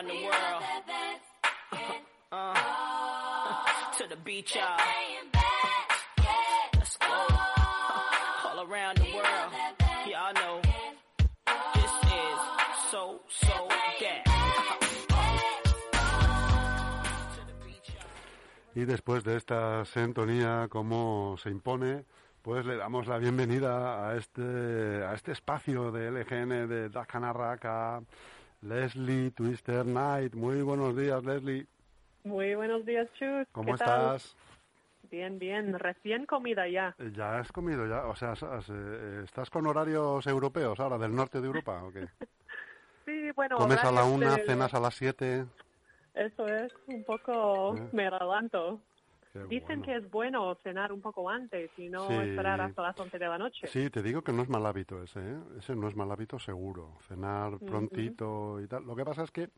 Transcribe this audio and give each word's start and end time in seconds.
around 0.00 0.08
the 0.08 0.24
world. 0.24 0.62
Uh, 2.32 2.54
to 3.98 4.08
the 4.08 4.16
beach, 4.16 4.54
y'all. 4.54 4.76
Let's 6.74 6.96
go. 6.96 7.26
All 8.46 8.66
around 8.66 8.98
the 8.98 9.14
world. 9.14 9.52
Y'all 10.08 10.32
know. 10.34 10.60
This 11.74 11.92
is 12.04 12.40
so, 12.90 13.20
so 13.28 13.68
gas. 14.00 14.24
Y 18.74 18.84
después 18.84 19.24
de 19.24 19.36
esta 19.36 19.84
sintonía, 19.84 20.68
como 20.70 21.36
se 21.42 21.50
impone, 21.50 22.04
pues 22.40 22.64
le 22.64 22.76
damos 22.76 23.08
la 23.08 23.18
bienvenida 23.18 24.08
a 24.08 24.16
este, 24.16 25.04
a 25.04 25.12
este 25.14 25.32
espacio 25.32 25.90
de 25.90 26.10
LGN 26.10 26.68
de 26.68 26.88
Dakanaraka, 26.88 28.00
Leslie 28.62 29.30
Twister 29.30 29.84
Knight. 29.84 30.34
Muy 30.34 30.62
buenos 30.62 30.96
días, 30.96 31.24
Leslie. 31.24 31.66
Muy 32.24 32.54
buenos 32.54 32.84
días, 32.84 33.08
Chus. 33.18 33.46
¿Cómo 33.52 33.72
¿Qué 33.72 33.78
tal? 33.84 34.16
estás? 34.16 34.36
Bien, 35.10 35.38
bien. 35.38 35.78
Recién 35.78 36.26
comida 36.26 36.68
ya. 36.68 36.94
Eh, 36.98 37.10
¿Ya 37.14 37.38
has 37.38 37.50
comido 37.52 37.86
ya? 37.86 38.04
O 38.06 38.14
sea, 38.14 38.32
has, 38.32 38.68
eh, 38.68 39.22
¿estás 39.24 39.48
con 39.50 39.66
horarios 39.66 40.26
europeos 40.26 40.78
ahora, 40.78 40.98
del 40.98 41.14
norte 41.14 41.40
de 41.40 41.46
Europa 41.46 41.82
o 41.82 41.92
qué? 41.92 42.06
Sí, 43.06 43.30
bueno. 43.34 43.56
¿Comes 43.56 43.82
a 43.82 43.90
la 43.90 44.04
una, 44.04 44.36
cenas 44.36 44.72
a 44.72 44.78
las 44.78 44.94
siete? 44.94 45.44
Eso 46.14 46.46
es, 46.46 46.72
un 46.86 47.02
poco 47.02 47.74
Eh. 47.76 47.88
me 47.92 48.06
adelanto. 48.06 48.80
Qué 49.32 49.38
Dicen 49.44 49.80
bueno. 49.80 49.82
que 49.84 49.96
es 49.96 50.10
bueno 50.10 50.54
cenar 50.56 50.92
un 50.92 51.00
poco 51.00 51.28
antes 51.30 51.70
y 51.78 51.88
no 51.88 52.08
Sí. 52.08 52.14
esperar 52.14 52.60
hasta 52.60 52.82
las 52.82 52.98
11 52.98 53.18
de 53.18 53.28
la 53.28 53.38
noche. 53.38 53.66
Sí, 53.68 53.88
te 53.90 54.02
digo 54.02 54.22
que 54.22 54.32
no 54.32 54.42
es 54.42 54.48
mal 54.48 54.66
hábito 54.66 55.02
ese, 55.02 55.20
¿eh? 55.20 55.38
Ese 55.58 55.76
no 55.76 55.86
es 55.88 55.94
mal 55.94 56.10
hábito 56.10 56.38
seguro. 56.38 56.96
Cenar 57.06 57.58
prontito 57.60 58.60
y 58.60 58.66
tal. 58.66 58.84
Lo 58.84 58.96
que 58.96 59.04
pasa 59.04 59.22
es 59.22 59.30
que 59.30 59.50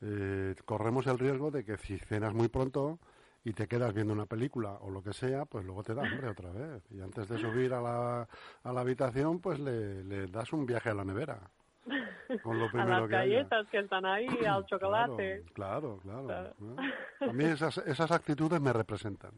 eh, 0.00 0.54
corremos 0.64 1.06
el 1.06 1.18
riesgo 1.18 1.50
de 1.50 1.64
que 1.64 1.76
si 1.78 1.98
cenas 1.98 2.34
muy 2.34 2.48
pronto 2.48 2.98
y 3.44 3.52
te 3.52 3.66
quedas 3.68 3.94
viendo 3.94 4.12
una 4.12 4.26
película 4.26 4.72
o 4.80 4.90
lo 4.90 5.02
que 5.02 5.12
sea, 5.12 5.44
pues 5.44 5.64
luego 5.64 5.82
te 5.84 5.94
da 5.94 6.02
hambre 6.02 6.28
otra 6.28 6.50
vez. 6.50 6.82
Y 6.90 7.00
antes 7.00 7.28
de 7.28 7.38
subir 7.38 7.72
a 7.74 7.80
la, 7.80 8.28
a 8.64 8.72
la 8.72 8.80
habitación, 8.80 9.40
pues 9.40 9.58
le, 9.60 10.02
le 10.04 10.26
das 10.26 10.52
un 10.52 10.66
viaje 10.66 10.90
a 10.90 10.94
la 10.94 11.04
nevera. 11.04 11.38
Con 12.42 12.58
lo 12.58 12.66
a 12.68 12.70
primero 12.70 13.00
las 13.00 13.08
que 13.08 13.16
haya. 13.16 13.34
galletas 13.36 13.66
que 13.68 13.78
están 13.78 14.04
ahí, 14.06 14.26
al 14.46 14.66
chocolate. 14.66 15.44
Claro, 15.54 15.98
claro, 16.02 16.26
claro. 16.26 16.54
A 17.20 17.32
mí 17.32 17.44
esas, 17.44 17.78
esas 17.78 18.10
actitudes 18.10 18.60
me 18.60 18.72
representan. 18.72 19.32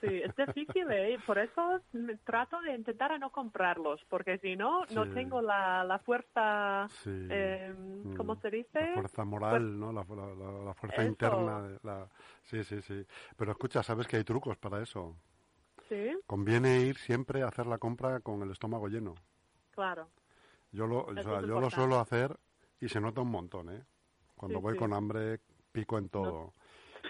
Sí, 0.00 0.22
es 0.22 0.34
difícil, 0.34 0.90
¿eh? 0.90 1.18
Por 1.24 1.38
eso 1.38 1.80
trato 2.24 2.60
de 2.62 2.74
intentar 2.74 3.12
a 3.12 3.18
no 3.18 3.30
comprarlos, 3.30 4.00
porque 4.08 4.38
si 4.38 4.56
no, 4.56 4.84
no 4.92 5.04
Sí. 5.04 5.10
tengo 5.14 5.40
la, 5.40 5.84
la 5.84 5.98
fuerza, 6.00 6.88
Sí. 6.88 7.28
eh, 7.30 7.72
¿cómo 8.16 8.34
se 8.36 8.50
dice? 8.50 8.80
La 8.80 8.94
fuerza 8.94 9.24
moral, 9.24 9.78
¿no? 9.78 9.92
La, 9.92 10.02
la- 10.08 10.64
la- 10.64 10.74
fuerza 10.74 11.02
Eso. 11.02 11.10
interna. 11.10 11.78
la... 11.84 12.08
Sí, 12.44 12.64
sí, 12.64 12.80
sí. 12.82 13.06
Pero 13.36 13.52
escucha, 13.52 13.82
sabes 13.84 14.08
que 14.08 14.16
hay 14.16 14.24
trucos 14.24 14.56
para 14.56 14.82
eso. 14.82 15.14
Sí, 15.88 16.16
Conviene 16.26 16.80
ir 16.80 16.96
siempre 16.96 17.42
a 17.42 17.46
hacer 17.48 17.66
la 17.66 17.78
compra 17.78 18.20
con 18.20 18.42
el 18.42 18.50
estómago 18.50 18.88
lleno. 18.88 19.14
claro. 19.72 20.08
Yo 20.72 20.86
lo, 20.86 21.04
o 21.04 21.14
sea, 21.14 21.40
yo 21.42 21.60
lo 21.60 21.70
suelo 21.70 21.98
hacer 21.98 22.38
y 22.80 22.88
se 22.88 23.00
nota 23.00 23.20
un 23.20 23.30
montón, 23.30 23.70
¿eh? 23.70 23.84
Cuando 24.36 24.58
Sí, 24.58 24.62
voy 24.62 24.72
sí. 24.74 24.78
con 24.78 24.92
hambre, 24.92 25.40
pico 25.72 25.98
en 25.98 26.08
todo. 26.08 26.52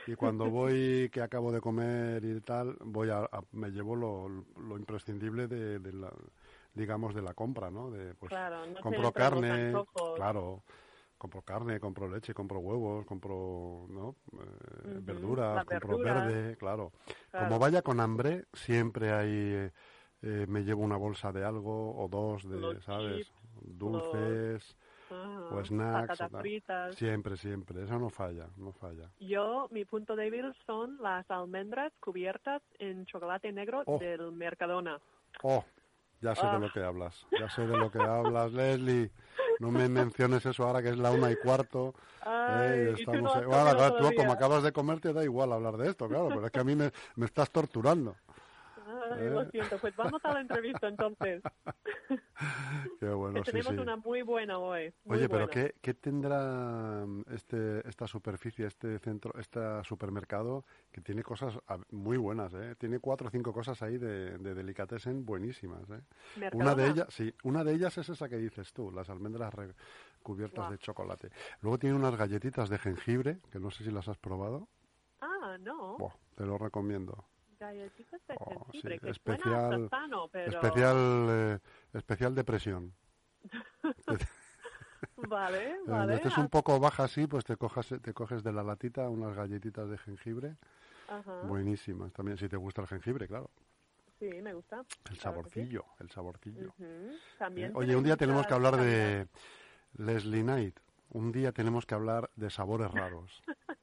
Y 0.06 0.14
cuando 0.17 0.50
voy 0.50 1.08
que 1.12 1.20
acabo 1.22 1.52
de 1.52 1.61
comer 1.61 2.25
y 2.25 2.41
tal, 2.41 2.77
voy 2.80 3.11
a, 3.11 3.19
a- 3.20 3.42
me 3.52 3.70
llevo 3.70 3.94
lo, 3.97 4.28
lo 4.28 4.77
imprescindible 4.78 5.47
de, 5.47 5.78
de 5.78 5.92
la, 5.92 6.12
digamos, 6.75 7.14
de 7.14 7.22
la 7.22 7.34
compra, 7.34 7.70
¿no? 7.70 7.91
De, 7.91 8.14
pues, 8.14 8.30
Claro, 8.30 8.67
no 8.67 8.80
compro 8.80 9.12
carne, 9.12 9.72
claro, 10.17 10.62
compro 11.19 11.42
carne, 11.42 11.78
compro 11.78 12.08
leche, 12.08 12.33
compro 12.33 12.61
huevos, 12.61 13.05
compro, 13.05 13.86
¿no? 13.90 14.17
Eh, 14.33 14.98
verduras, 15.02 15.64
compro 15.67 15.98
verde, 15.98 16.57
claro. 16.57 16.92
Claro. 17.30 17.46
Como 17.46 17.58
vaya 17.58 17.83
con 17.83 18.01
hambre, 18.01 18.46
siempre 18.55 19.13
hay, 19.13 19.29
eh, 19.30 19.70
eh, 20.23 20.46
me 20.48 20.63
llevo 20.64 20.83
una 20.83 20.96
bolsa 20.96 21.30
de 21.33 21.45
algo 21.45 21.95
o 22.02 22.08
dos 22.08 22.48
de, 22.48 22.58
Los 22.58 22.84
¿sabes? 22.84 23.27
chips, 23.27 23.39
Dulces 23.62 24.76
Ah, 25.12 25.48
o 25.52 25.64
snacks. 25.64 26.20
o 26.20 26.28
fritas. 26.38 26.94
Siempre, 26.94 27.36
siempre. 27.36 27.82
Eso 27.82 27.98
no 27.98 28.10
falla, 28.10 28.46
no 28.56 28.72
falla. 28.72 29.10
Yo, 29.18 29.66
mi 29.72 29.84
punto 29.84 30.14
débil 30.14 30.54
son 30.66 30.98
las 31.02 31.28
almendras 31.30 31.92
cubiertas 31.98 32.62
en 32.78 33.06
chocolate 33.06 33.50
negro 33.52 33.82
Oh. 33.86 33.98
del 33.98 34.30
Mercadona. 34.30 35.00
Oh, 35.42 35.64
ya 36.20 36.34
sé 36.36 36.46
de 36.46 36.52
Ah. 36.52 36.58
lo 36.60 36.70
que 36.70 36.80
hablas. 36.80 37.26
Ya 37.38 37.50
sé 37.50 37.66
de 37.66 37.76
lo 37.76 37.90
que 37.90 37.98
hablas, 38.00 38.52
Leslie. 38.52 39.10
No 39.58 39.70
me 39.72 39.88
menciones 39.88 40.46
eso 40.46 40.64
ahora 40.64 40.80
que 40.80 40.90
es 40.90 40.96
la 40.98 41.10
una 41.10 41.30
y 41.30 41.36
cuarto. 41.36 41.92
Ay, 42.22 42.70
Eh, 42.78 42.94
y 42.98 43.04
tú 43.04 43.12
no. 43.12 43.20
Bueno, 43.34 43.46
claro, 43.46 44.10
como 44.16 44.32
acabas 44.32 44.62
de 44.62 44.72
comer 44.72 45.00
te 45.00 45.12
da 45.12 45.24
igual 45.24 45.52
hablar 45.52 45.77
de 45.77 45.88
esto, 45.90 46.06
claro, 46.08 46.28
pero 46.28 46.46
es 46.46 46.52
que 46.52 46.60
a 46.60 46.64
mí 46.64 46.77
me, 46.77 46.92
me 47.16 47.27
estás 47.27 47.50
torturando. 47.50 48.14
Ay, 48.86 49.18
Eh. 49.27 49.30
lo 49.30 49.44
siento. 49.50 49.77
Pues 49.78 49.94
vamos 49.96 50.24
a 50.24 50.32
la 50.34 50.40
entrevista 50.40 50.86
entonces. 50.88 51.42
Qué 53.01 53.08
bueno, 53.08 53.34
que 53.34 53.45
sí, 53.45 53.51
tenemos 53.52 53.74
sí. 53.74 53.80
una 53.80 53.96
muy 53.96 54.23
buena 54.23 54.58
hoy. 54.58 54.92
muy 55.05 55.18
Oye, 55.18 55.28
pero. 55.28 55.48
¿qué, 55.48 55.74
qué 55.80 55.95
tendrá 55.95 57.05
mm, 57.06 57.24
este, 57.33 57.86
esta 57.89 58.06
superficie, 58.06 58.67
este 58.67 58.98
centro, 58.98 59.33
este 59.39 59.61
supermercado 59.84 60.64
que 60.90 61.01
tiene 61.01 61.23
cosas 61.23 61.58
muy 61.90 62.17
buenas, 62.17 62.52
¿eh? 62.55 62.74
Tiene 62.78 62.98
cuatro 62.98 63.28
o 63.28 63.30
cinco 63.30 63.52
cosas 63.52 63.83
ahí 63.83 63.98
de, 63.98 64.39
de 64.39 64.55
delicatessen 64.55 65.24
buenísimas, 65.24 65.83
¿eh? 65.90 66.51
Una 66.52 66.74
de 66.74 66.89
ellas, 66.89 67.06
sí, 67.11 67.34
una 67.45 67.64
de 67.64 67.74
ellas 67.74 67.96
es 67.98 68.08
esa 68.08 68.28
que 68.28 68.36
dices 68.36 68.72
tú, 68.72 68.90
las 68.90 69.11
almendras 69.11 69.52
cubiertas 70.22 70.70
de 70.70 70.78
chocolate. 70.78 71.30
Luego 71.61 71.78
tiene 71.78 71.96
unas 71.96 72.17
galletitas 72.17 72.68
de 72.68 72.78
jengibre, 72.78 73.40
que 73.51 73.58
no 73.58 73.70
sé 73.70 73.84
si 73.84 73.90
las 73.90 74.08
has 74.08 74.18
probado. 74.18 74.68
Ah, 75.20 75.57
no. 75.61 75.98
Buah, 75.98 76.14
te 76.34 76.45
lo 76.45 76.58
recomiendo. 76.58 77.24
Oh, 78.38 78.66
sí, 78.72 78.80
especial- 79.04 79.88
sano, 79.90 80.28
pero... 80.28 80.50
Especial, 80.52 81.26
eh, 81.28 81.58
especial 81.92 82.34
depresión. 82.34 82.94
Vale, 85.16 85.70
Eh, 85.70 85.78
vale. 85.86 86.14
estés 86.14 86.36
un 86.38 86.48
poco 86.48 86.78
baja 86.78 87.04
así, 87.04 87.26
pues 87.26 87.44
te 87.44 87.56
cojas, 87.56 87.88
te 88.02 88.12
coges 88.14 88.42
de 88.42 88.52
la 88.52 88.62
latita 88.62 89.08
unas 89.08 89.34
galletitas 89.36 89.88
de 89.88 89.98
jengibre. 89.98 90.56
Ajá. 91.08 91.42
Buenísimas 91.42 92.12
también, 92.12 92.36
si 92.38 92.48
te 92.48 92.56
gusta 92.56 92.82
el 92.82 92.88
jengibre, 92.88 93.26
claro. 93.26 93.50
Sí, 94.18 94.28
me 94.42 94.52
gusta. 94.54 94.77
El 94.78 94.84
Claro 94.84 95.08
que 95.08 95.14
sí. 95.14 95.20
saborcillo, 95.20 95.84
el 95.98 96.10
saborcillo. 96.10 96.74
También 97.38 97.70
Eh, 97.70 97.74
Oye, 97.74 97.96
un 97.96 98.04
día 98.04 98.16
tenemos 98.16 98.46
que 98.46 98.54
hablar 98.54 98.77
de 98.77 99.27
Leslie 99.96 100.42
Knight. 100.42 100.78
Un 101.10 101.32
día 101.32 101.52
tenemos 101.52 101.86
que 101.86 101.94
hablar 101.94 102.30
de 102.36 102.50
sabores 102.50 102.90
raros. 102.90 103.42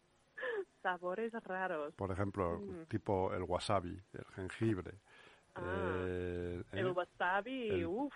Sabores 0.87 1.33
raros. 1.43 1.93
Por 1.95 2.11
ejemplo, 2.11 2.59
Mm. 2.61 2.85
tipo 2.87 3.33
el 3.33 3.43
wasabi, 3.43 4.01
el 4.13 4.25
jengibre. 4.35 4.93
Ah, 5.55 5.61
eh, 6.07 6.63
El 6.71 6.87
¿eh? 6.87 6.91
wasabi, 6.91 7.67
El- 7.69 7.85
uff. 7.87 8.13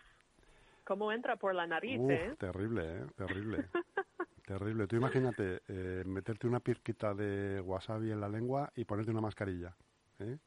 ¿Cómo 0.85 1.11
entra 1.11 1.35
por 1.35 1.53
la 1.53 1.67
nariz, 1.67 1.99
Uf, 1.99 2.09
eh? 2.11 2.33
terrible, 2.39 2.81
¿eh? 3.01 3.05
Terrible. 3.17 3.57
terrible. 4.45 4.87
Tú 4.87 4.95
imagínate 4.95 5.61
eh, 5.67 6.03
meterte 6.05 6.47
una 6.47 6.61
pizquita 6.61 7.13
de 7.13 7.59
wasabi 7.59 8.09
en 8.11 8.21
la 8.21 8.29
lengua 8.29 8.71
y 8.73 8.85
ponerte 8.85 9.11
una 9.11 9.19
mascarilla. 9.21 9.75
¿eh? 10.19 10.37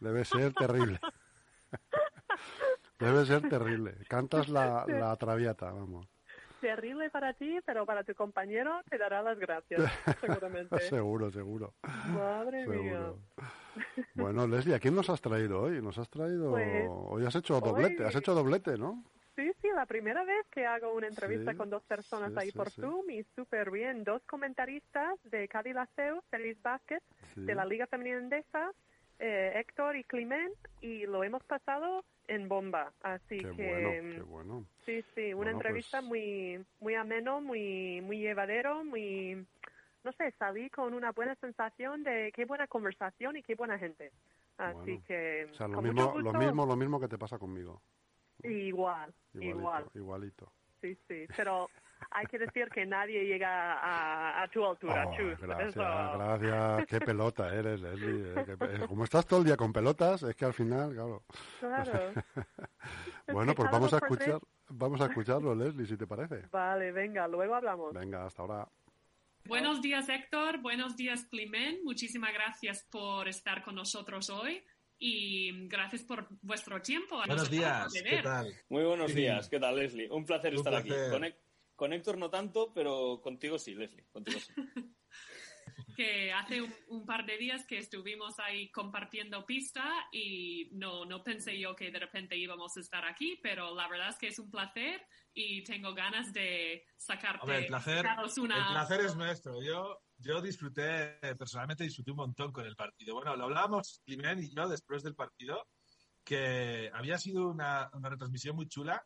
Debe 0.00 0.24
ser 0.24 0.52
terrible. 0.54 0.98
Debe 2.98 3.24
ser 3.24 3.48
terrible. 3.48 3.94
Cantas 4.08 4.48
la, 4.48 4.84
la 4.88 5.14
traviata, 5.16 5.70
vamos. 5.70 6.08
Terrible 6.62 7.10
para 7.10 7.34
ti, 7.34 7.58
pero 7.66 7.84
para 7.84 8.04
tu 8.04 8.14
compañero 8.14 8.80
te 8.88 8.96
dará 8.96 9.20
las 9.20 9.36
gracias, 9.36 9.82
seguramente. 10.20 10.78
seguro, 10.88 11.28
seguro. 11.32 11.74
Madre 12.14 12.66
mía. 12.68 12.92
Seguro. 12.92 13.18
Bueno, 14.14 14.46
Leslie, 14.46 14.76
¿a 14.76 14.78
quién 14.78 14.94
nos 14.94 15.10
has 15.10 15.20
traído 15.20 15.60
hoy? 15.62 15.82
Nos 15.82 15.98
has 15.98 16.08
traído... 16.08 16.50
Pues, 16.52 16.86
hoy 16.88 17.26
has 17.26 17.34
hecho 17.34 17.58
doblete, 17.60 18.02
hoy- 18.04 18.08
has 18.08 18.14
hecho 18.14 18.32
doblete, 18.32 18.78
¿no? 18.78 19.02
Sí, 19.34 19.50
sí, 19.60 19.68
la 19.74 19.86
primera 19.86 20.22
vez 20.24 20.46
que 20.52 20.64
hago 20.66 20.92
una 20.94 21.08
entrevista 21.08 21.50
Sí, 21.50 21.56
con 21.56 21.68
dos 21.68 21.82
personas 21.82 22.30
sí, 22.32 22.38
ahí 22.38 22.50
sí, 22.50 22.56
por. 22.56 22.70
Zoom 22.70 23.10
y 23.10 23.24
súper 23.34 23.70
bien. 23.72 24.04
Dos 24.04 24.22
comentaristas 24.26 25.18
de 25.24 25.48
Cádiz 25.48 25.74
Laseo, 25.74 26.22
Feliz 26.30 26.60
Vázquez, 26.62 27.02
de 27.34 27.54
la 27.56 27.64
Liga 27.64 27.86
Femenina 27.88 28.18
Endesa, 28.18 28.70
eh, 29.22 29.52
Héctor 29.54 29.96
y 29.96 30.02
Climent, 30.04 30.52
y 30.80 31.06
lo 31.06 31.22
hemos 31.22 31.42
pasado 31.44 32.04
en 32.26 32.48
bomba. 32.48 32.92
Así 33.02 33.38
Qué 33.38 33.52
que, 33.52 33.68
bueno, 33.68 33.90
qué 34.16 34.22
bueno. 34.22 34.66
sí, 34.84 35.02
sí, 35.14 35.32
una 35.32 35.52
Bueno, 35.52 35.58
entrevista 35.58 35.98
pues- 36.00 36.08
muy, 36.08 36.66
muy 36.80 36.94
ameno, 36.94 37.40
muy, 37.40 38.00
muy 38.00 38.18
llevadero, 38.18 38.84
muy, 38.84 39.46
no 40.02 40.12
sé, 40.12 40.32
salí 40.38 40.68
con 40.70 40.92
una 40.92 41.12
buena 41.12 41.36
sensación 41.36 42.02
de 42.02 42.32
qué 42.34 42.44
buena 42.44 42.66
conversación 42.66 43.36
y 43.36 43.42
qué 43.42 43.54
buena 43.54 43.78
gente. 43.78 44.10
Así 44.58 44.74
Bueno. 44.74 45.02
que, 45.06 45.46
O 45.50 45.54
sea, 45.54 45.68
lo 45.68 45.80
mismo, 45.82 46.14
lo 46.18 46.32
mismo, 46.32 46.66
lo 46.66 46.76
mismo 46.76 47.00
que 47.00 47.08
te 47.08 47.16
pasa 47.18 47.38
conmigo. 47.38 47.80
Igual, 48.42 49.14
Igualito, 49.34 49.58
igual. 49.60 49.84
igualito. 49.94 50.52
Sí, 50.80 50.96
sí, 51.06 51.26
pero 51.36 51.68
hay 52.10 52.26
que 52.26 52.38
decir 52.38 52.68
que 52.68 52.84
nadie 52.86 53.24
llega 53.24 53.74
a, 53.74 54.42
a 54.42 54.48
tu 54.48 54.64
altura, 54.64 55.06
Oh, 55.08 55.16
Chus. 55.16 55.38
gracias, 55.40 55.68
Eso- 55.70 55.80
gracias. 55.82 56.86
Qué 56.86 57.00
pelota 57.00 57.54
eres, 57.54 57.80
Leslie. 57.80 58.32
eh, 58.34 58.56
eh, 58.60 58.86
como 58.88 59.04
estás 59.04 59.26
todo 59.26 59.40
el 59.40 59.46
día 59.46 59.56
con 59.56 59.72
pelotas, 59.72 60.22
es 60.24 60.34
que 60.36 60.44
al 60.44 60.54
final, 60.54 60.92
claro. 60.92 61.22
Claro. 61.60 62.12
Bueno, 63.32 63.54
pues 63.54 63.70
vamos 63.70 63.92
a 63.94 63.98
escuchar, 63.98 64.40
vamos 64.68 65.00
a 65.00 65.06
escucharlo, 65.06 65.54
Leslie, 65.54 65.86
si 65.86 65.96
te 65.96 66.06
parece. 66.06 66.42
Vale, 66.50 66.90
venga, 66.92 67.26
luego 67.28 67.54
hablamos. 67.54 67.94
Venga, 67.94 68.26
hasta 68.26 68.42
ahora. 68.42 68.68
Buenos 69.46 69.80
días, 69.80 70.08
Héctor. 70.08 70.58
Buenos 70.60 70.96
días, 70.96 71.24
Climent. 71.30 71.82
Muchísimas 71.84 72.32
gracias 72.32 72.86
por 72.90 73.28
estar 73.28 73.62
con 73.62 73.76
nosotros 73.76 74.28
hoy 74.30 74.62
y 74.98 75.66
gracias 75.68 76.02
por 76.02 76.26
vuestro 76.42 76.80
tiempo. 76.82 77.20
A 77.20 77.26
Buenos 77.26 77.48
días, 77.50 77.92
¿qué 77.92 78.22
tal? 78.22 78.52
Muy 78.68 78.84
buenos 78.84 79.10
Sí. 79.12 79.18
días, 79.18 79.48
¿qué 79.48 79.58
tal, 79.60 79.76
Leslie? 79.76 80.08
Un 80.10 80.24
placer 80.24 80.52
Un 80.52 80.58
estar 80.58 80.74
aquí. 80.74 80.88
placer. 80.88 81.10
Con, 81.12 81.24
Hé- 81.24 81.36
con 81.76 81.92
Héctor 81.92 82.18
no 82.18 82.30
tanto, 82.30 82.72
pero 82.74 83.20
contigo 83.22 83.58
sí, 83.58 83.74
Leslie, 83.74 84.06
contigo 84.12 84.38
sí. 84.40 84.52
Que 85.96 86.32
hace 86.32 86.60
un, 86.60 86.74
un 86.88 87.06
par 87.06 87.24
de 87.26 87.36
días 87.36 87.66
que 87.66 87.78
estuvimos 87.78 88.38
ahí 88.38 88.70
compartiendo 88.70 89.44
pista 89.44 89.84
y 90.10 90.70
no, 90.72 91.04
no 91.04 91.22
pensé 91.22 91.58
yo 91.58 91.76
que 91.76 91.90
de 91.90 91.98
repente 91.98 92.36
íbamos 92.36 92.76
a 92.76 92.80
estar 92.80 93.04
aquí, 93.04 93.38
pero 93.42 93.74
la 93.74 93.88
verdad 93.88 94.08
es 94.08 94.16
que 94.16 94.28
es 94.28 94.38
un 94.38 94.50
placer 94.50 95.06
y 95.34 95.62
tengo 95.64 95.94
ganas 95.94 96.32
de 96.32 96.84
sacarte 96.96 97.42
Hombre, 97.42 97.58
el 97.58 97.66
placer, 97.66 98.06
una... 98.38 98.58
el 98.58 98.72
placer 98.72 99.00
es 99.00 99.16
nuestro. 99.16 99.62
Yo, 99.62 100.02
yo 100.18 100.40
disfruté, 100.40 101.18
personalmente 101.38 101.84
disfruté 101.84 102.10
un 102.10 102.18
montón 102.18 102.52
con 102.52 102.66
el 102.66 102.76
partido. 102.76 103.14
Bueno, 103.14 103.34
lo 103.36 103.44
hablábamos, 103.44 104.02
Climent 104.04 104.42
y 104.42 104.54
yo, 104.54 104.68
después 104.68 105.02
del 105.02 105.14
partido, 105.14 105.66
que 106.24 106.90
había 106.92 107.18
sido 107.18 107.48
una, 107.48 107.90
una 107.94 108.10
retransmisión 108.10 108.56
muy 108.56 108.68
chula. 108.68 109.04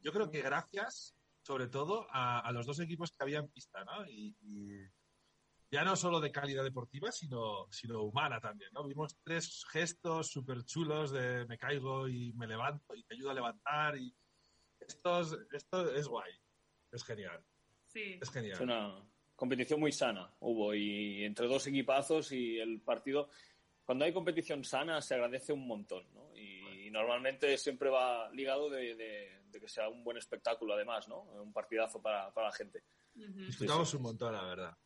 Yo 0.00 0.12
creo 0.12 0.30
que 0.30 0.42
gracias, 0.42 1.16
sobre 1.44 1.68
todo, 1.68 2.06
a, 2.10 2.40
a 2.40 2.52
los 2.52 2.66
dos 2.66 2.80
equipos 2.80 3.10
que 3.12 3.22
había 3.22 3.38
en 3.40 3.48
pista, 3.48 3.84
¿no? 3.84 4.06
Y, 4.06 4.34
y 4.40 4.68
ya 5.70 5.84
no 5.84 5.94
solo 5.94 6.20
de 6.20 6.32
calidad 6.32 6.64
deportiva, 6.64 7.12
sino, 7.12 7.66
sino 7.70 8.02
humana 8.02 8.40
también, 8.40 8.70
¿no? 8.72 8.84
Vimos 8.84 9.16
tres 9.22 9.64
gestos 9.70 10.28
súper 10.30 10.64
chulos 10.64 11.10
de 11.10 11.44
me 11.46 11.58
caigo 11.58 12.08
y 12.08 12.32
me 12.32 12.46
levanto 12.46 12.94
y 12.94 13.02
te 13.04 13.14
ayudo 13.14 13.30
a 13.30 13.34
levantar 13.34 13.98
y 13.98 14.14
esto 14.80 15.20
es, 15.20 15.36
esto 15.52 15.94
es 15.94 16.06
guay, 16.08 16.32
es 16.92 17.04
genial, 17.04 17.44
Sí. 17.86 18.18
es 18.20 18.30
genial. 18.30 18.54
Es 18.54 18.60
una 18.60 19.04
competición 19.36 19.80
muy 19.80 19.92
sana, 19.92 20.34
hubo, 20.40 20.74
y 20.74 21.24
entre 21.24 21.46
dos 21.46 21.66
equipazos 21.66 22.32
y 22.32 22.58
el 22.58 22.80
partido. 22.80 23.28
Cuando 23.84 24.04
hay 24.06 24.12
competición 24.14 24.64
sana 24.64 25.02
se 25.02 25.14
agradece 25.14 25.52
un 25.52 25.66
montón, 25.66 26.06
¿no? 26.14 26.33
Normalmente 26.94 27.58
siempre 27.58 27.90
va 27.90 28.30
ligado 28.30 28.70
de, 28.70 28.94
de- 28.94 29.42
de 29.50 29.60
que 29.60 29.68
sea 29.68 29.88
un 29.88 30.02
buen 30.04 30.16
espectáculo, 30.16 30.74
además, 30.74 31.06
¿no? 31.08 31.22
Un 31.22 31.52
partidazo 31.52 32.00
para, 32.00 32.32
para 32.32 32.48
la 32.48 32.52
gente. 32.54 32.82
Disfrutamos 33.14 33.92
un 33.94 34.02
montón, 34.02 34.32
la 34.32 34.44
verdad. 34.44 34.76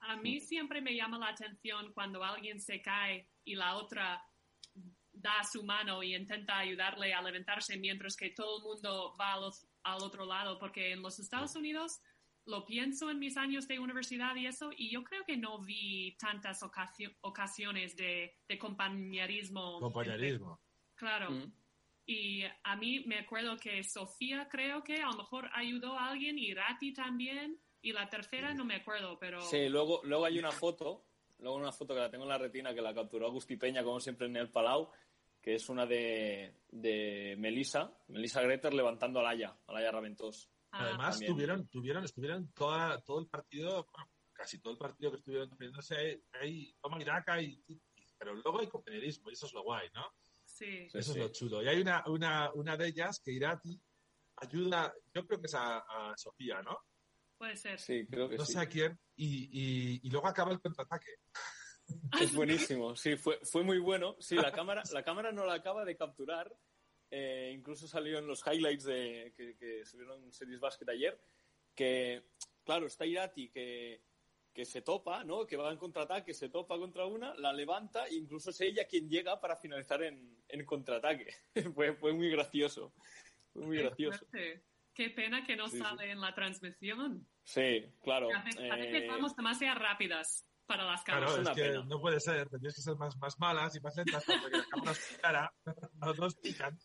A 0.00 0.16
mí 0.16 0.40
siempre 0.40 0.80
me 0.80 0.94
llama 0.94 1.18
la 1.18 1.28
atención 1.28 1.92
cuando 1.92 2.22
alguien 2.24 2.60
se 2.60 2.82
cae 2.82 3.28
y 3.44 3.54
la 3.54 3.76
otra 3.76 4.20
da 5.12 5.44
su 5.44 5.62
mano 5.62 6.02
y 6.02 6.14
intenta 6.16 6.58
ayudarle 6.58 7.14
a 7.14 7.22
levantarse 7.22 7.76
mientras 7.76 8.16
que 8.16 8.30
todo 8.30 8.58
el 8.58 8.62
mundo 8.64 9.16
va 9.20 9.34
al, 9.34 10.02
otro 10.02 10.24
lado, 10.24 10.58
porque 10.58 10.92
en 10.92 11.02
los 11.02 11.18
Estados 11.20 11.54
Unidos 11.54 12.00
lo 12.46 12.64
pienso 12.64 13.08
en 13.10 13.18
mis 13.20 13.36
años 13.36 13.68
de 13.68 13.78
universidad 13.78 14.34
y 14.36 14.46
eso, 14.46 14.70
y 14.76 14.90
yo 14.90 15.04
creo 15.04 15.22
que 15.24 15.36
no 15.36 15.60
vi 15.60 16.16
tantas 16.16 16.62
ocasio- 16.62 17.14
ocasiones 17.20 17.94
de, 17.96 18.34
de 18.48 18.58
compañerismo. 18.58 19.78
Compañerismo. 19.80 20.60
Claro. 21.02 21.32
Mm. 21.32 21.52
Y 22.06 22.44
a 22.62 22.76
mí 22.76 23.00
me 23.06 23.18
acuerdo 23.18 23.56
que 23.56 23.82
Sofía 23.82 24.48
creo 24.48 24.84
que 24.84 25.02
a 25.02 25.06
lo 25.10 25.16
mejor 25.16 25.50
ayudó 25.52 25.98
a 25.98 26.10
alguien 26.10 26.38
y 26.38 26.54
Rati 26.54 26.92
también. 26.92 27.58
Y 27.80 27.90
la 27.92 28.08
tercera 28.08 28.54
no 28.54 28.64
me 28.64 28.76
acuerdo, 28.76 29.18
pero... 29.18 29.40
Sí, 29.40 29.68
luego, 29.68 30.00
luego 30.04 30.24
hay 30.24 30.38
una 30.38 30.52
foto, 30.52 31.04
luego 31.38 31.56
una 31.56 31.72
foto 31.72 31.92
que 31.94 32.00
la 32.00 32.08
tengo 32.08 32.22
en 32.22 32.28
la 32.30 32.38
retina 32.38 32.72
que 32.72 32.80
la 32.80 32.94
capturó 32.94 33.26
Agustí 33.26 33.56
Peña, 33.56 33.82
como 33.82 33.98
siempre 33.98 34.28
en 34.28 34.36
el 34.36 34.52
Palau, 34.52 34.88
que 35.40 35.56
es 35.56 35.68
una 35.68 35.84
de, 35.84 36.60
de 36.68 37.34
Melissa, 37.36 37.92
Melissa 38.06 38.40
Greter 38.42 38.72
levantando 38.72 39.18
a 39.18 39.24
Laia, 39.24 39.58
a 39.66 39.72
Laia 39.72 39.90
Raventós. 39.90 40.48
Ah, 40.70 40.84
Además, 40.84 41.14
también. 41.14 41.32
tuvieron, 41.32 41.68
tuvieron, 41.68 42.04
estuvieron 42.04 42.52
toda, 42.52 43.02
todo 43.02 43.18
el 43.18 43.26
partido, 43.26 43.88
bueno, 43.92 44.08
casi 44.32 44.60
todo 44.60 44.74
el 44.74 44.78
partido 44.78 45.10
que 45.10 45.16
estuvieron 45.16 45.50
defendiéndose 45.50 46.22
ahí, 46.40 46.72
toma 46.80 46.98
y, 47.42 47.64
y- 47.66 47.80
pero 48.16 48.34
luego 48.34 48.60
hay 48.60 48.68
compañerismo, 48.68 49.28
y 49.28 49.32
eso 49.32 49.46
es 49.46 49.52
lo 49.52 49.64
guay, 49.64 49.88
¿no? 49.92 50.06
Sí. 50.52 50.88
Sí, 50.90 50.98
Eso 50.98 51.12
sí. 51.12 51.18
es 51.18 51.24
lo 51.26 51.32
chulo. 51.32 51.62
Y 51.62 51.68
hay 51.68 51.80
una, 51.80 52.02
una, 52.06 52.52
una 52.52 52.76
de 52.76 52.88
ellas 52.88 53.20
que 53.24 53.32
Irati 53.32 53.80
ayuda, 54.36 54.92
yo 55.14 55.26
creo 55.26 55.40
que 55.40 55.46
es 55.46 55.54
a, 55.54 55.78
a 55.78 56.16
Sofía, 56.16 56.62
¿no? 56.62 56.78
Puede 57.38 57.56
ser. 57.56 57.78
Sí, 57.78 58.06
creo 58.08 58.28
que 58.28 58.36
No 58.36 58.44
sí. 58.44 58.52
sé 58.52 58.58
a 58.60 58.66
quién, 58.66 58.98
y, 59.16 59.48
y, 59.52 60.00
y 60.04 60.10
luego 60.10 60.26
acaba 60.28 60.52
el 60.52 60.60
contraataque. 60.60 61.14
Es 62.20 62.34
buenísimo, 62.34 62.94
sí, 62.96 63.16
fue, 63.16 63.38
fue 63.42 63.62
muy 63.64 63.78
bueno. 63.78 64.16
Sí, 64.20 64.36
la 64.36 64.52
cámara, 64.52 64.82
la 64.92 65.02
cámara 65.02 65.32
no 65.32 65.44
la 65.44 65.54
acaba 65.54 65.84
de 65.84 65.96
capturar. 65.96 66.54
eh, 67.10 67.52
incluso 67.54 67.86
salió 67.86 68.18
en 68.18 68.26
los 68.26 68.42
highlights 68.46 68.84
de, 68.84 69.34
que, 69.36 69.56
que 69.56 69.84
subieron 69.84 70.32
Series 70.32 70.60
Basket 70.60 70.88
ayer. 70.88 71.20
Que, 71.74 72.30
claro, 72.64 72.86
está 72.86 73.04
Irati 73.04 73.50
que, 73.50 74.02
que 74.52 74.64
se 74.64 74.82
topa, 74.82 75.24
¿no? 75.24 75.46
Que 75.46 75.56
va 75.56 75.70
en 75.72 75.78
contraataque, 75.78 76.34
se 76.34 76.48
topa 76.48 76.76
contra 76.78 77.06
una, 77.06 77.34
la 77.36 77.52
levanta 77.52 78.06
e 78.06 78.14
incluso 78.16 78.50
es 78.50 78.60
ella 78.60 78.86
quien 78.86 79.08
llega 79.08 79.40
para 79.40 79.56
finalizar 79.56 80.02
en, 80.02 80.36
en 80.48 80.64
contraataque. 80.66 81.34
fue, 81.74 81.94
fue 81.94 82.12
muy 82.12 82.28
gracioso. 82.30 82.92
Fue 83.52 83.62
muy 83.66 83.76
Qué 83.78 83.82
gracioso. 83.84 84.26
Qué 84.94 85.08
pena 85.10 85.42
que 85.46 85.56
no 85.56 85.68
Sí, 85.68 85.78
sí. 85.78 85.82
sale 85.82 86.10
en 86.10 86.20
la 86.20 86.34
transmisión. 86.34 87.26
Sí, 87.44 87.86
claro. 88.02 88.28
Veces, 88.28 88.70
a 88.70 88.76
veces 88.76 89.02
eh, 89.02 89.06
vamos 89.08 89.34
demasiado 89.34 89.78
rápidas 89.78 90.46
para 90.66 90.84
las 90.84 91.02
Claro, 91.02 91.26
cámaras. 91.26 91.34
es 91.34 91.40
es 91.40 91.46
una 91.46 91.54
que 91.54 91.70
pena. 91.70 91.84
no 91.84 92.00
puede 92.00 92.20
ser, 92.20 92.48
tendrías 92.50 92.74
que 92.74 92.82
ser 92.82 92.94
más, 92.96 93.16
más 93.16 93.38
malas 93.38 93.74
y 93.74 93.80
más 93.80 93.96
lentas 93.96 94.22
porque 94.24 94.56
la 94.58 94.66
cámara 94.66 94.92
es 94.92 95.18
cara, 95.22 95.54
los 96.00 96.16
dos 96.18 96.34
pican. 96.36 96.78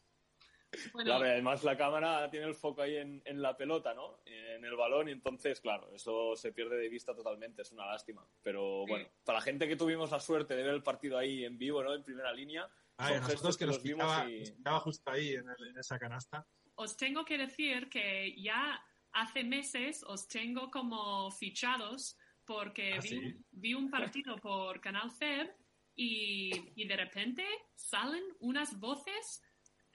Bueno, 0.93 1.09
Claro, 1.11 1.25
y 1.25 1.29
además 1.29 1.63
la 1.63 1.77
cámara 1.77 2.29
tiene 2.29 2.45
el 2.45 2.53
foco 2.55 2.81
ahí 2.81 2.97
en, 2.97 3.21
en 3.25 3.41
la 3.41 3.55
pelota, 3.55 3.93
¿no? 3.93 4.19
En 4.25 4.63
el 4.65 4.75
balón, 4.75 5.07
y 5.07 5.11
entonces, 5.13 5.61
claro, 5.61 5.89
eso 5.93 6.35
se 6.35 6.51
pierde 6.51 6.77
de 6.77 6.89
vista 6.89 7.15
totalmente, 7.15 7.61
es 7.61 7.71
una 7.71 7.85
lástima. 7.85 8.27
Pero 8.43 8.83
Sí. 8.85 8.91
bueno, 8.91 9.09
para 9.23 9.39
la 9.39 9.43
gente 9.45 9.67
que 9.67 9.75
tuvimos 9.77 10.11
la 10.11 10.19
suerte 10.19 10.55
de 10.55 10.63
ver 10.63 10.73
el 10.73 10.83
partido 10.83 11.17
ahí 11.17 11.45
en 11.45 11.57
vivo, 11.57 11.81
¿no? 11.83 11.93
En 11.93 12.03
primera 12.03 12.33
línea, 12.33 12.69
Ay, 12.97 13.13
son 13.13 13.21
nosotros 13.21 13.31
gestos 13.31 13.57
que 13.57 13.65
nos 13.65 13.75
los 13.75 13.83
vimos 13.83 14.05
picaba, 14.07 14.29
y... 14.29 14.55
nos 14.63 14.83
justo 14.83 15.11
ahí 15.11 15.29
en, 15.35 15.49
el- 15.49 15.67
en 15.69 15.77
esa 15.77 15.97
canasta. 15.97 16.45
os 16.75 16.97
tengo 16.97 17.23
que 17.25 17.37
decir 17.37 17.89
que 17.89 18.35
ya 18.39 18.83
hace 19.13 19.43
meses 19.43 20.03
os 20.03 20.27
tengo 20.27 20.69
como 20.69 21.31
fichados 21.31 22.17
porque 22.45 22.93
¿Ah, 22.93 22.99
vi, 23.01 23.09
sí? 23.09 23.35
vi 23.51 23.73
un 23.73 23.89
partido 23.89 24.35
por 24.37 24.79
Canal 24.81 25.09
FEB 25.11 25.49
y, 25.95 26.51
y 26.75 26.87
de 26.87 26.95
repente 26.95 27.43
salen 27.75 28.23
unas 28.39 28.79
voces 28.79 29.41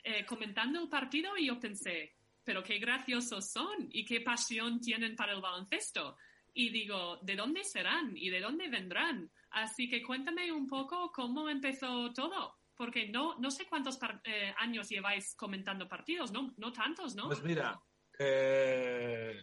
eh, 0.03 0.25
comentando 0.27 0.81
el 0.81 0.89
partido 0.89 1.37
y 1.37 1.47
yo 1.47 1.59
pensé, 1.61 2.17
pero 2.45 2.63
qué 2.63 2.79
graciosos 2.79 3.51
son 3.51 3.89
y 3.91 4.05
qué 4.05 4.21
pasión 4.21 4.81
tienen 4.81 5.15
para 5.17 5.33
el 5.33 5.41
baloncesto. 5.41 6.17
Y 6.55 6.71
digo, 6.71 7.19
¿de 7.23 7.35
dónde 7.37 7.65
serán 7.65 8.13
y 8.17 8.29
de 8.31 8.41
dónde 8.41 8.69
vendrán? 8.69 9.31
Así 9.51 9.89
que 9.89 10.03
cuéntame 10.03 10.51
un 10.53 10.67
poco 10.67 11.11
cómo 11.13 11.49
empezó 11.49 12.13
todo, 12.13 12.57
porque 12.75 13.09
no, 13.09 13.39
no 13.39 13.51
sé 13.51 13.67
cuántos 13.67 13.99
eh, 14.25 14.53
años 14.59 14.89
lleváis 14.89 15.35
comentando 15.37 15.89
partidos, 15.89 16.31
no, 16.33 16.53
no 16.59 16.73
tantos, 16.73 17.15
¿no? 17.15 17.27
Pues 17.29 17.43
mira, 17.43 17.81
eh, 18.19 19.43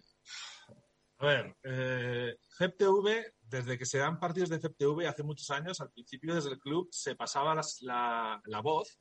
a 1.17 1.25
ver, 1.25 1.57
eh, 1.63 2.37
FEPTV, 2.57 3.33
desde 3.41 3.77
que 3.77 3.85
se 3.85 3.97
dan 3.97 4.19
partidos 4.19 4.49
de 4.49 4.59
FEPTV 4.59 5.07
hace 5.07 5.23
muchos 5.23 5.49
años, 5.49 5.81
al 5.81 5.91
principio 5.91 6.35
desde 6.35 6.51
el 6.51 6.59
club 6.59 6.87
se 6.91 7.15
pasaba 7.15 7.55
las- 7.55 7.81
la, 7.81 8.39
la 8.45 8.61
voz, 8.61 8.99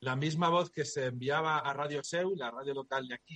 la 0.00 0.16
misma 0.16 0.48
voz 0.48 0.70
que 0.70 0.84
se 0.84 1.06
enviaba 1.06 1.58
a 1.58 1.72
Radio 1.72 2.02
Seu, 2.02 2.34
la 2.34 2.50
radio 2.50 2.74
local 2.74 3.06
de 3.06 3.14
aquí, 3.14 3.34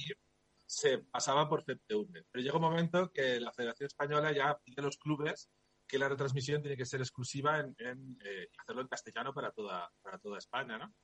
se 0.67 0.99
pasaba 0.99 1.49
por 1.49 1.63
FEPTV. 1.63 2.25
Pero 2.31 2.43
llega 2.43 2.57
un 2.57 2.63
momento 2.63 3.13
que 3.13 3.39
la 3.39 3.53
Federación 3.53 3.87
Española 3.87 4.33
ya 4.33 4.59
pide 4.65 4.81
a 4.81 4.85
los 4.85 4.97
clubes 4.97 5.51
que 5.87 5.99
la 5.99 6.09
retransmisión 6.09 6.63
tiene 6.63 6.77
que 6.77 6.87
ser 6.87 7.01
exclusiva 7.01 7.61
en, 7.61 7.75
en, 7.79 8.19
eh, 8.25 8.49
hacerlo 8.59 8.83
en 8.83 8.89
castellano 8.89 9.35
para 9.35 9.51
toda, 9.53 9.93
para 10.03 10.19
toda 10.19 10.39
España, 10.39 10.79
¿no? 10.79 10.95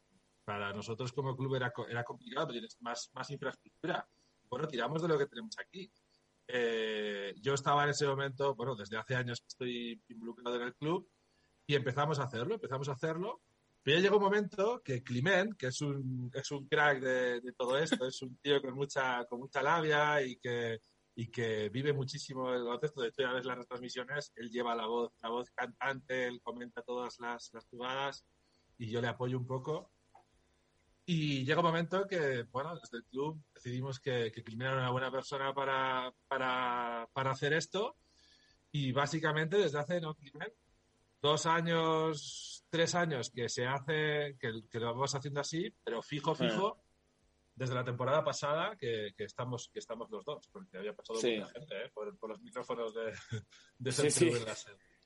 Para 0.45 0.73
nosotros 0.73 1.13
como 1.13 1.37
club 1.37 1.57
era, 1.57 1.73
era 1.89 2.03
complicado, 2.03 2.47
pero 2.47 2.55
tienes 2.55 2.77
más, 2.81 3.11
más 3.13 3.31
infraestructura. 3.31 4.09
Bueno, 4.49 4.67
tiramos 4.67 5.03
de 5.03 5.09
lo 5.09 5.19
que 5.19 5.27
tenemos 5.27 5.57
aquí. 5.59 5.93
Eh, 6.49 7.35
yo 7.41 7.55
estaba 7.55 7.85
en 7.85 7.91
ese 7.91 8.07
momento, 8.07 8.55
bueno, 8.55 8.75
desde 8.75 8.97
hace 8.97 9.15
años 9.15 9.41
que 9.41 9.47
estoy 9.47 10.03
involucrado 10.09 10.57
en 10.57 10.63
el 10.63 10.75
club 10.75 11.09
y 11.67 11.75
empezamos 11.77 12.19
a 12.19 12.25
hacerlo, 12.25 12.55
empezamos 12.55 12.89
a 12.89 12.93
hacerlo. 12.93 13.43
Pero 13.83 13.97
ya 13.97 14.03
llegó 14.03 14.17
un 14.19 14.25
momento 14.25 14.83
que 14.85 15.03
Climent, 15.03 15.57
que 15.57 15.69
es 15.69 15.81
un, 15.81 16.31
es 16.35 16.51
un 16.51 16.67
crack 16.67 17.01
de, 17.01 17.41
de 17.41 17.53
todo 17.53 17.79
esto, 17.79 18.07
es 18.07 18.21
un 18.23 18.37
tío 18.37 18.61
con 18.61 18.75
mucha, 18.75 19.25
con 19.25 19.41
mucha 19.41 19.63
labia 19.63 20.23
y 20.23 20.37
que, 20.37 20.81
y 21.15 21.29
que 21.31 21.71
vive 21.71 21.93
muchísimo 21.93 22.53
el 22.53 22.63
baloncesto. 22.63 23.01
De 23.01 23.09
hecho, 23.09 23.23
ya 23.23 23.33
ves 23.33 23.47
las 23.47 23.57
retransmisiones, 23.57 24.33
él 24.37 24.51
lleva 24.51 24.75
la 24.75 24.87
voz, 24.87 25.13
la 25.23 25.31
voz 25.31 25.51
cantante, 25.51 26.27
él 26.27 26.41
comenta 26.43 26.83
todas 26.83 27.19
las, 27.21 27.51
las 27.55 27.67
jugadas 27.69 28.27
y 28.77 28.91
yo 28.91 29.01
le 29.01 29.09
apoyo 29.09 29.39
un 29.39 29.47
poco. 29.47 29.91
Y 31.07 31.45
llega 31.45 31.61
un 31.61 31.67
momento 31.67 32.07
que, 32.07 32.45
bueno, 32.53 32.75
desde 32.79 32.99
el 32.99 33.05
club 33.05 33.43
decidimos 33.55 33.99
que, 33.99 34.31
que 34.31 34.45
Climent 34.45 34.73
era 34.73 34.81
una 34.81 34.91
buena 34.91 35.11
persona 35.11 35.53
para, 35.55 36.15
para, 36.29 37.09
para 37.13 37.31
hacer 37.31 37.55
esto. 37.55 37.97
Y 38.71 38.93
básicamente 38.93 39.57
desde 39.57 39.79
hace, 39.79 40.01
¿no, 40.01 40.15
Climent? 40.15 40.53
Dos 41.23 41.47
años, 41.47 42.65
tres 42.71 42.95
años 42.95 43.31
que 43.31 43.49
se 43.49 43.67
hace, 43.67 44.37
que, 44.39 44.63
que 44.71 44.79
lo 44.81 44.87
vamos 44.87 45.15
haciendo 45.15 45.41
así, 45.41 45.73
pero 45.85 46.03
fijo, 46.03 46.35
fijo, 46.35 46.83
desde 47.55 47.75
la 47.75 47.85
temporada 47.85 48.25
pasada 48.25 48.77
que, 48.77 49.13
que 49.17 49.25
estamos 49.25 49.69
que 49.73 49.81
estamos 49.81 50.11
los 50.11 50.25
dos, 50.25 50.49
porque 50.51 50.79
había 50.79 50.95
pasado 50.95 51.19
Sí. 51.21 51.37
mucha 51.39 51.53
gente 51.53 51.75
¿eh? 51.85 51.91
por, 51.93 52.17
por 52.19 52.31
los 52.31 52.41
micrófonos 52.41 52.95
de, 52.95 53.13
de 53.79 53.93
Sí. 53.93 54.31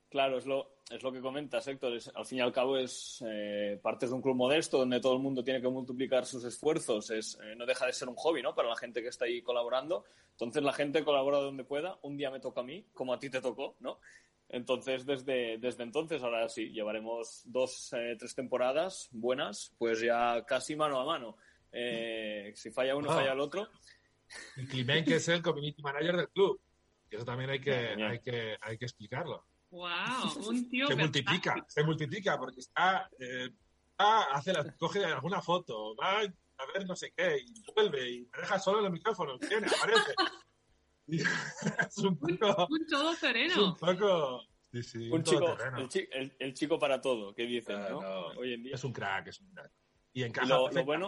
Claro, 0.07 0.37
es 0.37 0.45
lo, 0.45 0.77
es 0.89 1.03
lo 1.03 1.11
que 1.11 1.19
comentas, 1.19 1.67
Héctor. 1.67 1.93
Es- 1.95 2.11
al 2.15 2.25
fin 2.25 2.37
y 2.37 2.41
al 2.41 2.53
cabo 2.53 2.77
es 2.77 3.21
eh, 3.27 3.77
parte 3.81 4.07
de 4.07 4.13
un 4.13 4.21
club 4.21 4.35
modesto 4.35 4.77
donde 4.77 5.01
todo 5.01 5.13
el 5.13 5.19
mundo 5.19 5.43
tiene 5.43 5.59
que 5.59 5.67
multiplicar 5.67 6.25
sus 6.25 6.45
esfuerzos. 6.45 7.09
Es, 7.09 7.37
eh, 7.43 7.55
no 7.57 7.65
deja 7.65 7.85
de 7.87 7.91
ser 7.91 8.07
un 8.07 8.15
hobby, 8.15 8.41
¿no? 8.41 8.55
Para 8.55 8.69
la 8.69 8.77
gente 8.77 9.01
que 9.01 9.09
está 9.09 9.25
ahí 9.25 9.41
colaborando. 9.41 10.05
Entonces 10.31 10.63
la 10.63 10.71
gente 10.71 11.03
colabora 11.03 11.39
donde 11.39 11.65
pueda. 11.65 11.97
Un 12.03 12.15
día 12.15 12.29
me 12.31 12.39
toca 12.39 12.61
a 12.61 12.63
mí, 12.63 12.85
como 12.93 13.13
a 13.13 13.19
ti 13.19 13.29
te 13.29 13.41
tocó, 13.41 13.75
¿no? 13.79 13.99
Entonces, 14.49 15.05
desde, 15.05 15.57
desde 15.57 15.83
entonces, 15.83 16.21
ahora 16.21 16.47
sí, 16.49 16.69
llevaremos 16.69 17.41
dos, 17.45 17.91
eh, 17.93 18.15
tres 18.17 18.35
temporadas 18.35 19.09
buenas, 19.11 19.73
pues 19.77 20.01
ya 20.01 20.43
casi 20.45 20.75
mano 20.75 20.99
a 20.99 21.05
mano. 21.05 21.37
Eh, 21.71 22.53
si 22.55 22.71
falla 22.71 22.95
uno, 22.95 23.11
Ah. 23.11 23.15
falla 23.15 23.33
el 23.33 23.39
otro. 23.39 23.67
Y 24.55 24.65
Climent, 24.67 25.07
que 25.07 25.15
es 25.15 25.27
el 25.27 25.41
community 25.41 25.81
manager 25.81 26.15
del 26.17 26.29
club. 26.29 26.59
Y 27.09 27.15
eso 27.15 27.25
también 27.25 27.49
hay 27.49 27.59
que, 27.59 27.75
hay 27.75 28.19
que, 28.19 28.57
hay 28.61 28.77
que 28.77 28.85
explicarlo. 28.85 29.45
Wow, 29.71 30.47
un 30.47 30.69
tío 30.69 30.87
se 30.87 30.95
multiplica, 30.95 31.65
se 31.67 31.83
multiplica 31.83 32.37
porque 32.37 32.61
está, 32.61 33.09
eh, 33.19 33.49
va, 33.99 34.23
hace 34.25 34.53
la, 34.53 34.63
coge 34.77 35.03
alguna 35.03 35.41
foto, 35.41 35.95
va 35.95 36.19
a 36.19 36.65
ver 36.73 36.85
no 36.87 36.95
sé 36.95 37.11
qué, 37.15 37.39
y 37.39 37.73
vuelve 37.73 38.09
y 38.09 38.19
me 38.21 38.39
deja 38.39 38.57
solo 38.57 38.77
en 38.77 38.85
los 38.85 38.93
micrófonos, 38.93 39.39
viene, 39.39 39.67
aparece. 39.67 40.13
Es 41.89 41.97
un 41.99 42.17
poco, 42.17 42.67
Un 42.69 42.85
es 42.85 43.57
un 43.57 43.75
poco, 43.77 44.41
sí, 44.71 44.83
sí, 44.83 45.09
Un 45.11 45.23
chico, 45.23 45.39
todoterreno. 45.39 45.77
el, 45.79 45.89
chi- 45.89 46.07
el- 46.11 46.35
el 46.39 46.53
chico 46.53 46.79
para 46.79 46.99
todo, 47.01 47.33
que 47.33 47.43
dicen, 47.45 47.75
Ah, 47.77 47.87
¿no? 47.89 48.01
no. 48.01 48.27
Hoy 48.39 48.53
en 48.53 48.63
día. 48.63 48.75
es 48.75 48.83
un 48.83 48.91
crack, 48.93 49.27
es 49.27 49.39
un 49.39 49.49
crack. 49.53 49.71
Y 50.13 50.23
encaja 50.23 50.47
lo- 50.47 50.69
lo 50.69 50.83
bueno-. 50.85 51.07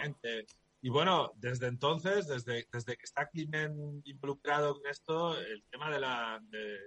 Y 0.82 0.90
bueno, 0.90 1.32
desde 1.38 1.68
entonces, 1.68 2.28
desde, 2.28 2.68
desde 2.72 2.96
que 2.98 3.04
está 3.04 3.28
Climent 3.28 4.06
involucrado 4.08 4.76
con 4.80 4.86
esto, 4.90 5.38
el 5.40 5.64
tema 5.72 5.90
de, 5.90 6.00
la, 6.00 6.40
de, 6.44 6.78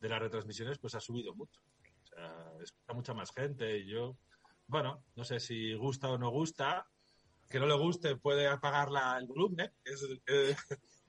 de 0.00 0.08
las 0.08 0.20
retransmisiones 0.20 0.78
pues 0.78 0.94
ha 0.94 1.00
subido 1.00 1.34
mucho. 1.34 1.60
O 2.02 2.06
sea, 2.06 2.50
escucha 2.62 2.92
mucha 2.92 3.14
más 3.14 3.32
gente 3.32 3.78
y 3.78 3.86
yo, 3.86 4.18
bueno, 4.66 5.02
no 5.16 5.24
sé 5.24 5.40
si 5.40 5.72
gusta 5.74 6.10
o 6.10 6.18
no 6.18 6.30
gusta. 6.30 6.86
Que 7.48 7.58
no 7.58 7.66
le 7.66 7.74
guste 7.76 8.16
puede 8.16 8.46
apagar 8.46 8.90
la, 8.90 9.16
el 9.18 9.26
volumen, 9.26 9.70
que 9.82 9.92
es, 9.92 10.06
que 10.26 10.56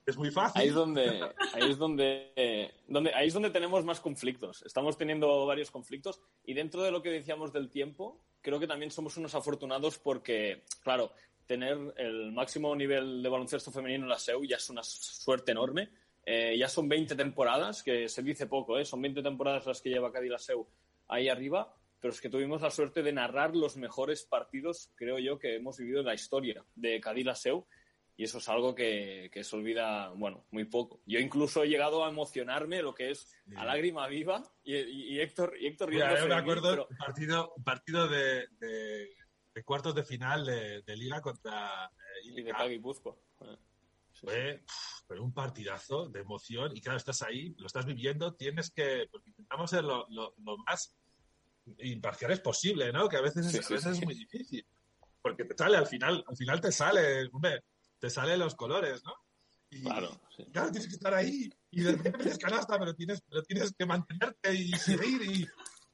es 0.05 0.17
muy 0.17 0.31
fácil. 0.31 0.61
Ahí 0.61 0.67
es 0.69 0.73
donde, 0.73 1.21
ahí 1.53 1.71
es 1.71 1.77
donde, 1.77 2.31
eh, 2.35 2.71
donde, 2.87 3.13
ahí 3.13 3.27
es 3.27 3.33
donde 3.33 3.49
tenemos 3.49 3.85
más 3.85 3.99
conflictos. 3.99 4.63
Estamos 4.63 4.97
teniendo 4.97 5.45
varios 5.45 5.71
conflictos 5.71 6.21
y 6.43 6.53
dentro 6.53 6.83
de 6.83 6.91
lo 6.91 7.01
que 7.01 7.09
decíamos 7.09 7.53
del 7.53 7.69
tiempo, 7.69 8.21
creo 8.41 8.59
que 8.59 8.67
también 8.67 8.91
somos 8.91 9.17
unos 9.17 9.35
afortunados 9.35 9.97
porque, 9.99 10.63
claro, 10.81 11.11
tener 11.45 11.77
el 11.97 12.31
máximo 12.31 12.75
nivel 12.75 13.21
de 13.21 13.29
baloncesto 13.29 13.71
femenino 13.71 14.03
en 14.03 14.09
la 14.09 14.19
SEU 14.19 14.43
ya 14.45 14.57
es 14.57 14.69
una 14.69 14.83
suerte 14.83 15.51
enorme. 15.51 15.89
Eh, 16.25 16.55
ya 16.57 16.69
son 16.69 16.87
20 16.87 17.15
temporadas, 17.15 17.83
que 17.83 18.07
se 18.07 18.23
dice 18.23 18.47
poco, 18.47 18.79
¿eh? 18.79 18.85
son 18.85 19.01
20 19.01 19.21
temporadas 19.21 19.65
las 19.65 19.81
que 19.81 19.89
lleva 19.89 20.11
Cádiz 20.11 20.31
la 20.31 20.39
SEU 20.39 20.65
ahí 21.09 21.27
arriba, 21.27 21.75
pero 21.99 22.13
es 22.13 22.21
que 22.21 22.29
tuvimos 22.29 22.61
la 22.61 22.71
suerte 22.71 23.03
de 23.03 23.11
narrar 23.11 23.55
los 23.55 23.75
mejores 23.75 24.23
partidos, 24.23 24.89
creo 24.95 25.19
yo, 25.19 25.37
que 25.37 25.55
hemos 25.55 25.77
vivido 25.77 25.99
en 25.99 26.05
la 26.05 26.13
historia 26.13 26.63
de 26.75 27.01
Cádiz 27.01 27.25
la 27.25 27.35
SEU 27.35 27.65
y 28.15 28.23
eso 28.25 28.37
es 28.37 28.47
algo 28.49 28.75
que, 28.75 29.29
que 29.33 29.43
se 29.43 29.55
olvida, 29.55 30.09
bueno, 30.09 30.45
muy 30.51 30.65
poco. 30.65 30.99
Yo 31.05 31.19
incluso 31.19 31.63
he 31.63 31.67
llegado 31.67 32.05
a 32.05 32.09
emocionarme 32.09 32.81
lo 32.83 32.93
que 32.93 33.09
es 33.11 33.35
a 33.55 33.65
lágrima 33.65 34.07
viva 34.07 34.43
y, 34.63 34.75
y- 34.75 35.13
y 35.15 35.19
Héctor, 35.19 35.55
y 35.59 35.67
Héctor 35.67 35.89
Mira, 35.89 36.09
yo 36.09 36.27
me 36.27 36.35
de 36.35 36.35
mí, 36.35 36.41
acuerdo 36.41 36.69
pero- 36.69 36.87
partido, 36.97 37.53
partido 37.63 38.07
de, 38.07 38.47
de- 38.59 39.09
de 39.55 39.63
cuartos 39.63 39.93
de 39.95 40.03
final 40.03 40.45
de, 40.45 40.81
de 40.81 40.95
Liga 40.97 41.21
contra 41.21 41.91
eh. 42.25 42.45
Cagui 42.57 42.79
Puzco. 42.79 43.19
Eh, 43.41 43.57
Fue 44.13 44.61
pf, 44.65 45.03
fue 45.07 45.19
un 45.19 45.33
partidazo 45.33 46.07
de 46.07 46.21
emoción 46.21 46.75
y 46.77 46.81
claro, 46.81 46.97
estás 46.97 47.21
ahí, 47.23 47.53
lo 47.57 47.65
estás 47.67 47.85
viviendo, 47.85 48.33
tienes 48.35 48.69
que, 48.71 49.07
porque 49.11 49.29
intentamos 49.31 49.69
ser 49.71 49.83
lo, 49.83 50.07
lo- 50.09 50.33
lo 50.43 50.57
más 50.59 50.95
imparciales 51.79 52.39
posible, 52.39 52.91
¿no? 52.91 53.07
Que 53.09 53.17
a 53.17 53.21
veces, 53.21 53.49
Sí, 53.51 53.57
es, 53.57 53.69
a 53.69 53.73
veces 53.73 53.97
es 53.97 54.05
muy 54.05 54.13
difícil, 54.15 54.65
porque 55.21 55.45
te 55.45 55.55
sale 55.57 55.77
al 55.77 55.87
final, 55.87 56.23
al 56.27 56.35
final 56.37 56.61
te 56.61 56.71
sale, 56.71 57.25
hombre, 57.31 57.63
te 58.03 58.09
salen 58.09 58.37
los 58.37 58.55
colores, 58.55 59.01
¿no? 59.05 59.13
Y, 59.69 59.81
Claro, 59.81 60.09
sí. 60.35 60.43
claro, 60.51 60.71
tienes 60.71 60.89
que 60.89 60.95
estar 60.95 61.13
ahí 61.13 61.49
y 61.71 61.83
de 61.83 61.93
repente 61.93 62.17
metes 62.17 62.37
canasta, 62.37 62.77
pero 62.77 62.93
tienes, 62.93 63.21
pero 63.21 63.41
tienes 63.43 63.73
que 63.73 63.85
mantenerte 63.85 64.53
y 64.53 64.73
seguir 64.73 65.21
y, 65.21 65.47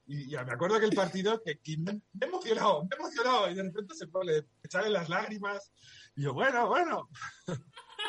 y 0.08 0.28
ya 0.28 0.44
me 0.44 0.54
acuerdo 0.54 0.80
que 0.80 0.88
el 0.88 0.96
partido 0.96 1.40
que, 1.40 1.60
que 1.60 1.78
me 1.78 1.94
me 2.14 2.26
he 2.26 2.26
emocionado, 2.26 2.82
me 2.82 2.90
he 2.92 3.00
emocionado 3.00 3.52
y 3.52 3.54
de 3.54 3.62
repente 3.62 3.94
se 3.94 4.08
pone, 4.08 4.42
te 4.42 4.70
salen 4.72 4.92
las 4.92 5.08
lágrimas 5.08 5.72
y 6.16 6.24
yo, 6.24 6.34
bueno, 6.34 6.68
bueno, 6.68 7.10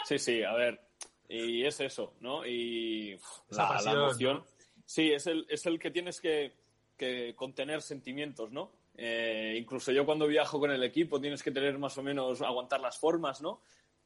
Sí, 0.07 0.19
sí, 0.19 0.42
a 0.45 0.54
ver. 0.54 0.80
Y 1.28 1.66
es 1.66 1.78
eso, 1.80 2.14
¿no? 2.21 2.47
Y 2.47 3.12
Esa 3.50 3.62
la, 3.64 3.69
la 3.69 3.69
pasión, 3.75 3.97
emoción. 3.99 4.37
¿no? 4.38 4.47
Sí, 4.87 5.12
es 5.12 5.26
el, 5.26 5.45
es 5.50 5.66
el 5.66 5.78
que 5.78 5.90
tienes 5.90 6.23
que, 6.23 6.57
que 6.97 7.35
contener 7.37 7.83
sentimientos, 7.83 8.50
¿no? 8.50 8.73
Eh, 8.95 9.57
incluso 9.59 9.92
yo 9.92 10.04
cuando 10.04 10.26
viajo 10.26 10.59
con 10.59 10.71
el 10.71 10.83
equipo 10.83 11.21
tienes 11.21 11.42
que 11.42 11.50
tener 11.50 11.78
más 11.78 11.97
o 11.99 12.02
menos, 12.02 12.40
aguantar 12.40 12.80
las 12.80 12.99
formas, 12.99 13.40
¿no? 13.40 13.61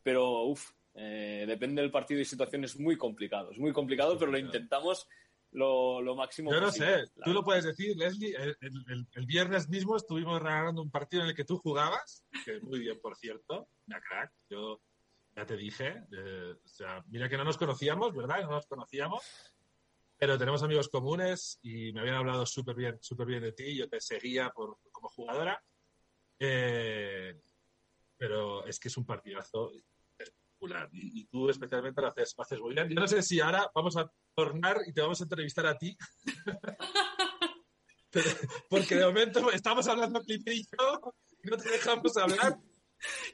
Pero, 0.05 0.45
uff, 0.45 0.71
depende 0.95 1.83
del 1.83 1.91
partido 1.91 2.21
y 2.21 2.25
situación, 2.25 2.63
es 2.63 2.79
muy 2.79 2.97
complicado. 2.97 3.51
Es 3.51 3.59
muy 3.59 3.73
complicado, 3.73 4.17
pero 4.19 4.31
lo 4.31 4.39
intentamos 4.39 5.09
lo, 5.51 6.01
lo 6.03 6.15
máximo 6.17 6.53
Yo 6.53 6.61
no 6.61 6.67
posible. 6.67 7.07
sé, 7.07 7.13
tú 7.25 7.33
lo 7.33 7.43
puedes 7.45 7.65
decir, 7.65 7.97
Leslie. 7.97 8.35
El, 8.37 8.57
el- 8.61 8.85
el- 8.89 9.09
el 9.15 9.27
viernes 9.27 9.69
mismo 9.69 9.97
estuvimos 9.97 10.41
regalando 10.43 10.83
un 10.83 10.91
partido 10.91 11.23
en 11.23 11.31
el 11.31 11.35
que 11.35 11.45
tú 11.45 11.59
jugabas, 11.59 12.25
que 12.45 12.61
muy 12.61 12.81
bien, 12.81 13.01
por 13.01 13.17
cierto, 13.17 13.69
una 13.87 14.01
crack. 14.01 14.33
Yo 14.51 14.81
ya 15.37 15.47
te 15.47 15.57
dije, 15.57 16.03
eh, 16.13 16.55
o 16.65 16.69
sea, 16.69 17.03
mira 17.09 17.29
que 17.29 17.37
no 17.37 17.45
nos 17.45 17.57
conocíamos, 17.57 18.15
¿verdad? 18.15 18.43
No 18.43 18.51
nos 18.51 18.67
conocíamos, 18.67 19.23
pero 20.17 20.37
tenemos 20.39 20.63
amigos 20.63 20.89
comunes 20.89 21.59
y 21.63 21.93
me 21.93 22.01
habían 22.01 22.17
hablado 22.17 22.45
súper 22.47 22.75
bien, 22.77 22.99
súper 23.01 23.27
bien 23.29 23.43
de 23.43 23.53
ti. 23.53 23.77
Yo 23.77 23.89
te 23.89 24.01
seguía 24.01 24.51
por, 24.51 24.79
como 24.93 25.09
jugadora, 25.09 25.63
Eh, 26.41 27.41
pero 28.17 28.67
es 28.67 28.79
que 28.81 28.89
es 28.89 28.97
un 28.97 29.07
partidazo 29.07 29.71
espectacular 30.65 30.89
y, 30.93 31.21
y 31.21 31.25
tú 31.27 31.49
especialmente 31.49 32.01
lo 32.01 32.09
haces, 32.09 32.35
lo 32.37 32.43
haces 32.43 32.61
muy 32.61 32.75
bien. 32.75 32.89
Yo 32.89 33.01
no 33.01 33.07
sé 33.09 33.23
si 33.23 33.41
ahora 33.41 33.71
vamos 33.75 33.97
a 33.97 34.11
tornar 34.35 34.79
y 34.87 34.93
te 34.93 35.01
vamos 35.01 35.21
a 35.21 35.25
entrevistar 35.25 35.67
a 35.67 35.77
ti. 35.79 35.97
Pero- 38.11 38.31
porque 38.71 38.95
de 38.97 39.07
momento 39.07 39.51
estamos 39.51 39.89
hablando 39.89 40.21
Clipper 40.23 40.55
y 40.55 40.63
yo 40.63 41.01
y 41.43 41.49
no 41.49 41.57
te 41.57 41.71
dejamos 41.71 42.17
hablar. 42.17 42.57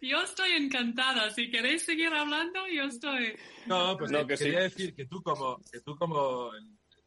Yo 0.01 0.21
estoy 0.23 0.53
encantada. 0.53 1.31
Si 1.31 1.51
queréis 1.51 1.85
seguir 1.85 2.13
hablando, 2.13 2.67
yo 2.67 2.85
estoy. 2.85 3.37
No, 3.67 3.97
pues 3.99 4.11
No, 4.11 4.27
que 4.27 4.37
quería 4.37 4.59
sí. 4.61 4.65
decir 4.65 4.95
que 4.95 5.07
tú 5.07 5.23
como, 5.23 5.59
que 5.71 5.81
tú 5.81 5.97
como 5.97 6.51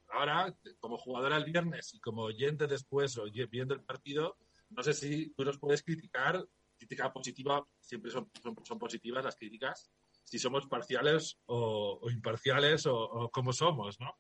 ahora, 0.10 0.56
como 0.80 0.98
jugadora 0.98 1.38
el 1.38 1.46
viernes 1.46 1.94
y 1.96 2.00
como 2.00 2.22
oyente 2.24 2.68
después 2.68 3.18
o 3.18 3.26
viendo 3.50 3.74
el 3.74 3.82
partido, 3.82 4.38
no 4.70 4.84
sé 4.84 4.94
si 4.94 5.34
tú 5.34 5.44
nos 5.44 5.58
puedes 5.58 5.82
criticar, 5.84 6.46
crítica 6.78 7.12
positiva, 7.12 7.66
siempre 7.82 8.12
son, 8.12 8.30
son, 8.42 8.56
son 8.64 8.80
positivas 8.80 9.26
las 9.26 9.36
críticas, 9.36 9.92
si 10.24 10.40
somos 10.40 10.66
parciales 10.68 11.40
o, 11.46 12.00
o 12.02 12.10
imparciales 12.10 12.86
o, 12.86 12.96
o 12.96 13.30
cómo 13.30 13.54
somos, 13.54 14.00
¿no? 14.00 14.16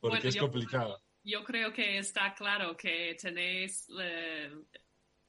Porque 0.00 0.16
Bueno, 0.16 0.28
es 0.28 0.34
yo- 0.34 0.42
complicado. 0.42 1.00
Yo 1.26 1.42
creo 1.42 1.72
que 1.72 1.96
está 1.98 2.34
claro 2.34 2.76
que 2.76 3.16
tenéis 3.18 3.86
eh, 3.98 4.50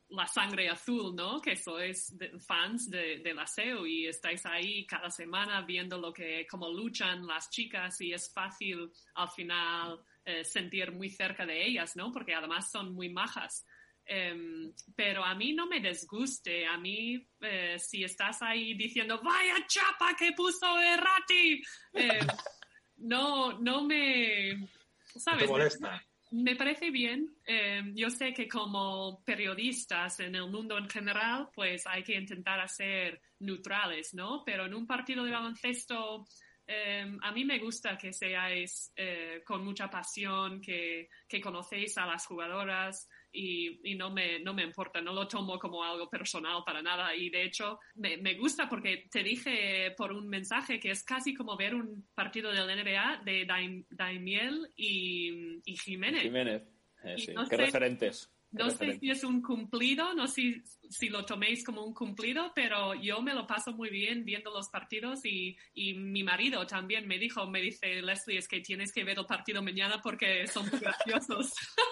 la 0.10 0.28
sangre 0.28 0.68
azul, 0.70 1.16
¿no? 1.16 1.40
Que 1.42 1.56
sois 1.56 2.18
de- 2.18 2.38
fans 2.40 2.90
de, 2.90 3.20
de 3.20 3.34
la 3.34 3.48
SEO 3.48 3.88
y 3.88 4.06
estáis 4.08 4.46
ahí 4.46 4.86
cada 4.86 5.10
semana 5.10 5.62
viendo 5.62 5.98
lo 5.98 6.12
que, 6.12 6.46
cómo 6.52 6.70
luchan 6.70 7.26
las 7.26 7.50
chicas 7.50 8.02
y 8.02 8.12
es 8.14 8.30
fácil 8.34 8.92
al 9.16 9.30
final 9.30 10.02
eh, 10.26 10.44
sentir 10.44 10.92
muy 10.92 11.10
cerca 11.10 11.46
de 11.46 11.66
ellas, 11.66 11.96
¿no? 11.96 12.12
Porque 12.12 12.34
además 12.36 12.70
son 12.70 12.94
muy 12.94 13.08
majas. 13.10 13.66
Em, 14.08 14.72
pero 14.96 15.24
a 15.24 15.34
mí 15.34 15.54
no 15.54 15.66
me 15.66 15.80
desguste, 15.80 16.66
a 16.66 16.78
mí 16.78 17.28
eh, 17.42 17.78
si 17.80 18.04
estás 18.04 18.42
ahí 18.44 18.76
diciendo, 18.76 19.20
vaya 19.24 19.66
chapa 19.68 20.16
que 20.16 20.32
puso 20.34 20.80
Errati, 20.80 21.62
eh, 21.94 22.20
no, 22.98 23.60
no 23.60 23.84
me... 23.84 24.54
¿No 24.54 24.68
¿Sabes? 25.16 25.46
te 25.46 25.48
molesta? 25.48 26.06
Me 26.32 26.56
parece 26.56 26.92
bien. 26.92 27.34
Eh, 27.46 27.82
yo 27.94 28.10
sé 28.10 28.34
que 28.34 28.48
como 28.48 29.24
periodistas 29.24 30.20
en 30.20 30.36
el 30.36 30.50
mundo 30.50 30.78
en 30.78 30.90
general, 30.90 31.50
pues 31.54 31.88
hay 31.88 32.04
que 32.04 32.16
intentar 32.16 32.60
hacer 32.60 33.22
neutrales, 33.40 34.14
¿no? 34.14 34.44
Pero 34.46 34.66
en 34.66 34.74
un 34.74 34.86
partido 34.86 35.24
de 35.24 35.32
baloncesto, 35.32 36.26
eh, 36.68 37.06
a 37.22 37.32
mí 37.32 37.46
me 37.46 37.60
gusta 37.60 37.98
que 37.98 38.12
seáis 38.12 38.92
eh, 38.96 39.44
con 39.46 39.64
mucha 39.64 39.90
pasión, 39.90 40.60
que, 40.60 41.10
que 41.28 41.40
conocéis 41.40 41.98
a 41.98 42.06
las 42.06 42.26
jugadoras 42.26 43.08
y, 43.36 43.80
y 43.84 43.96
no, 43.96 44.10
me, 44.10 44.40
no 44.40 44.54
me 44.54 44.64
importa, 44.64 45.02
no 45.02 45.14
lo 45.14 45.28
tomo 45.28 45.60
como 45.60 45.84
algo 45.84 46.10
personal 46.10 46.64
para 46.66 46.82
nada. 46.82 47.16
Y 47.16 47.30
de 47.30 47.44
hecho, 47.44 47.80
me, 47.96 48.18
me 48.18 48.36
gusta 48.36 48.70
porque 48.70 49.08
te 49.12 49.22
dije 49.24 49.92
por 49.98 50.12
un 50.14 50.28
mensaje 50.28 50.80
que 50.80 50.92
es 50.92 51.04
casi 51.04 51.34
como 51.34 51.58
ver 51.58 51.76
un 51.76 52.08
partido 52.16 52.52
del 52.52 52.68
NBA 52.68 53.22
de 53.26 53.46
Daim- 53.46 53.86
Daimiel 53.90 54.72
y, 54.76 55.60
y 55.66 55.78
Jiménez. 55.78 56.22
Jiménez. 56.24 56.64
Eh, 57.04 57.16
sí, 57.18 57.34
no 57.34 57.48
Qué 57.48 57.56
sé- 57.58 57.66
referentes. 57.66 58.32
no 58.52 58.70
sé 58.70 58.98
si 59.00 59.10
es 59.10 59.24
un 59.26 59.42
cumplido, 59.42 60.14
no 60.14 60.28
sé 60.28 60.64
si 60.90 61.10
lo 61.10 61.26
toméis 61.26 61.64
como 61.64 61.84
un 61.84 61.94
cumplido, 61.94 62.52
pero 62.56 62.94
yo 62.96 63.22
me 63.22 63.34
lo 63.34 63.46
paso 63.46 63.74
muy 63.74 63.90
bien 63.90 64.24
viendo 64.24 64.50
los 64.52 64.70
partidos 64.70 65.26
y, 65.26 65.58
y 65.74 65.94
mi 65.96 66.24
marido 66.24 66.66
también 66.66 67.06
me 67.08 67.20
dijo, 67.20 67.46
me 67.48 67.62
dice, 67.62 68.02
Leslie, 68.02 68.38
es 68.38 68.48
que 68.48 68.62
tienes 68.62 68.94
que 68.94 69.04
ver 69.04 69.20
el 69.20 69.26
partido 69.26 69.62
mañana 69.62 70.00
porque 70.02 70.48
son 70.48 70.66
graciosos. 70.80 71.54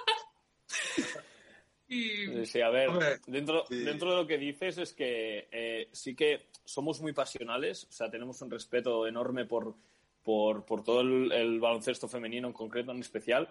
Sí, 2.46 2.62
a 2.62 2.70
ver, 2.70 2.90
Hombre, 2.90 3.20
dentro, 3.28 3.66
sí. 3.68 3.84
dentro 3.84 4.12
de 4.12 4.16
lo 4.18 4.28
que 4.28 4.38
dices 4.38 4.78
es 4.78 4.94
que 4.94 5.48
eh, 5.52 5.90
sí 5.92 6.16
que 6.16 6.48
somos 6.66 7.02
muy 7.02 7.14
pasionales, 7.14 7.86
o 7.90 7.92
sea, 7.92 8.10
tenemos 8.10 8.42
un 8.42 8.52
respeto 8.52 9.08
enorme 9.08 9.46
por, 9.46 9.76
por, 10.24 10.66
por 10.66 10.84
todo 10.84 11.02
el, 11.02 11.32
el 11.32 11.60
baloncesto 11.60 12.08
femenino 12.08 12.48
en 12.48 12.54
concreto, 12.54 12.92
en 12.92 13.00
especial, 13.00 13.50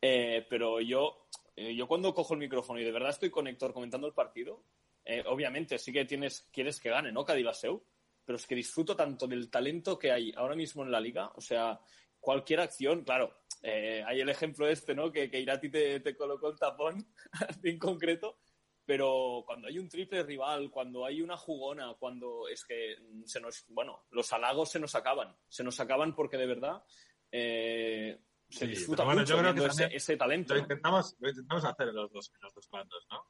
eh, 0.00 0.44
pero 0.48 0.80
yo, 0.80 1.26
eh, 1.56 1.74
yo 1.74 1.86
cuando 1.86 2.12
cojo 2.12 2.34
el 2.34 2.40
micrófono 2.40 2.80
y 2.80 2.84
de 2.84 2.92
verdad 2.92 3.10
estoy 3.10 3.30
con 3.30 3.46
Héctor 3.46 3.72
comentando 3.72 4.06
el 4.06 4.12
partido, 4.12 4.62
eh, 5.04 5.22
obviamente 5.26 5.78
sí 5.78 5.92
que 5.92 6.04
tienes, 6.04 6.48
quieres 6.52 6.80
que 6.80 6.90
gane, 6.90 7.12
¿no? 7.12 7.24
Cadillaceu, 7.24 7.82
pero 8.24 8.36
es 8.36 8.46
que 8.46 8.54
disfruto 8.54 8.96
tanto 8.96 9.26
del 9.26 9.48
talento 9.48 9.98
que 9.98 10.12
hay 10.12 10.32
ahora 10.36 10.54
mismo 10.54 10.82
en 10.82 10.90
la 10.90 11.00
liga, 11.00 11.30
o 11.36 11.40
sea, 11.40 11.80
cualquier 12.20 12.60
acción, 12.60 13.02
claro, 13.04 13.32
eh, 13.62 14.02
hay 14.06 14.20
el 14.20 14.28
ejemplo 14.28 14.66
este, 14.68 14.94
¿no? 14.94 15.10
Que, 15.12 15.30
que 15.30 15.40
Irati 15.40 15.70
te, 15.70 16.00
te 16.00 16.16
colocó 16.16 16.48
el 16.50 16.58
tapón 16.58 17.06
en 17.62 17.78
concreto, 17.78 18.38
pero 18.84 19.42
cuando 19.46 19.68
hay 19.68 19.78
un 19.78 19.88
triple 19.88 20.22
rival, 20.24 20.70
cuando 20.70 21.04
hay 21.06 21.22
una 21.22 21.36
jugona, 21.36 21.94
cuando 21.98 22.48
es 22.48 22.64
que 22.64 22.96
se 23.24 23.40
nos, 23.40 23.64
bueno, 23.68 24.06
los 24.10 24.32
halagos 24.32 24.70
se 24.70 24.80
nos 24.80 24.94
acaban, 24.94 25.36
se 25.48 25.62
nos 25.64 25.78
acaban 25.80 26.14
porque 26.14 26.36
de 26.36 26.46
verdad 26.46 26.82
eh, 27.30 28.18
se 28.48 28.66
Sí, 28.66 28.66
disfruta 28.66 29.04
bueno, 29.04 29.20
mucho 29.20 29.34
yo 29.36 29.40
creo 29.40 29.54
que 29.54 29.66
ese, 29.66 29.96
ese 29.96 30.16
talento. 30.16 30.54
Lo 30.54 30.60
intentamos, 30.60 31.16
lo 31.20 31.28
intentamos 31.28 31.64
hacer 31.64 31.88
en 31.88 31.94
los 31.94 32.12
dos, 32.12 32.32
en 32.34 32.40
los 32.42 32.54
dos 32.54 32.68
bandos, 32.70 33.06
¿no? 33.10 33.24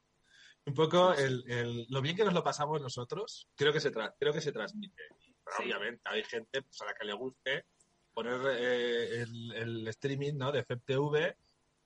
Un 0.65 0.73
poco 0.73 1.13
el, 1.13 1.43
el- 1.49 1.85
lo 1.89 2.01
bien 2.01 2.15
que 2.15 2.23
nos 2.25 2.33
lo 2.33 2.43
pasamos 2.43 2.81
nosotros, 2.81 3.49
creo 3.55 3.71
que 3.71 3.79
se, 3.79 3.91
tra- 3.91 4.13
creo 4.19 4.33
que 4.33 4.41
se 4.41 4.51
transmite. 4.51 5.03
Pero 5.45 5.57
Sí. 5.57 5.63
Obviamente 5.63 6.01
hay 6.05 6.23
gente 6.23 6.61
pues, 6.61 6.81
a 6.81 6.85
la 6.85 6.93
que 6.93 7.05
le 7.05 7.13
guste 7.13 7.65
poner 8.13 8.39
eh, 8.57 9.21
el, 9.21 9.51
el 9.53 9.87
streaming 9.89 10.33
¿no? 10.35 10.51
de 10.51 10.63
FEPTV 10.63 11.35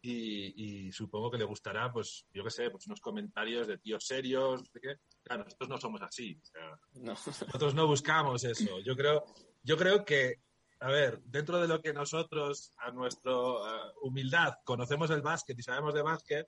y, 0.01 0.87
y 0.87 0.91
supongo 0.91 1.31
que 1.31 1.37
le 1.37 1.43
gustará, 1.45 1.91
pues, 1.91 2.25
yo 2.33 2.43
qué 2.43 2.51
sé, 2.51 2.69
pues 2.69 2.85
unos 2.87 3.01
comentarios 3.01 3.67
de 3.67 3.77
tíos 3.79 4.05
serios, 4.05 4.61
no 4.61 4.65
sé 4.65 4.79
qué. 4.79 4.95
Claro, 5.23 5.43
nosotros 5.43 5.69
no 5.69 5.77
somos 5.79 6.01
así. 6.01 6.39
o 6.41 6.45
sea, 6.45 6.79
No. 6.93 7.11
nosotros 7.13 7.73
no 7.73 7.87
buscamos 7.87 8.43
eso. 8.43 8.79
Yo 8.85 8.95
creo, 8.95 9.25
yo 9.63 9.75
creo 9.75 10.05
que, 10.05 10.35
a 10.79 10.89
ver, 10.89 11.19
dentro 11.23 11.59
de 11.59 11.67
lo 11.67 11.81
que 11.81 11.93
nosotros, 11.93 12.71
a 12.77 12.91
nuestra 12.91 13.31
eh, 13.31 13.91
humildad, 14.03 14.53
conocemos 14.63 15.09
el 15.09 15.21
básquet 15.21 15.57
y 15.57 15.63
sabemos 15.63 15.93
de 15.93 16.03
básquet, 16.03 16.47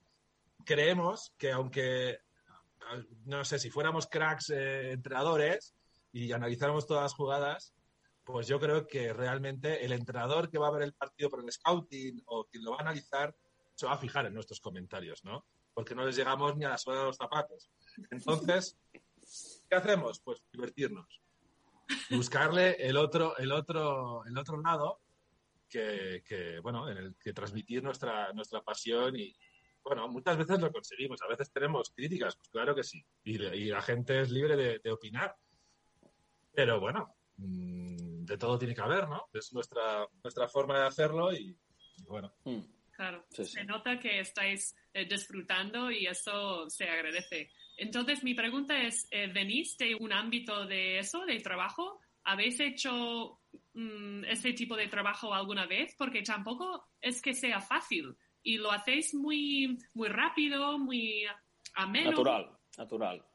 creemos 0.64 1.34
que 1.38 1.52
aunque, 1.52 2.20
no 3.26 3.44
sé, 3.44 3.60
si 3.60 3.70
fuéramos 3.72 4.08
cracks 4.08 4.52
eh, 4.52 4.92
entrenadores 4.92 5.74
y 6.12 6.32
analizáramos 6.32 6.86
todas 6.86 7.04
las 7.04 7.14
jugadas, 7.14 7.74
pues 8.32 8.48
yo 8.48 8.60
creo 8.60 8.86
que 8.86 9.12
realmente 9.12 9.84
el 9.84 9.92
entrenador 9.92 10.52
que 10.52 10.60
va 10.60 10.68
a 10.68 10.72
ver 10.72 10.84
el 10.84 10.94
partido 10.94 11.32
por 11.32 11.44
el 11.44 11.52
scouting 11.52 12.22
o 12.28 12.46
quien 12.46 12.64
lo 12.64 12.72
va 12.72 12.78
a 12.78 12.82
analizar 12.82 13.36
se 13.74 13.88
va 13.88 13.94
a 13.94 13.98
fijar 13.98 14.28
en 14.28 14.36
nuestros 14.36 14.60
comentarios, 14.60 15.24
¿no? 15.24 15.46
Porque 15.74 15.96
no 15.96 16.06
les 16.06 16.16
llegamos 16.16 16.56
ni 16.56 16.64
a 16.64 16.70
la 16.70 16.78
suela 16.78 17.00
de 17.00 17.06
los 17.08 17.18
zapatos. 17.18 17.72
Entonces, 18.12 18.78
¿qué 19.68 19.76
hacemos? 19.76 20.20
Pues 20.20 20.44
divertirnos. 20.52 21.22
Buscarle 22.12 22.74
el 22.88 22.98
otro, 22.98 23.36
el 23.38 23.52
otro, 23.52 24.24
el 24.26 24.38
otro 24.38 24.62
lado 24.62 25.00
que, 25.68 26.60
bueno, 26.62 26.88
en 26.88 26.98
el 26.98 27.16
que 27.16 27.34
transmitir 27.34 27.82
nuestra, 27.82 28.32
nuestra 28.34 28.62
pasión 28.62 29.16
y, 29.16 29.36
bueno, 29.84 30.08
muchas 30.08 30.38
veces 30.38 30.60
lo 30.60 30.72
conseguimos. 30.72 31.20
A 31.24 31.28
veces 31.28 31.52
tenemos 31.52 31.90
críticas, 31.96 32.36
pues 32.36 32.50
claro 32.50 32.76
que 32.76 32.84
sí. 32.84 33.04
Y, 33.24 33.44
y 33.44 33.66
la 33.70 33.82
gente 33.82 34.22
es 34.22 34.30
libre 34.30 34.56
de, 34.56 34.80
de 34.80 34.92
opinar. 34.92 35.36
Pero 36.54 36.80
bueno, 36.80 37.16
mm, 37.38 38.19
de 38.30 38.38
todo 38.38 38.58
tiene 38.60 38.76
que 38.76 38.82
haber, 38.82 39.08
¿no? 39.10 39.26
Es 39.34 39.52
nuestra, 39.54 40.08
nuestra 40.24 40.48
forma 40.48 40.80
de 40.80 40.86
hacerlo 40.86 41.34
y, 41.34 41.58
y 41.98 42.04
bueno. 42.04 42.32
Mm. 42.46 42.60
Claro, 42.92 43.26
Sí, 43.30 43.46
sí. 43.46 43.52
se 43.54 43.64
nota 43.64 43.98
que 43.98 44.20
estáis 44.20 44.76
eh, 44.94 45.06
disfrutando 45.06 45.90
y 45.90 46.06
eso 46.06 46.70
se 46.70 46.84
agradece. 46.84 47.50
Entonces, 47.78 48.24
mi 48.24 48.34
pregunta 48.36 48.78
es, 48.82 49.08
eh, 49.12 49.32
¿venís 49.34 49.78
de 49.78 49.96
un 49.96 50.12
ámbito 50.12 50.66
de 50.66 51.00
eso, 51.00 51.26
de 51.26 51.40
trabajo? 51.40 52.00
¿Habéis 52.26 52.60
hecho 52.60 53.40
mm, 53.74 54.26
ese 54.26 54.52
tipo 54.54 54.76
de 54.76 54.90
trabajo 54.90 55.34
alguna 55.34 55.66
vez? 55.66 55.96
Porque 55.98 56.22
tampoco 56.22 56.90
es 57.00 57.22
que 57.22 57.34
sea 57.34 57.62
fácil 57.62 58.16
y 58.44 58.58
lo 58.58 58.70
hacéis 58.72 59.14
muy, 59.16 59.78
muy 59.94 60.10
rápido, 60.10 60.78
muy 60.78 61.24
ameno. 61.76 62.12
Natural, 62.12 62.52
natural. 62.78 63.26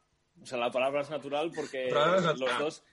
O 0.43 0.47
sea, 0.47 0.59
la 0.59 0.71
palabra 0.71 1.01
es 1.01 1.11
natural 1.11 1.51
porque 1.55 1.91
los 1.91 2.23
natural. 2.23 2.59
dos, 2.59 2.85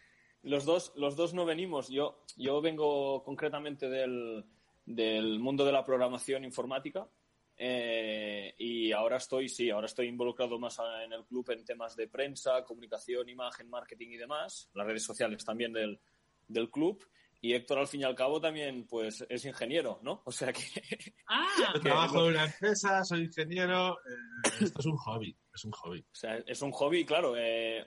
los 0.44 0.66
dos, 0.66 0.94
los 0.96 1.16
dos 1.16 1.34
no 1.34 1.46
venimos. 1.46 1.90
Yo, 1.90 2.24
yo 2.38 2.62
vengo 2.62 3.24
concretamente 3.24 3.90
del, 3.90 4.46
del 4.86 5.40
mundo 5.40 5.66
de 5.66 5.72
la 5.72 5.84
programación 5.86 6.44
informática 6.44 7.08
eh, 7.58 8.56
y 8.58 8.92
ahora 8.92 9.18
estoy, 9.18 9.48
sí, 9.50 9.70
ahora 9.70 9.86
estoy 9.86 10.08
involucrado 10.08 10.58
más 10.58 10.80
en 11.04 11.14
el 11.14 11.26
club 11.26 11.50
en 11.52 11.64
temas 11.64 11.96
de 11.96 12.08
prensa, 12.08 12.64
comunicación, 12.64 13.30
imagen, 13.30 13.70
marketing 13.70 14.10
y 14.12 14.18
demás, 14.18 14.70
las 14.74 14.88
redes 14.88 15.04
sociales 15.04 15.46
también 15.46 15.72
del, 15.74 16.00
del 16.48 16.70
club. 16.72 17.06
Y 17.44 17.54
Héctor, 17.54 17.80
al 17.80 17.88
fin 17.88 18.02
y 18.02 18.04
al 18.04 18.14
cabo, 18.14 18.40
también 18.40 18.86
pues 18.86 19.26
es 19.28 19.46
ingeniero, 19.46 20.00
¿no? 20.04 20.22
O 20.26 20.32
sea 20.32 20.54
que 20.54 20.62
Ah, 21.28 21.48
Yo 21.74 21.82
trabajo 21.82 22.20
en 22.26 22.34
una 22.36 22.46
empresa, 22.46 23.04
soy 23.04 23.22
ingeniero. 23.24 23.94
eh, 23.94 24.50
esto 24.62 24.80
es 24.80 24.86
un 24.86 24.98
hobby, 24.98 25.36
es 25.54 25.66
un 25.66 25.72
hobby. 25.72 26.00
O 26.02 26.16
sea, 26.16 26.38
es 26.46 26.62
un 26.62 26.72
hobby, 26.72 27.04
claro. 27.04 27.34
eh, 27.36 27.84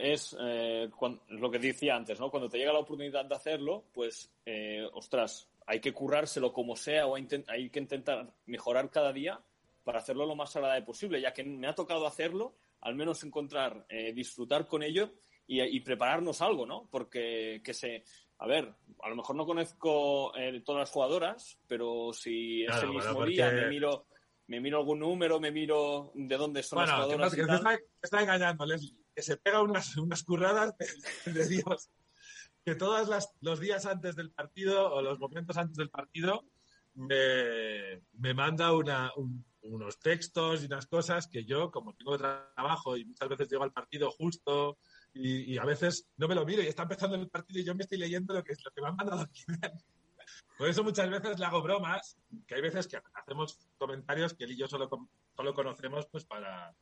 es 0.00 0.36
eh, 0.40 0.88
lo 1.28 1.50
que 1.50 1.58
decía 1.58 1.94
antes, 1.96 2.18
¿no? 2.18 2.30
Cuando 2.30 2.48
te 2.48 2.58
llega 2.58 2.72
la 2.72 2.80
oportunidad 2.80 3.24
de 3.24 3.34
hacerlo, 3.34 3.84
pues, 3.92 4.32
eh, 4.44 4.86
ostras, 4.92 5.48
hay 5.66 5.80
que 5.80 5.92
currárselo 5.92 6.52
como 6.52 6.74
sea 6.76 7.06
o 7.06 7.14
hay, 7.16 7.26
hay 7.48 7.70
que 7.70 7.78
intentar 7.78 8.32
mejorar 8.46 8.90
cada 8.90 9.12
día 9.12 9.40
para 9.84 9.98
hacerlo 10.00 10.26
lo 10.26 10.34
más 10.34 10.54
agradable 10.56 10.82
posible, 10.84 11.20
ya 11.20 11.32
que 11.32 11.44
me 11.44 11.66
ha 11.68 11.74
tocado 11.74 12.06
hacerlo, 12.06 12.54
al 12.80 12.94
menos 12.96 13.22
encontrar, 13.24 13.86
eh, 13.88 14.12
disfrutar 14.12 14.66
con 14.66 14.82
ello 14.82 15.12
y, 15.46 15.60
y 15.62 15.80
prepararnos 15.80 16.40
algo, 16.42 16.66
¿no? 16.66 16.88
Porque 16.90 17.60
que 17.64 17.74
se... 17.74 18.04
A 18.38 18.46
ver, 18.46 18.72
a 19.02 19.08
lo 19.10 19.16
mejor 19.16 19.36
no 19.36 19.44
conozco 19.44 20.34
eh, 20.34 20.62
todas 20.64 20.80
las 20.80 20.90
jugadoras, 20.90 21.58
pero 21.68 22.10
si 22.14 22.64
Claro, 22.66 22.78
ese 22.78 22.86
bueno, 22.86 22.98
mismo 23.00 23.14
porque- 23.18 23.30
día 23.32 23.50
me 23.50 23.68
miro, 23.68 24.06
me 24.46 24.60
miro 24.60 24.78
algún 24.78 24.98
número, 25.00 25.38
me 25.38 25.50
miro 25.50 26.10
de 26.14 26.36
dónde 26.38 26.62
son 26.62 26.78
las 26.80 26.88
Bueno, 26.90 27.06
que, 27.10 27.16
no- 27.18 27.28
jugadoras. 27.28 27.34
que 27.34 27.40
te 27.42 27.46
tal. 27.46 27.56
está, 27.56 27.76
te 27.76 27.84
está 28.06 28.20
engañando, 28.22 28.64
Leslie. 28.66 28.96
Que 29.20 29.24
se 29.26 29.36
pega 29.36 29.60
unas, 29.60 29.94
unas 29.98 30.22
curradas 30.22 30.74
de, 30.78 31.32
de 31.32 31.46
Dios. 31.46 31.90
Que 32.64 32.74
todos 32.74 33.10
los 33.42 33.60
días 33.60 33.84
antes 33.84 34.16
del 34.16 34.30
partido 34.32 34.90
o 34.94 35.02
los 35.02 35.18
momentos 35.18 35.58
antes 35.58 35.76
del 35.76 35.90
partido 35.90 36.46
me, 36.94 38.02
me 38.14 38.32
manda 38.32 38.72
una, 38.72 39.12
un- 39.16 39.44
unos 39.62 39.98
textos 39.98 40.62
y 40.62 40.66
unas 40.66 40.86
cosas 40.86 41.28
que 41.28 41.44
yo, 41.44 41.70
como 41.70 41.94
tengo 41.94 42.16
trabajo 42.16 42.96
y 42.96 43.04
muchas 43.04 43.28
veces 43.28 43.50
llego 43.50 43.62
al 43.62 43.72
partido 43.74 44.10
justo 44.10 44.78
y, 45.12 45.52
y 45.52 45.58
a 45.58 45.64
veces 45.66 46.08
no 46.16 46.26
me 46.28 46.34
lo 46.34 46.46
miro 46.46 46.62
y 46.62 46.66
está 46.68 46.84
empezando 46.84 47.16
el 47.16 47.28
partido 47.28 47.60
y 47.60 47.64
yo 47.64 47.74
me 47.74 47.82
estoy 47.82 47.98
leyendo 47.98 48.32
lo 48.32 48.42
que, 48.42 48.54
lo 48.64 48.70
que 48.70 48.80
me 48.80 48.88
han 48.88 48.96
mandado 48.96 49.20
aquí. 49.20 49.42
Por 50.56 50.66
eso 50.68 50.82
muchas 50.82 51.10
veces 51.10 51.38
le 51.38 51.44
hago 51.44 51.60
bromas, 51.62 52.16
que 52.46 52.54
hay 52.54 52.62
veces 52.62 52.86
que 52.88 52.98
hacemos 53.12 53.58
comentarios 53.76 54.32
que 54.32 54.44
él 54.44 54.52
y 54.52 54.56
yo 54.56 54.66
solo, 54.66 54.88
solo 55.36 55.52
conocemos 55.52 56.06
pues 56.10 56.24
para, 56.24 56.74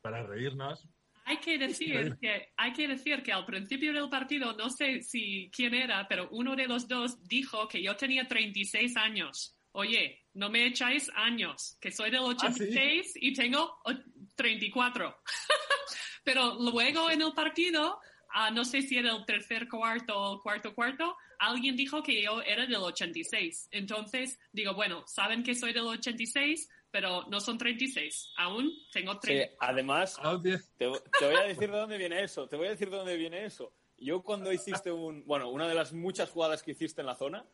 para 0.00 0.24
reírnos. 0.24 0.88
Hay 1.26 1.38
que 1.38 1.56
decir 1.58 2.16
que 2.20 2.52
hay 2.56 2.72
que 2.72 2.86
decir 2.86 3.22
que 3.22 3.32
al 3.32 3.46
principio 3.46 3.92
del 3.92 4.10
partido 4.10 4.52
no 4.54 4.68
sé 4.68 5.00
si 5.02 5.50
quién 5.54 5.74
era, 5.74 6.06
pero 6.06 6.28
uno 6.32 6.54
de 6.54 6.66
los 6.66 6.86
dos 6.86 7.22
dijo 7.26 7.66
que 7.66 7.82
yo 7.82 7.96
tenía 7.96 8.28
36 8.28 8.96
años. 8.96 9.56
Oye, 9.72 10.26
no 10.34 10.50
me 10.50 10.66
echáis 10.66 11.10
años, 11.14 11.76
que 11.80 11.90
soy 11.90 12.10
del 12.10 12.20
86 12.20 13.14
y 13.16 13.32
tengo 13.32 13.80
o- 13.84 13.92
34. 14.36 15.16
pero 16.24 16.54
luego 16.60 17.10
en 17.10 17.22
el 17.22 17.32
partido, 17.32 17.98
ah, 18.32 18.50
no 18.50 18.64
sé 18.64 18.82
si 18.82 18.96
era 18.96 19.12
el 19.16 19.24
tercer 19.24 19.68
cuarto 19.68 20.16
o 20.16 20.34
el 20.34 20.40
cuarto 20.42 20.74
cuarto, 20.74 21.16
alguien 21.38 21.74
dijo 21.74 22.02
que 22.02 22.22
yo 22.22 22.42
era 22.42 22.66
del 22.66 22.76
86. 22.76 23.68
Entonces 23.72 24.38
digo, 24.52 24.74
bueno, 24.74 25.04
saben 25.06 25.42
que 25.42 25.54
soy 25.54 25.72
del 25.72 25.84
86, 25.86 26.68
pero 26.94 27.24
no 27.28 27.40
son 27.40 27.58
36. 27.58 28.34
Aún 28.36 28.72
tengo 28.92 29.14
Sí, 29.14 29.18
30. 29.22 29.56
además, 29.58 30.16
Ah, 30.22 30.40
te, 30.40 30.56
te 30.78 30.86
voy 30.86 31.34
a 31.34 31.42
decir 31.42 31.68
de 31.68 31.76
dónde 31.76 31.98
viene 31.98 32.22
eso. 32.22 32.46
Te 32.46 32.54
voy 32.56 32.68
a 32.68 32.70
decir 32.70 32.88
de 32.88 32.96
dónde 32.96 33.16
viene 33.16 33.44
eso. 33.44 33.72
Yo 33.98 34.22
cuando 34.22 34.52
hiciste 34.52 34.92
un... 34.92 35.24
Bueno, 35.26 35.48
una 35.50 35.66
de 35.66 35.74
las 35.74 35.92
muchas 35.92 36.30
jugadas 36.30 36.62
que 36.62 36.70
hiciste 36.70 37.00
en 37.00 37.08
la 37.08 37.16
zona, 37.16 37.44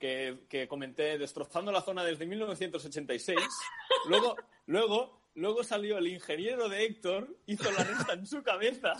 que, 0.00 0.46
que 0.48 0.66
comenté 0.66 1.18
destrozando 1.18 1.70
la 1.72 1.82
zona 1.82 2.04
desde 2.04 2.24
1986, 2.24 3.38
luego, 4.08 4.34
luego, 4.64 5.20
luego 5.36 5.62
salió 5.62 5.98
el 5.98 6.08
ingeniero 6.08 6.68
de 6.68 6.84
Héctor, 6.84 7.28
hizo 7.46 7.70
la 7.70 7.84
resta 7.84 8.14
en 8.14 8.26
su 8.26 8.42
cabeza 8.42 8.94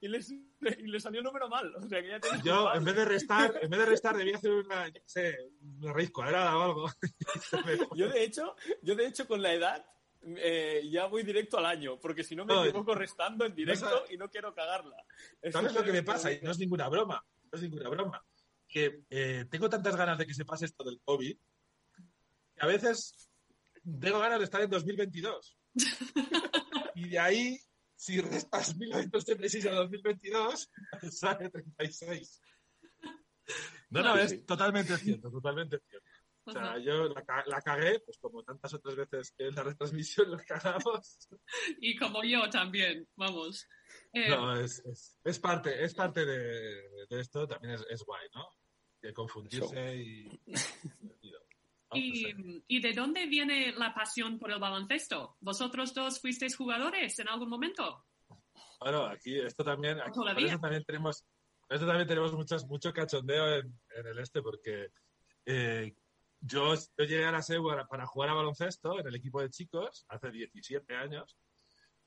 y 0.00 0.08
le, 0.08 0.18
y 0.18 1.00
salió 1.00 1.20
el 1.20 1.24
número 1.24 1.48
mal. 1.48 1.74
O 1.76 1.86
sea 1.86 2.02
que 2.02 2.08
ya 2.08 2.20
Yo, 2.42 2.74
en 2.74 2.84
vez 2.84 2.96
de 2.96 3.04
restar, 3.04 3.58
en 3.60 3.70
vez 3.70 3.80
de 3.80 3.86
restar, 3.86 4.16
debía 4.16 4.36
hacer 4.36 4.50
una, 4.50 4.88
yo 4.88 5.00
sé, 5.04 5.38
una 5.80 5.92
raíz 5.92 6.10
cuadrada 6.10 6.56
o 6.56 6.62
algo. 6.62 6.90
Yo 7.96 8.08
de 8.08 8.24
hecho, 8.24 8.56
yo 8.82 8.94
de 8.94 9.06
hecho 9.06 9.26
con 9.28 9.42
la 9.42 9.52
edad 9.52 9.86
eh, 10.22 10.88
ya 10.90 11.06
voy 11.06 11.22
directo 11.22 11.58
al 11.58 11.66
año, 11.66 12.00
porque 12.00 12.24
si 12.24 12.34
no 12.34 12.46
me 12.46 12.54
No, 12.54 12.64
equivoco 12.64 12.94
restando 12.94 13.44
en 13.44 13.54
directo 13.54 14.04
y 14.10 14.16
no 14.16 14.30
quiero 14.30 14.54
cagarla. 14.54 14.96
¿Sabes 15.52 15.74
lo 15.74 15.84
que 15.84 15.92
me 15.92 16.02
pasa? 16.02 16.32
Y 16.32 16.40
no 16.40 16.50
es 16.50 16.58
ninguna 16.58 16.88
broma, 16.88 17.22
no 17.52 17.56
es 17.56 17.62
ninguna 17.62 17.90
broma. 17.90 18.24
Que 18.66 19.04
eh, 19.10 19.44
tengo 19.50 19.68
tantas 19.68 19.96
ganas 19.96 20.16
de 20.16 20.26
que 20.26 20.34
se 20.34 20.46
pase 20.46 20.64
esto 20.64 20.82
del 20.82 21.00
COVID, 21.04 21.36
que 22.56 22.60
a 22.60 22.66
veces 22.66 23.28
tengo 24.00 24.18
ganas 24.18 24.38
de 24.38 24.44
estar 24.44 24.62
en 24.62 24.70
2022. 24.70 25.58
Y 26.96 27.08
de 27.08 27.18
ahí, 27.18 27.58
si 27.96 28.20
restas 28.20 28.76
1936 28.76 29.66
a 29.66 29.72
2022, 29.72 30.70
sale 31.10 31.50
36. 31.50 32.40
No, 33.90 34.02
no, 34.02 34.16
es 34.16 34.46
totalmente 34.46 34.96
cierto, 34.96 35.30
totalmente 35.30 35.80
cierto. 35.88 36.08
O 36.46 36.52
sea, 36.52 36.62
Ajá. 36.62 36.78
yo 36.78 37.08
la, 37.08 37.24
la 37.46 37.62
cagué, 37.62 38.00
pues 38.00 38.18
como 38.18 38.44
tantas 38.44 38.74
otras 38.74 38.94
veces 38.96 39.32
que 39.36 39.48
en 39.48 39.54
la 39.54 39.62
retransmisión 39.62 40.30
la 40.30 40.44
cagamos. 40.44 41.28
Y 41.80 41.96
como 41.96 42.22
yo 42.22 42.48
también, 42.50 43.08
vamos. 43.16 43.66
Eh, 44.12 44.28
No, 44.28 44.54
es, 44.54 44.80
es, 44.84 45.16
es 45.24 45.38
parte, 45.38 45.82
es 45.82 45.94
parte 45.94 46.24
de, 46.24 47.06
de 47.08 47.20
esto, 47.20 47.48
también 47.48 47.74
es, 47.74 47.84
es 47.88 48.02
guay, 48.04 48.28
¿no? 48.34 48.46
De 49.00 49.12
confundirse 49.12 49.96
y... 49.96 50.40
y, 51.94 52.32
No 52.32 52.44
sé. 52.44 52.62
¿Y 52.68 52.80
de 52.80 52.92
dónde 52.92 53.26
viene 53.26 53.72
la 53.72 53.94
pasión 53.94 54.38
por 54.38 54.50
el 54.50 54.58
baloncesto? 54.58 55.36
¿Vosotros 55.40 55.94
dos 55.94 56.20
fuisteis 56.20 56.56
jugadores 56.56 57.18
en 57.18 57.28
algún 57.28 57.48
momento? 57.48 58.06
Bueno, 58.80 59.06
aquí 59.06 59.38
esto 59.38 59.64
también, 59.64 60.00
aquí, 60.00 60.18
por 60.18 60.38
eso 60.38 60.58
también 60.58 60.84
tenemos, 60.84 61.24
eso 61.68 61.86
también 61.86 62.06
tenemos 62.06 62.32
muchas, 62.32 62.66
mucho 62.66 62.92
cachondeo 62.92 63.54
en, 63.56 63.80
en 63.96 64.06
el 64.06 64.18
este, 64.18 64.42
porque 64.42 64.90
eh, 65.46 65.94
yo, 66.40 66.74
yo 66.74 67.04
llegué 67.04 67.24
a 67.24 67.32
la 67.32 67.42
SEU 67.42 67.66
para, 67.66 67.86
para 67.86 68.06
jugar 68.06 68.30
a 68.30 68.34
baloncesto 68.34 69.00
en 69.00 69.06
el 69.06 69.14
equipo 69.14 69.40
de 69.40 69.50
chicos 69.50 70.04
hace 70.08 70.30
17 70.30 70.94
años 70.94 71.36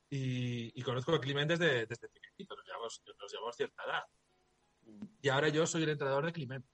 y, 0.10 0.80
y 0.80 0.84
conozco 0.84 1.13
a 1.13 1.19
Climent 1.19 1.50
desde, 1.50 1.86
desde 1.86 2.10
pequeñito, 2.10 2.56
nos 2.56 2.65
llevamos, 2.65 3.02
nos 3.19 3.32
llevamos 3.32 3.56
cierta 3.56 3.84
edad. 3.84 4.04
Y 5.21 5.30
ahora 5.30 5.50
yo 5.50 5.65
soy 5.65 5.84
el 5.84 5.89
entrenador 5.89 6.26
de 6.26 6.34
Climent. 6.34 6.65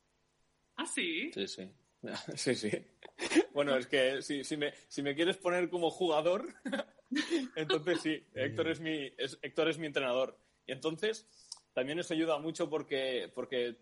Ah, 0.76 0.86
sí. 0.86 1.32
Sí, 1.34 1.47
sí. 1.47 1.71
Sí, 2.36 2.56
sí. 2.56 2.70
Bueno, 3.54 3.78
es 3.78 3.88
que 3.88 4.22
si, 4.22 4.44
si, 4.44 4.58
me, 4.58 4.74
si 4.88 5.02
me 5.02 5.16
quieres 5.16 5.38
poner 5.38 5.70
como 5.70 5.89
jugador, 5.92 6.46
entonces 7.56 8.02
sí, 8.02 8.26
Héctor 8.34 8.70
es 8.70 8.80
mi, 8.80 9.12
es, 9.18 9.38
Héctor 9.42 9.70
es 9.70 9.78
mi 9.78 9.88
entrenador. 9.88 10.38
Y 10.66 10.72
entonces 10.72 11.28
también 11.74 12.00
eso 12.00 12.13
ayuda 12.13 12.38
mucho 12.39 12.70
porque, 12.70 13.32
porque 13.34 13.78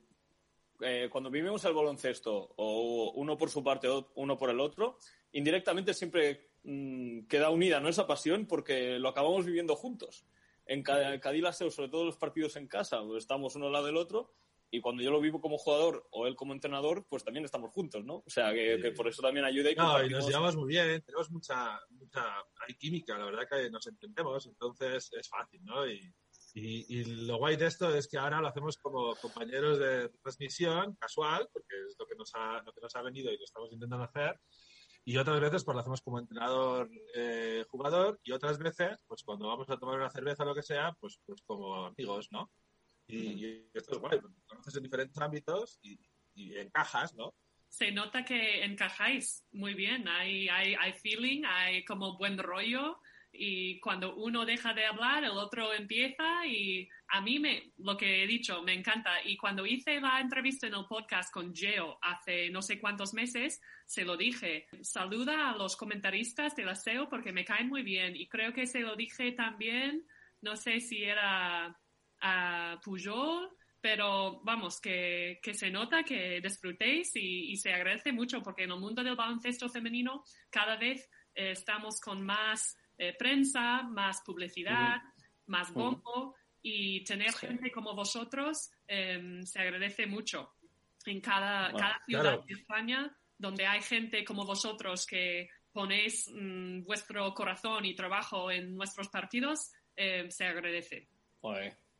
eh, 0.81 1.09
cuando 1.11 1.29
vivimos 1.29 1.63
el 1.65 1.73
baloncesto, 1.73 2.53
o 2.57 3.11
uno 3.15 3.37
por 3.37 3.49
su 3.49 3.63
parte 3.63 3.87
o 3.87 4.11
uno 4.15 4.37
por 4.37 4.49
el 4.49 4.59
otro, 4.59 4.97
indirectamente 5.31 5.93
siempre 5.93 6.51
mm, 6.63 7.21
queda 7.27 7.49
unida 7.49 7.79
¿no? 7.79 7.89
esa 7.89 8.05
pasión 8.07 8.45
porque 8.45 8.99
lo 8.99 9.09
acabamos 9.09 9.45
viviendo 9.45 9.75
juntos. 9.75 10.25
En 10.65 10.83
Ca- 10.83 11.19
Cadillac, 11.19 11.53
sobre 11.53 11.89
todo 11.89 12.05
los 12.05 12.17
partidos 12.17 12.55
en 12.55 12.67
casa, 12.67 13.01
pues 13.03 13.23
estamos 13.23 13.55
uno 13.55 13.67
al 13.67 13.73
lado 13.73 13.85
del 13.87 13.97
otro 13.97 14.33
y 14.73 14.79
cuando 14.79 15.03
yo 15.03 15.11
lo 15.11 15.19
vivo 15.19 15.41
como 15.41 15.57
jugador 15.57 16.07
o 16.11 16.27
él 16.27 16.35
como 16.35 16.53
entrenador, 16.53 17.05
pues 17.09 17.23
también 17.25 17.43
estamos 17.45 17.71
juntos, 17.71 18.05
¿no? 18.05 18.23
O 18.25 18.29
sea, 18.29 18.53
que, 18.53 18.77
Sí. 18.77 18.81
que 18.81 18.91
por 18.93 19.07
eso 19.07 19.21
también 19.21 19.45
ayuda 19.45 19.69
y 19.69 19.75
No, 19.75 20.03
y 20.03 20.09
nos 20.09 20.25
llevamos 20.27 20.55
muy 20.55 20.69
bien, 20.69 21.01
tenemos 21.03 21.29
mucha, 21.29 21.77
mucha, 21.89 22.37
hay 22.67 22.75
química, 22.79 23.17
la 23.17 23.25
verdad 23.25 23.47
que 23.49 23.69
nos 23.69 23.85
entendemos, 23.87 24.47
entonces 24.47 25.11
es 25.11 25.27
fácil, 25.27 25.61
¿no? 25.65 25.85
Y, 25.85 25.99
y, 26.53 26.99
y 26.99 27.03
lo 27.25 27.37
guay 27.37 27.57
de 27.57 27.67
esto 27.67 27.93
es 27.93 28.07
que 28.07 28.17
ahora 28.17 28.39
lo 28.41 28.47
hacemos 28.47 28.77
como 28.77 29.13
compañeros 29.17 29.77
de 29.77 30.09
transmisión, 30.21 30.95
casual, 30.95 31.49
porque 31.51 31.75
es 31.87 31.95
lo 31.99 32.05
que 32.05 32.15
nos 32.15 32.31
ha, 32.35 32.61
lo 32.63 32.71
que 32.71 32.81
nos 32.81 32.95
ha 32.95 33.01
venido 33.01 33.31
y 33.31 33.37
lo 33.37 33.43
estamos 33.43 33.71
intentando 33.73 34.05
hacer. 34.05 34.39
Y 35.03 35.17
otras 35.17 35.39
veces 35.41 35.63
pues 35.65 35.73
lo 35.73 35.81
hacemos 35.81 36.01
como 36.01 36.19
entrenador 36.19 36.89
eh, 37.15 37.65
jugador 37.69 38.19
y 38.23 38.31
otras 38.33 38.59
veces 38.59 39.03
pues 39.07 39.23
cuando 39.23 39.47
vamos 39.47 39.69
a 39.69 39.77
tomar 39.77 39.95
una 39.97 40.11
cerveza 40.11 40.43
o 40.43 40.45
lo 40.45 40.53
que 40.55 40.61
sea 40.61 40.95
pues, 40.99 41.19
pues 41.25 41.41
como 41.41 41.87
amigos, 41.87 42.27
¿no? 42.31 42.51
Y, 43.07 43.45
y 43.45 43.69
esto 43.73 43.93
es 43.93 43.97
guay, 43.97 44.19
conoces 44.71 44.77
en 44.77 44.83
diferentes 44.83 45.17
ámbitos 45.17 45.79
y, 45.81 45.99
y 46.33 46.57
encajas, 46.57 47.13
¿no? 47.15 47.33
Se 47.69 47.91
nota 47.91 48.23
que 48.25 48.63
encajáis 48.63 49.45
muy 49.53 49.73
bien. 49.73 50.07
Hay, 50.07 50.49
hay, 50.49 50.75
hay 50.75 50.93
feeling, 50.93 51.43
hay 51.45 51.85
como 51.85 52.17
buen 52.17 52.37
rollo. 52.37 52.99
Y 53.33 53.79
cuando 53.79 54.13
uno 54.15 54.45
deja 54.45 54.73
de 54.73 54.85
hablar, 54.85 55.23
el 55.23 55.31
otro 55.31 55.73
empieza. 55.73 56.45
Y 56.45 56.89
a 57.07 57.21
mí, 57.21 57.39
me, 57.39 57.71
lo 57.77 57.95
que 57.95 58.23
he 58.23 58.27
dicho, 58.27 58.61
me 58.61 58.73
encanta. 58.73 59.23
Y 59.23 59.37
cuando 59.37 59.65
hice 59.65 60.01
la 60.01 60.19
entrevista 60.19 60.67
en 60.67 60.73
el 60.73 60.85
podcast 60.85 61.31
con 61.31 61.55
Geo 61.55 61.97
hace 62.01 62.49
no 62.49 62.61
sé 62.61 62.77
cuántos 62.77 63.13
meses, 63.13 63.61
se 63.85 64.03
lo 64.03 64.17
dije. 64.17 64.67
Saluda 64.81 65.49
a 65.49 65.55
los 65.55 65.77
comentaristas 65.77 66.53
de 66.57 66.65
la 66.65 66.75
SEO 66.75 67.07
porque 67.07 67.31
me 67.31 67.45
caen 67.45 67.69
muy 67.69 67.83
bien. 67.83 68.17
Y 68.17 68.27
creo 68.27 68.51
que 68.51 68.67
se 68.67 68.81
lo 68.81 68.97
dije 68.97 69.31
también, 69.31 70.05
no 70.41 70.57
sé 70.57 70.81
si 70.81 71.03
era 71.03 71.73
a 72.21 72.79
Pujol, 72.83 73.49
pero 73.81 74.41
vamos, 74.43 74.79
que, 74.79 75.39
que 75.41 75.53
se 75.53 75.69
nota 75.71 76.03
que 76.03 76.39
disfrutéis 76.41 77.15
y, 77.15 77.51
y 77.51 77.57
se 77.57 77.73
agradece 77.73 78.11
mucho 78.11 78.41
porque 78.41 78.63
en 78.63 78.71
el 78.71 78.79
mundo 78.79 79.03
del 79.03 79.15
baloncesto 79.15 79.67
femenino 79.69 80.23
cada 80.49 80.75
vez 80.77 81.09
eh, 81.33 81.51
estamos 81.51 81.99
con 81.99 82.21
más 82.23 82.77
eh, 82.97 83.15
prensa, 83.17 83.83
más 83.83 84.21
publicidad, 84.21 85.01
más 85.47 85.73
bombo 85.73 86.35
y 86.61 87.03
tener 87.03 87.31
Sí. 87.31 87.47
gente 87.47 87.71
como 87.71 87.95
vosotros 87.95 88.69
eh, 88.87 89.39
se 89.43 89.59
agradece 89.59 90.05
mucho. 90.05 90.53
En 91.05 91.19
cada, 91.19 91.71
Bueno, 91.71 91.77
cada 91.79 91.99
ciudad 92.05 92.21
claro. 92.21 92.43
de 92.47 92.53
España 92.53 93.17
donde 93.37 93.65
hay 93.65 93.81
gente 93.81 94.23
como 94.23 94.45
vosotros 94.45 95.07
que 95.07 95.49
ponéis 95.71 96.29
mm, 96.31 96.83
vuestro 96.83 97.33
corazón 97.33 97.85
y 97.85 97.95
trabajo 97.95 98.51
en 98.51 98.75
nuestros 98.75 99.09
partidos, 99.09 99.71
eh, 99.95 100.29
se 100.29 100.45
agradece. 100.45 101.07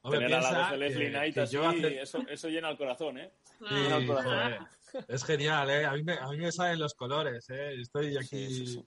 Hombre, 0.04 0.20
tener 0.20 0.34
a 0.34 0.42
la 0.42 0.50
piensa 0.50 0.62
voz 0.62 0.72
de 0.72 0.78
Leslie 0.78 1.06
que- 1.06 1.10
Knight 1.12 1.34
que 1.34 1.40
así, 1.42 1.54
yo 1.54 1.68
hace- 1.70 2.02
eso, 2.02 2.20
eso 2.28 2.50
llena 2.50 2.70
el 2.70 2.78
corazón, 2.78 3.18
¿eh? 3.20 3.32
Sí, 3.44 3.66
Llena 3.70 3.98
el 3.98 4.08
corazón. 4.08 4.68
Es 5.08 5.24
genial, 5.24 5.70
¿eh? 5.70 5.86
A 5.86 5.94
mí, 5.94 6.04
me, 6.04 6.14
a 6.14 6.28
mí 6.30 6.38
me 6.38 6.52
salen 6.52 6.80
los 6.80 6.94
colores, 6.96 7.50
¿eh? 7.50 7.76
Estoy 7.80 8.18
aquí... 8.18 8.48
Sí, 8.48 8.56
sí, 8.56 8.68
sí. 8.68 8.86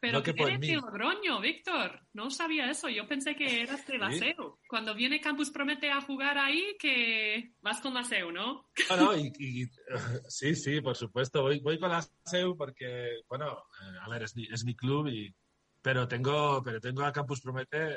Pero 0.00 0.18
No 0.18 0.22
que 0.24 0.30
eres 0.30 0.58
de 0.60 0.72
Logroño, 0.74 1.40
Víctor. 1.40 2.00
No 2.12 2.28
sabía 2.28 2.68
eso. 2.68 2.88
Yo 2.88 3.06
pensé 3.06 3.36
que 3.36 3.62
eras 3.62 3.86
de 3.86 3.98
la 3.98 4.10
Sí. 4.10 4.34
Cuando 4.66 4.94
viene 4.96 5.20
Campus 5.20 5.50
Promete 5.52 5.92
a 5.92 6.00
jugar 6.00 6.38
ahí, 6.38 6.76
que 6.76 7.52
vas 7.60 7.80
con 7.80 7.94
la 7.94 8.02
SEU, 8.02 8.32
¿no? 8.32 8.68
No, 8.90 8.96
no, 8.96 9.16
y, 9.16 9.32
y- 9.38 9.66
sí, 10.28 10.56
sí, 10.56 10.80
por 10.80 10.96
supuesto. 10.96 11.42
Voy, 11.42 11.60
voy 11.60 11.78
con 11.78 11.90
la 11.90 12.04
SEU 12.24 12.56
porque, 12.56 13.20
bueno, 13.28 13.46
eh, 13.80 13.96
a 14.00 14.08
ver, 14.08 14.24
es 14.24 14.34
mi, 14.34 14.44
es 14.52 14.64
mi 14.64 14.74
club, 14.74 15.06
y, 15.06 15.32
pero 15.80 16.08
tengo 16.08 16.60
pero 16.64 16.80
tengo 16.80 17.04
a 17.04 17.12
Campus 17.12 17.40
Promete 17.40 17.96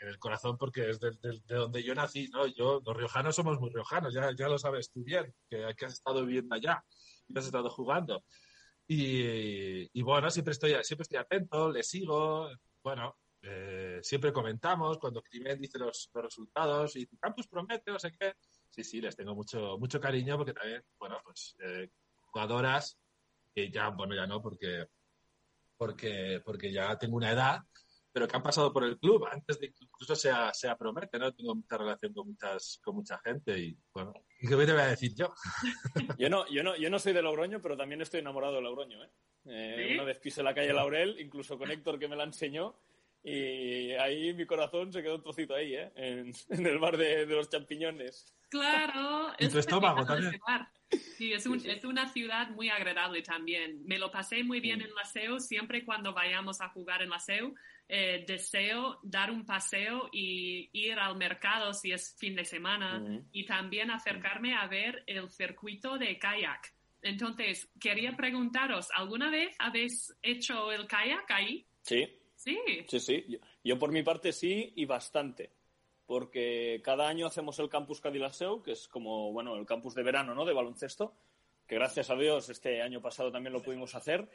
en 0.00 0.08
el 0.08 0.18
corazón 0.18 0.56
porque 0.58 0.90
es 0.90 1.00
del- 1.00 1.18
del- 1.20 1.42
de, 1.46 1.54
donde 1.56 1.82
yo 1.82 1.94
nací, 1.94 2.28
¿no? 2.28 2.46
Yo, 2.46 2.80
los 2.84 2.96
riojanos 2.96 3.34
somos 3.36 3.58
muy 3.60 3.70
riojanos, 3.70 4.12
ya, 4.14 4.30
ya 4.36 4.48
lo 4.48 4.58
sabes 4.58 4.90
tú 4.92 5.02
bien, 5.04 5.34
que, 5.48 5.74
que 5.76 5.86
has 5.86 5.94
estado 5.94 6.24
viviendo 6.24 6.54
allá 6.54 6.84
y 7.28 7.38
has 7.38 7.46
estado 7.46 7.70
jugando. 7.70 8.24
Y, 8.86 9.88
y 9.98 10.02
bueno, 10.02 10.30
siempre 10.30 10.52
estoy, 10.52 10.72
siempre 10.82 11.02
estoy 11.02 11.18
atento, 11.18 11.70
le 11.70 11.82
sigo, 11.82 12.48
bueno, 12.82 13.18
eh, 13.42 14.00
siempre 14.02 14.32
comentamos 14.32 14.98
cuando 14.98 15.22
Climent 15.22 15.60
dice 15.60 15.78
los, 15.78 16.10
los 16.14 16.24
resultados 16.24 16.96
y 16.96 17.06
Campus 17.18 17.46
promete, 17.48 17.90
no 17.90 17.98
sé 17.98 18.12
qué. 18.18 18.34
Sí, 18.70 18.82
sí, 18.84 19.00
les 19.00 19.16
tengo 19.16 19.34
mucho, 19.34 19.76
mucho 19.78 20.00
cariño 20.00 20.36
porque 20.36 20.54
también, 20.54 20.82
bueno, 20.98 21.20
pues 21.24 21.54
eh, 21.62 21.90
jugadoras 22.30 22.98
que 23.54 23.70
ya, 23.70 23.88
bueno, 23.90 24.14
ya 24.14 24.26
no, 24.26 24.40
porque, 24.40 24.86
porque, 25.76 26.40
porque 26.44 26.72
ya 26.72 26.98
tengo 26.98 27.16
una 27.16 27.30
edad, 27.32 27.60
pero 28.18 28.26
que 28.26 28.36
han 28.36 28.42
pasado 28.42 28.72
por 28.72 28.82
el 28.82 28.98
club 28.98 29.24
antes 29.30 29.60
de 29.60 29.68
que 29.72 29.84
incluso 29.84 30.16
sea, 30.16 30.52
sea 30.52 30.76
promete, 30.76 31.20
¿no? 31.20 31.32
Tengo 31.32 31.54
mucha 31.54 31.78
relación 31.78 32.12
con 32.12 32.26
muchas, 32.26 32.80
con 32.82 32.96
mucha 32.96 33.16
gente 33.20 33.56
y, 33.56 33.78
bueno, 33.94 34.12
¿y 34.40 34.48
qué 34.48 34.56
te 34.56 34.72
voy 34.72 34.80
a 34.82 34.86
decir 34.86 35.14
yo? 35.14 35.32
Yo 36.18 36.28
no, 36.28 36.48
yo 36.48 36.64
no, 36.64 36.76
yo 36.76 36.90
no 36.90 36.98
soy 36.98 37.12
de 37.12 37.22
Logroño, 37.22 37.62
pero 37.62 37.76
también 37.76 38.00
estoy 38.02 38.18
enamorado 38.18 38.56
de 38.56 38.62
Logroño, 38.62 39.04
¿eh? 39.04 39.10
Eh, 39.44 39.84
¿Sí? 39.90 39.94
Una 39.94 40.02
vez 40.02 40.18
pisé 40.18 40.42
la 40.42 40.52
calle 40.52 40.72
Laurel, 40.72 41.20
incluso 41.20 41.56
con 41.56 41.70
Héctor 41.70 41.96
que 42.00 42.08
me 42.08 42.16
la 42.16 42.24
enseñó, 42.24 42.76
y 43.22 43.92
ahí 43.92 44.34
mi 44.34 44.46
corazón 44.46 44.92
se 44.92 45.00
quedó 45.02 45.14
un 45.16 45.22
trocito 45.22 45.54
ahí, 45.54 45.74
¿eh? 45.76 45.92
En, 45.94 46.32
en 46.48 46.66
el 46.66 46.78
bar 46.78 46.96
de, 46.96 47.24
de 47.26 47.34
los 47.36 47.48
champiñones. 47.48 48.34
Claro. 48.48 49.28
Es 49.38 49.52
tu 49.52 49.58
estómago 49.60 50.04
también. 50.04 50.40
Sí, 51.16 51.32
es, 51.32 51.46
un- 51.46 51.60
Sí, 51.60 51.68
sí. 51.68 51.76
es 51.76 51.84
una 51.84 52.08
ciudad 52.08 52.48
muy 52.50 52.68
agradable 52.70 53.22
también. 53.22 53.82
Me 53.84 53.98
lo 53.98 54.10
pasé 54.10 54.42
muy 54.42 54.58
bien 54.60 54.78
Mm. 54.80 54.82
en 54.82 54.94
la 54.94 55.04
SEU. 55.04 55.38
Siempre 55.40 55.84
cuando 55.84 56.12
vayamos 56.14 56.60
a 56.60 56.68
jugar 56.70 57.02
en 57.02 57.10
la 57.10 57.18
SEU, 57.20 57.54
eh, 57.88 58.24
deseo 58.26 58.98
dar 59.02 59.30
un 59.30 59.46
paseo 59.46 60.08
y 60.12 60.68
ir 60.72 60.98
al 60.98 61.16
mercado 61.16 61.72
si 61.72 61.92
es 61.92 62.14
fin 62.18 62.36
de 62.36 62.44
semana 62.44 63.02
y 63.32 63.46
también 63.46 63.90
acercarme 63.90 64.54
a 64.54 64.66
ver 64.66 65.02
el 65.06 65.30
circuito 65.30 65.96
de 65.96 66.18
kayak. 66.18 66.74
Entonces, 67.00 67.70
quería 67.80 68.16
preguntaros, 68.16 68.88
¿alguna 68.94 69.30
vez 69.30 69.54
habéis 69.58 70.14
hecho 70.22 70.70
el 70.72 70.86
kayak 70.86 71.30
ahí? 71.30 71.66
Sí, 71.82 72.06
Sí. 72.38 72.56
sí, 72.86 73.00
sí. 73.00 73.24
Yo, 73.28 73.38
yo 73.64 73.78
por 73.78 73.90
mi 73.90 74.02
parte 74.04 74.32
sí 74.32 74.72
y 74.76 74.84
bastante. 74.84 75.50
Porque 76.06 76.80
cada 76.84 77.08
año 77.08 77.26
hacemos 77.26 77.58
el 77.58 77.68
campus 77.68 78.00
Cadilaseu, 78.00 78.62
que 78.62 78.72
es 78.72 78.88
como, 78.88 79.32
bueno, 79.32 79.56
el 79.56 79.66
campus 79.66 79.94
de 79.94 80.02
verano, 80.02 80.34
¿no? 80.34 80.44
De 80.44 80.54
baloncesto, 80.54 81.14
que 81.66 81.74
gracias 81.74 82.08
a 82.10 82.14
Dios 82.14 82.48
este 82.48 82.80
año 82.80 83.02
pasado 83.02 83.30
también 83.30 83.52
lo 83.52 83.62
pudimos 83.62 83.94
hacer. 83.94 84.28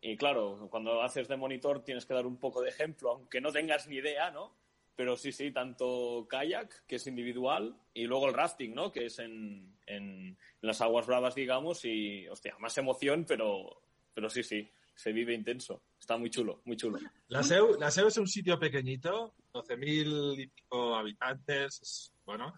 Y 0.00 0.16
claro, 0.16 0.68
cuando 0.70 1.02
haces 1.02 1.28
de 1.28 1.36
monitor 1.36 1.84
tienes 1.84 2.06
que 2.06 2.14
dar 2.14 2.26
un 2.26 2.38
poco 2.38 2.62
de 2.62 2.70
ejemplo, 2.70 3.10
aunque 3.10 3.40
no 3.40 3.52
tengas 3.52 3.86
ni 3.86 3.96
idea, 3.96 4.30
¿no? 4.30 4.56
Pero 4.96 5.16
sí, 5.16 5.30
sí, 5.32 5.50
tanto 5.50 6.26
kayak, 6.28 6.84
que 6.86 6.96
es 6.96 7.06
individual, 7.06 7.76
y 7.94 8.04
luego 8.06 8.28
el 8.28 8.34
rafting, 8.34 8.74
¿no? 8.74 8.90
Que 8.92 9.06
es 9.06 9.18
en, 9.18 9.78
en 9.86 10.36
las 10.62 10.80
aguas 10.80 11.06
bravas, 11.06 11.34
digamos, 11.34 11.84
y, 11.84 12.26
hostia, 12.28 12.56
más 12.58 12.76
emoción, 12.78 13.24
pero, 13.26 13.82
pero 14.14 14.28
sí, 14.28 14.42
sí, 14.42 14.70
se 14.94 15.12
vive 15.12 15.32
intenso. 15.34 15.82
Está 15.98 16.16
muy 16.16 16.28
chulo, 16.30 16.60
muy 16.64 16.76
chulo. 16.76 16.98
La 17.28 17.42
SEU, 17.42 17.78
la 17.78 17.90
SEU 17.90 18.08
es 18.08 18.16
un 18.18 18.26
sitio 18.26 18.58
pequeñito, 18.58 19.34
12.000 19.52 20.38
y 20.38 20.46
pico 20.48 20.94
habitantes, 20.96 21.80
es- 21.82 22.12
bueno, 22.24 22.52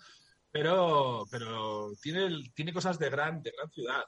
pero, 0.50 1.24
pero 1.30 1.92
tiene, 2.00 2.28
tiene 2.54 2.72
cosas 2.72 2.98
de 2.98 3.08
gran, 3.10 3.42
de 3.42 3.52
gran 3.56 3.70
ciudad. 3.70 4.04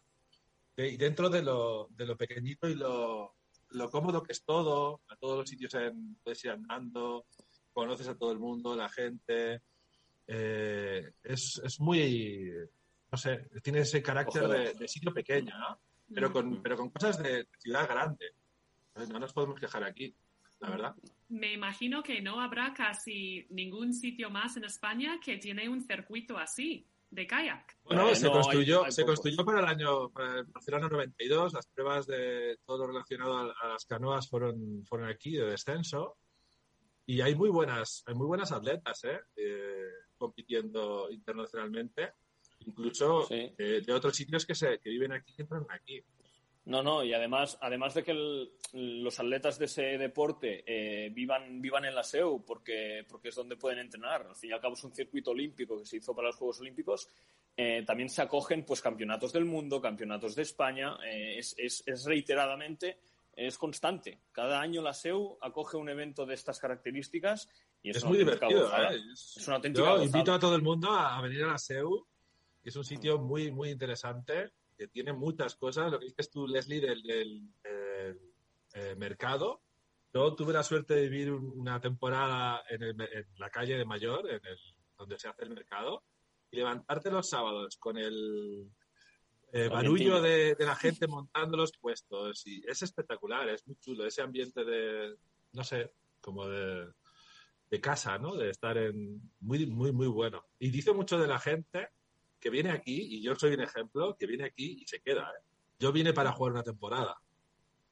De- 0.77 0.89
y 0.89 0.97
dentro 0.97 1.29
de 1.31 1.43
lo, 1.43 1.89
de 1.91 2.07
lo 2.07 2.17
pequeñito 2.17 2.69
y 2.69 2.75
lo, 2.75 3.35
lo 3.71 3.91
cómodo 3.91 4.23
que 4.23 4.33
es 4.33 4.43
todo, 4.45 5.03
a 5.09 5.17
todos 5.17 5.39
los 5.39 5.49
sitios 5.49 5.75
en- 5.75 6.17
puedes 6.23 6.45
ir 6.45 6.51
andando, 6.53 7.27
conoces 7.73 8.09
a 8.09 8.17
todo 8.17 8.33
el 8.33 8.39
mundo, 8.39 8.75
la 8.75 8.89
gente. 8.89 9.63
eh, 10.27 11.13
es, 11.23 11.61
es 11.65 11.81
muy, 11.81 12.51
no 13.13 13.19
sé, 13.19 13.49
tiene 13.63 13.81
ese 13.81 14.03
carácter 14.03 14.49
de, 14.49 14.75
de 14.75 14.89
sitio 14.89 15.13
pequeño, 15.13 15.57
¿no? 15.59 15.79
Pero 16.15 16.33
con, 16.33 16.63
pero 16.63 16.77
con 16.77 16.91
cosas 16.91 17.23
de 17.23 17.47
ciudad 17.59 17.89
grande. 17.89 18.27
No 19.11 19.19
nos 19.19 19.33
podemos 19.33 19.59
quejar 19.59 19.83
aquí, 19.85 20.15
la 20.61 20.71
verdad. 20.71 20.95
Me 21.29 21.53
imagino 21.53 22.03
que 22.03 22.21
no 22.23 22.41
habrá 22.41 22.73
casi 22.73 23.47
ningún 23.51 23.93
sitro 23.93 24.31
más 24.31 24.57
en 24.57 24.65
España 24.65 25.19
que 25.23 25.39
tiene 25.39 25.69
un 25.69 25.83
circuito 25.83 26.39
así 26.39 26.87
de 27.14 27.27
kayak. 27.27 27.77
Bueno, 27.85 28.09
Eh, 28.11 28.16
se, 28.16 28.27
no, 28.27 28.33
construyó, 28.33 28.81
hay- 28.81 28.87
hay 28.87 28.92
se 28.92 29.05
construyó 29.05 29.44
para 29.44 29.61
el 29.61 29.66
año 29.66 30.11
para 30.11 30.40
el 30.40 30.44
Barcelona 30.46 30.88
92. 30.88 31.53
Las 31.53 31.66
pruebas 31.68 32.07
de 32.07 32.59
todo 32.64 32.79
lo 32.79 32.87
relacionado 32.88 33.37
a, 33.38 33.55
a 33.62 33.68
las 33.68 33.85
canoas 33.85 34.29
fueron, 34.29 34.85
fueron 34.87 35.09
aquí, 35.09 35.33
de 35.37 35.46
descenso. 35.46 36.16
Y 37.07 37.20
hay 37.20 37.35
muy 37.35 37.50
buenas, 37.50 38.03
hay 38.07 38.14
muy 38.14 38.27
buenas 38.27 38.50
atletas 38.50 39.05
¿eh? 39.05 39.20
Eh, 39.37 39.85
compitiendo 40.16 41.09
internacionalmente. 41.11 42.14
Incluso 42.61 43.24
Sí. 43.27 43.53
eh, 43.59 43.83
de 43.85 43.92
otros 43.92 44.16
sitios 44.16 44.46
que, 44.46 44.55
se, 44.55 44.79
que 44.79 44.88
viven 44.90 45.12
aquí 45.12 45.35
y 45.37 45.42
entran 45.42 45.66
aquí. 45.70 46.03
No, 46.66 46.83
no, 46.83 47.05
y 47.05 47.12
además, 47.12 47.59
además 47.61 47.92
de 47.94 48.03
que 48.03 48.12
el- 48.12 48.50
los 49.05 49.20
atletas 49.20 49.59
de 49.59 49.66
ese 49.66 49.83
deporte 49.98 50.64
eh, 50.66 51.11
vivan, 51.11 51.61
vivan 51.61 51.85
en 51.85 51.94
la 51.94 52.03
SEU, 52.03 52.42
porque, 52.44 53.05
porque 53.09 53.29
es 53.29 53.35
donde 53.35 53.57
pueden 53.57 53.81
entrenar. 53.81 54.27
Al 54.27 54.35
fin 54.35 54.50
y 54.50 54.53
al 54.55 54.61
cabo 54.61 54.72
es 54.74 54.83
un 54.85 54.94
circuito 54.94 55.33
olímpico 55.33 55.79
que 55.79 55.85
se 55.85 55.98
hizo 55.98 56.14
para 56.14 56.29
los 56.29 56.37
Juegos 56.37 56.61
Olímpicos. 56.61 57.09
eh, 57.57 57.85
también 57.87 58.09
se 58.09 58.20
acogen 58.20 58.64
pues 58.64 58.81
campeonatos 58.81 59.33
del 59.33 59.44
mundo, 59.44 59.81
campeonatos 59.81 60.35
de 60.35 60.42
España. 60.42 60.96
eh, 61.07 61.38
es, 61.38 61.55
es- 61.59 61.83
es 61.87 62.05
reiteradamente, 62.05 62.98
es 63.37 63.59
constante. 63.59 64.18
Cada 64.33 64.61
año 64.61 64.81
la 64.83 64.92
SEU 64.94 65.37
acoge 65.42 65.77
un 65.77 65.88
evento 65.88 66.24
de 66.27 66.35
estas 66.35 66.59
características 66.59 67.48
y 67.83 67.90
es, 67.90 68.03
muy 68.05 68.16
divertido. 68.18 68.70
Es, 69.12 69.46
una 69.46 69.57
auténtica 69.57 69.85
yo 69.85 69.90
gozada. 69.90 70.05
invito 70.07 70.33
a 70.33 70.38
todo 70.38 70.57
el 70.57 70.62
mundo 70.62 70.90
a, 70.90 71.16
a 71.18 71.20
venir 71.20 71.44
a 71.44 71.48
la 71.48 71.59
SEU, 71.59 72.07
que 72.62 72.70
es 72.70 72.77
un 72.77 72.85
sitio 72.85 73.18
muy, 73.18 73.53
muy 73.53 73.70
interesante, 73.70 74.50
que 74.77 74.89
tiene 74.89 75.13
muchas 75.13 75.55
cosas. 75.57 75.91
Lo 75.91 75.99
que 75.99 76.07
dices 76.07 76.31
tú, 76.31 76.47
Leslie, 76.47 76.81
del, 76.81 77.49
eh, 77.65 78.95
mercado. 78.97 79.63
Yo 80.13 80.35
tuve 80.35 80.53
la 80.53 80.63
suerte 80.63 80.95
de 80.95 81.09
vivir 81.09 81.33
un- 81.33 81.53
una 81.61 81.81
temporada 81.81 82.63
en, 82.69 82.83
el- 82.83 83.01
en 83.01 83.27
la 83.39 83.51
calle 83.51 83.77
de 83.77 83.85
Mayor, 83.85 84.29
en 84.29 84.45
el, 84.45 84.59
donde 84.99 85.19
se 85.19 85.29
hace 85.29 85.45
el 85.45 85.51
mercado, 85.51 86.03
y 86.51 86.57
levantarte 86.57 87.11
los 87.11 87.29
sábados 87.29 87.77
con 87.79 87.97
el 87.99 88.71
eh, 89.53 89.69
barullo 89.69 90.21
de, 90.21 90.55
de 90.57 90.65
la 90.67 90.75
gente 90.75 91.07
montando 91.07 91.57
los 91.57 91.73
puestos. 91.81 92.45
Y 92.47 92.63
es 92.67 92.83
espectacular, 92.83 93.49
es 93.49 93.65
muy 93.67 93.77
chulo. 93.77 94.05
Ese 94.05 94.23
ambiente 94.23 94.65
de, 94.65 95.17
no 95.53 95.63
sé, 95.63 95.93
como 96.21 96.49
de, 96.49 96.89
de 97.71 97.81
casa, 97.81 98.19
¿no? 98.19 98.35
De 98.35 98.51
estar 98.51 98.77
en 98.77 99.21
muy, 99.41 99.67
muy, 99.67 99.93
muy 99.93 100.09
bueno. 100.09 100.45
Y 100.59 100.71
dice 100.71 100.93
mucho 100.93 101.19
de 101.19 101.29
la 101.29 101.39
gente 101.39 101.91
que 102.44 102.50
viene 102.50 102.70
aquí, 102.72 103.00
y 103.16 103.22
yo 103.22 103.35
soy 103.35 103.54
un 103.54 103.62
ejemplo, 103.62 104.14
que 104.18 104.26
viene 104.26 104.44
aquí 104.44 104.76
y 104.83 104.87
se 104.87 105.00
queda, 105.00 105.22
¿eh? 105.22 105.42
Yo 105.78 105.90
vine 105.92 106.12
para 106.12 106.30
jugar 106.30 106.52
una 106.52 106.62
temporada. 106.62 107.16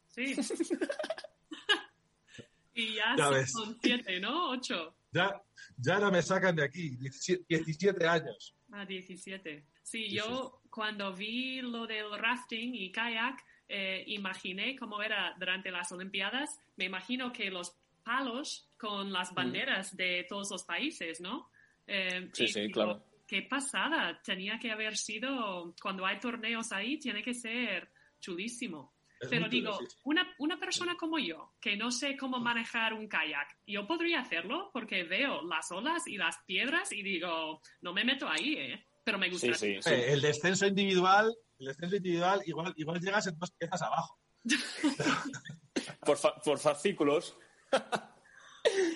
Sí. 0.08 0.36
y 2.74 2.94
ya, 2.96 3.14
Ya 3.16 3.46
son 3.46 3.70
ves. 3.70 3.78
siete, 3.82 4.20
¿no? 4.20 4.50
Ocho. 4.50 4.94
Ya, 5.10 5.40
ya 5.78 5.98
no 5.98 6.10
me 6.10 6.20
sacan 6.20 6.54
de 6.54 6.64
aquí, 6.64 6.96
17, 6.96 7.44
17 7.48 8.06
años. 8.06 8.54
A 8.72 8.84
17. 8.84 9.64
Sí, 9.82 10.10
yo 10.10 10.60
cuando 10.70 11.14
vi 11.14 11.62
lo 11.62 11.86
del 11.86 12.12
rafting 12.18 12.74
y 12.74 12.92
kayak, 12.92 13.42
eh, 13.68 14.04
imaginé 14.08 14.76
cómo 14.76 15.02
era 15.02 15.34
durante 15.38 15.70
las 15.70 15.90
Olimpiadas. 15.92 16.58
Me 16.76 16.84
imagino 16.84 17.32
que 17.32 17.50
los 17.50 17.74
palos 18.04 18.68
con 18.76 19.12
las 19.12 19.32
banderas 19.32 19.96
de 19.96 20.26
todos 20.28 20.50
los 20.50 20.64
países, 20.64 21.22
¿no? 21.22 21.48
Eh, 21.86 22.28
Sí, 22.34 22.44
y 22.44 22.48
sí, 22.48 22.70
claro. 22.70 23.02
Qué 23.32 23.40
pasada. 23.48 24.20
Tenía 24.22 24.58
que 24.58 24.70
haber 24.70 24.94
sido, 24.94 25.74
cuando 25.80 26.04
hay 26.04 26.20
torneos 26.20 26.70
ahí, 26.70 26.98
tiene 26.98 27.22
que 27.22 27.32
ser 27.32 27.90
chulísimo. 28.20 28.92
Es 29.18 29.30
Pero 29.30 29.48
digo, 29.48 29.78
una, 30.04 30.34
una 30.38 30.60
persona 30.60 30.96
como 30.96 31.18
yo, 31.18 31.54
que 31.58 31.74
no 31.74 31.90
sé 31.90 32.14
cómo 32.14 32.38
manejar 32.40 32.92
un 32.92 33.08
kayak, 33.08 33.56
yo 33.66 33.86
podría 33.86 34.20
hacerlo 34.20 34.68
porque 34.70 35.04
veo 35.04 35.40
las 35.44 35.72
olas 35.72 36.06
y 36.08 36.18
las 36.18 36.36
piedras 36.44 36.92
y 36.92 37.02
digo, 37.02 37.62
no 37.80 37.94
me 37.94 38.04
meto 38.04 38.28
ahí, 38.28 38.52
¿eh? 38.54 38.84
Pero 39.02 39.16
me 39.18 39.30
gusta. 39.30 39.54
Sí, 39.54 39.76
sí, 39.76 39.80
sí. 39.82 39.90
Eh, 39.94 40.12
El 40.12 40.20
descenso 40.20 40.66
individual, 40.66 41.34
el 41.58 41.66
descenso 41.68 41.96
individual, 41.96 42.42
igual, 42.44 42.74
igual 42.76 43.00
llegas 43.00 43.26
en 43.28 43.38
dos 43.38 43.50
piezas 43.52 43.80
abajo. 43.80 44.18
Por, 46.04 46.18
fa- 46.18 46.34
por 46.44 46.58
fascículos. 46.58 47.34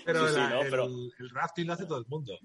Pero, 0.05 0.29
Sí, 0.29 0.35
sí, 0.35 0.40
la- 0.40 0.51
no, 0.51 0.61
el, 0.62 0.70
pero- 0.70 0.85
el 0.87 1.31
rafting 1.31 1.66
lo 1.68 1.72
hace 1.72 1.87
todo 1.87 1.99
el 1.99 2.07
mundo. 2.07 2.38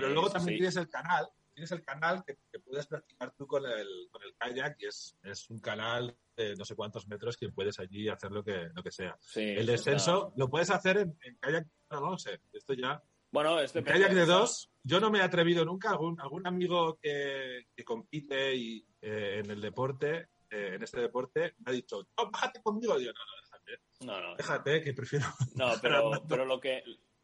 Pero 0.00 0.10
Eh, 0.10 0.14
luego 0.14 0.30
también 0.30 0.54
sí. 0.54 0.58
tienes 0.58 0.76
el 0.76 0.88
canal, 0.88 1.28
tienes 1.54 1.72
el 1.72 1.82
canal 1.82 2.24
que, 2.24 2.38
que 2.50 2.58
puedes 2.60 2.86
practicar 2.86 3.32
tú 3.36 3.46
con 3.46 3.64
el, 3.66 4.08
con 4.10 4.22
el 4.22 4.34
kayak 4.36 4.76
y 4.80 4.86
es, 4.86 5.16
es 5.22 5.50
un 5.50 5.58
canal 5.60 6.16
de 6.36 6.54
no 6.56 6.64
sé 6.64 6.74
cuántos 6.74 7.06
metros 7.06 7.36
que 7.36 7.50
puedes 7.50 7.78
allí 7.78 8.08
hacer 8.08 8.30
lo 8.32 8.42
que, 8.42 8.68
lo 8.74 8.82
que 8.82 8.90
sea. 8.90 9.16
Sí, 9.20 9.40
El 9.42 9.66
descenso 9.66 10.28
está- 10.28 10.38
lo 10.38 10.48
puedes 10.48 10.70
hacer 10.70 10.98
en, 10.98 11.18
en 11.22 11.36
kayak, 11.36 11.66
no, 11.90 12.00
no 12.00 12.18
sé, 12.18 12.40
esto 12.52 12.72
ya. 12.74 13.02
Bueno, 13.32 13.60
es 13.60 13.74
En 13.76 13.84
depende, 13.84 14.06
kayak 14.06 14.16
de 14.16 14.26
dos, 14.26 14.70
yo 14.82 14.98
no 14.98 15.10
me 15.10 15.18
he 15.18 15.22
atrevido 15.22 15.64
nunca. 15.64 15.90
Algún, 15.90 16.20
algún 16.20 16.46
amigo 16.48 16.98
que, 17.00 17.66
que 17.76 17.84
compite 17.84 18.54
y, 18.56 18.84
eh, 19.02 19.40
en 19.44 19.50
el 19.50 19.60
deporte, 19.60 20.30
eh, 20.50 20.72
en 20.74 20.82
este 20.82 21.00
deporte, 21.00 21.54
me 21.58 21.70
ha 21.70 21.72
dicho, 21.74 22.08
no, 22.18 22.30
bájate 22.30 22.60
conmigo. 22.60 22.98
Yo, 22.98 23.12
no, 23.12 23.20
no, 23.20 23.40
déjate, 23.42 23.82
No, 24.04 24.20
no. 24.20 24.36
déjate, 24.36 24.82
que 24.82 24.94
prefiero. 24.94 25.26
No, 25.54 25.72
pero, 25.82 26.10
pero 26.28 26.44
lo 26.44 26.58
que 26.58 26.82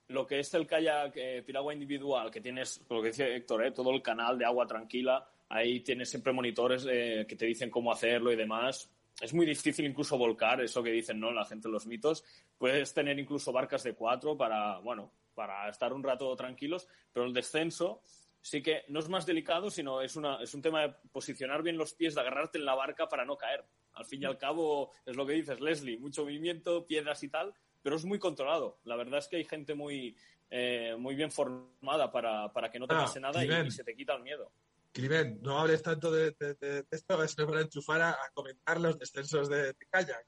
lo 0.09 0.27
que 0.27 0.39
es 0.39 0.55
el 0.55 0.67
kayak 0.67 1.17
eh, 1.17 1.43
piragua 1.45 1.73
individual, 1.73 2.31
que 2.31 2.41
tienes, 2.41 2.85
lo 2.89 3.03
que 3.03 3.09
decía 3.09 3.29
Héctor, 3.29 3.65
eh, 3.65 3.73
todo 3.73 3.91
el 3.91 4.03
canal 4.03 4.39
de 4.39 4.45
agua 4.45 4.67
tranquila, 4.67 5.29
ahí 5.49 5.81
tienes 5.81 6.11
siempre 6.11 6.33
monitores 6.33 6.87
eh, 6.89 7.27
que 7.29 7.37
te 7.37 7.47
dicen 7.47 7.71
cómo 7.71 7.93
hacerlo 7.93 8.33
y 8.33 8.37
demás. 8.37 8.91
Es 9.21 9.33
muy 9.33 9.47
difícil 9.47 9.87
incluso 9.87 10.19
volcar, 10.19 10.61
eso 10.61 10.83
que 10.83 10.91
dicen 10.91 11.19
¿no? 11.19 11.33
la 11.33 11.45
gente 11.45 11.69
en 11.69 11.73
los 11.73 11.87
mitos. 11.87 12.25
Puedes 12.59 12.93
tener 12.93 13.19
incluso 13.19 13.51
barcas 13.51 13.83
de 13.83 13.95
cuatro 13.95 14.37
para, 14.37 14.79
bueno, 14.79 15.11
para 15.35 15.69
estar 15.69 15.93
un 15.93 16.03
rato 16.03 16.35
tranquilos, 16.37 16.87
pero 17.13 17.27
el 17.27 17.33
descenso 17.33 18.03
sí 18.47 18.63
que 18.63 18.85
no 18.89 19.01
es 19.01 19.09
más 19.09 19.27
delicado, 19.27 19.71
sino 19.71 20.01
es, 20.03 20.15
una, 20.15 20.41
es 20.41 20.55
un 20.55 20.63
tema 20.63 20.83
de 20.83 20.95
posicionar 21.11 21.63
bien 21.63 21.77
los 21.77 21.95
pies, 21.95 22.15
de 22.15 22.21
agarrarte 22.21 22.59
en 22.59 22.65
la 22.65 22.75
barca 22.75 23.09
para 23.09 23.25
no 23.25 23.37
caer. 23.37 23.65
Al 23.95 24.05
fin 24.05 24.23
y 24.23 24.27
al 24.27 24.39
cabo, 24.39 24.93
es 25.05 25.17
lo 25.17 25.27
que 25.27 25.33
dices, 25.33 25.61
Leslie, 25.61 25.99
mucho 25.99 26.23
movimiento, 26.23 26.87
piedras 26.87 27.23
y 27.25 27.29
tal, 27.29 27.55
pero 27.87 27.95
es 27.95 28.05
muy 28.05 28.19
controlado. 28.19 28.81
La 28.83 28.97
verdad 28.97 29.21
es 29.21 29.29
que 29.29 29.37
hay 29.37 29.45
gente 29.45 29.77
muy, 29.77 30.17
eh, 30.51 30.97
muy 30.99 31.15
bien 31.15 31.31
formada 31.31 32.11
para, 32.11 32.53
para 32.53 32.69
que 32.69 32.81
no 32.81 32.89
te 32.89 32.97
Ah, 32.97 33.03
pase 33.03 33.21
nada 33.21 33.45
y, 33.45 33.71
se 33.71 33.85
te 33.85 33.95
quita 33.95 34.13
el 34.15 34.25
miedo. 34.25 34.51
Climent, 34.91 35.41
no 35.41 35.61
hables 35.61 35.85
tanto 35.85 36.11
de, 36.11 36.33
de- 36.33 36.55
de- 36.55 36.83
de 36.83 36.87
esto, 36.91 37.23
es 37.23 37.37
para 37.37 37.61
enchufar 37.61 38.01
a, 38.03 38.11
a 38.11 38.31
comentar 38.35 38.81
los 38.81 38.99
descensos 38.99 39.49
de, 39.49 39.67
de 39.73 39.87
kayak. 39.89 40.27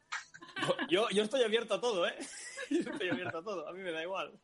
Yo, 0.89 1.09
yo 1.11 1.25
estoy 1.25 1.43
abierto 1.43 1.75
a 1.75 1.81
todo, 1.81 2.07
¿eh? 2.07 2.15
Yo 2.71 2.79
estoy 2.93 3.09
abierto 3.09 3.39
a 3.39 3.43
todo, 3.43 3.67
a 3.69 3.73
mí 3.73 3.81
me 3.83 3.91
da 3.91 4.03
igual. 4.05 4.39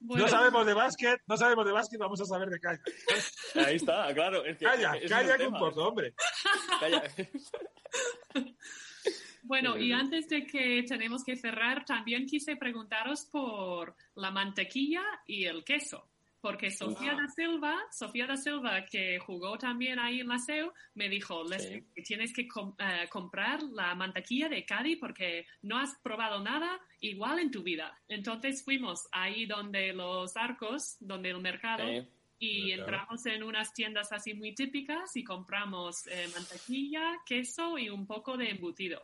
Bueno, 0.00 0.24
No 0.24 0.28
sabemos 0.28 0.66
de 0.66 0.74
básquet, 0.74 1.20
no 1.28 1.36
sabemos 1.36 1.64
de 1.64 1.70
básquet, 1.72 2.00
vamos 2.00 2.20
a 2.20 2.24
saber 2.24 2.48
de 2.48 2.58
kayak. 2.58 2.82
Ahí 3.54 3.76
está, 3.76 4.12
claro. 4.14 4.44
Es 4.44 4.56
que, 4.58 4.64
Kayak, 4.64 4.96
ese 4.96 5.04
es 5.04 5.10
kayak 5.12 5.38
un 5.38 5.44
tema. 5.46 5.58
poco, 5.60 5.84
hombre. 5.86 6.12
Kayak. 6.80 7.30
Bueno, 9.42 9.76
y 9.78 9.86
sí. 9.86 9.92
antes 9.92 10.28
de 10.28 10.46
que 10.46 10.82
tenemos 10.86 11.24
que 11.24 11.36
cerrar, 11.36 11.84
también 11.84 12.26
quise 12.26 12.56
preguntaros 12.56 13.26
por 13.26 13.94
la 14.14 14.30
mantequilla 14.30 15.02
y 15.26 15.44
el 15.44 15.64
queso. 15.64 16.06
Porque 16.42 16.70
Sofía 16.70 17.12
da 17.12 17.28
Silva, 17.28 17.76
Sofía 17.90 18.26
da 18.26 18.34
Silva, 18.34 18.86
que 18.86 19.18
jugó 19.18 19.58
también 19.58 19.98
ahí 19.98 20.20
en 20.20 20.28
la 20.28 20.38
me 20.94 21.10
dijo, 21.10 21.44
que 21.94 22.02
tienes 22.02 22.32
que 22.32 22.48
com- 22.48 22.74
eh, 22.78 23.06
comprar 23.10 23.62
la 23.62 23.94
mantequilla 23.94 24.48
de 24.48 24.64
Cádiz 24.64 24.96
porque 24.98 25.44
no 25.60 25.76
has 25.76 25.94
probado 26.02 26.42
nada 26.42 26.80
igual 27.00 27.40
en 27.40 27.50
tu 27.50 27.62
vida. 27.62 27.94
Entonces 28.08 28.64
fuimos 28.64 29.06
ahí 29.12 29.44
donde 29.44 29.92
los 29.92 30.34
arcos, 30.34 30.96
donde 31.00 31.28
el 31.28 31.40
mercado, 31.42 31.84
Sí. 31.86 32.08
y 32.38 32.72
entramos 32.72 33.26
en 33.26 33.42
unas 33.42 33.74
tiendas 33.74 34.10
así 34.10 34.32
muy 34.32 34.54
típicas 34.54 35.14
y 35.16 35.22
compramos 35.22 36.06
eh, 36.06 36.26
mantequilla, 36.32 37.18
queso 37.26 37.76
y 37.76 37.90
un 37.90 38.06
poco 38.06 38.38
de 38.38 38.48
embutido. 38.48 39.02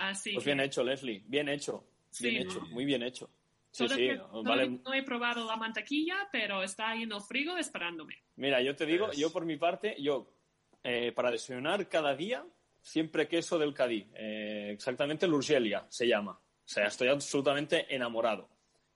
Así 0.00 0.32
Pues 0.32 0.44
que 0.44 0.50
bien 0.50 0.60
hecho, 0.60 0.82
Leslie. 0.82 1.22
Bien 1.26 1.48
hecho. 1.48 1.84
Sí, 2.10 2.28
Bien 2.30 2.46
¿no? 2.46 2.50
hecho. 2.52 2.60
Muy 2.70 2.84
bien 2.84 3.02
hecho. 3.02 3.30
Sí, 3.70 3.86
sí. 3.88 4.08
no, 4.16 4.42
Vale. 4.42 4.68
no 4.68 4.92
he 4.94 5.02
probado 5.04 5.46
la 5.46 5.56
mantequilla, 5.56 6.28
pero 6.32 6.62
está 6.62 6.90
ahí 6.90 7.02
en 7.04 7.12
el 7.12 7.20
frigo 7.20 7.56
esperándome. 7.56 8.16
Mira, 8.36 8.60
yo 8.60 8.74
te 8.74 8.84
digo, 8.84 9.10
Es- 9.12 9.18
yo 9.18 9.30
por 9.32 9.44
mi 9.44 9.56
parte, 9.56 9.94
yo 10.00 10.34
eh, 10.82 11.12
para 11.12 11.30
desayunar 11.30 11.88
cada 11.88 12.16
día, 12.16 12.44
siempre 12.80 13.28
queso 13.28 13.58
del 13.58 13.72
Cadí. 13.74 14.08
Eh, 14.14 14.70
exactamente 14.72 15.28
l'Urgelia 15.28 15.86
se 15.88 16.08
llama. 16.08 16.32
O 16.32 16.40
sea, 16.72 16.86
estoy 16.86 17.08
absolutamente 17.08 17.94
enamorado. 17.94 18.48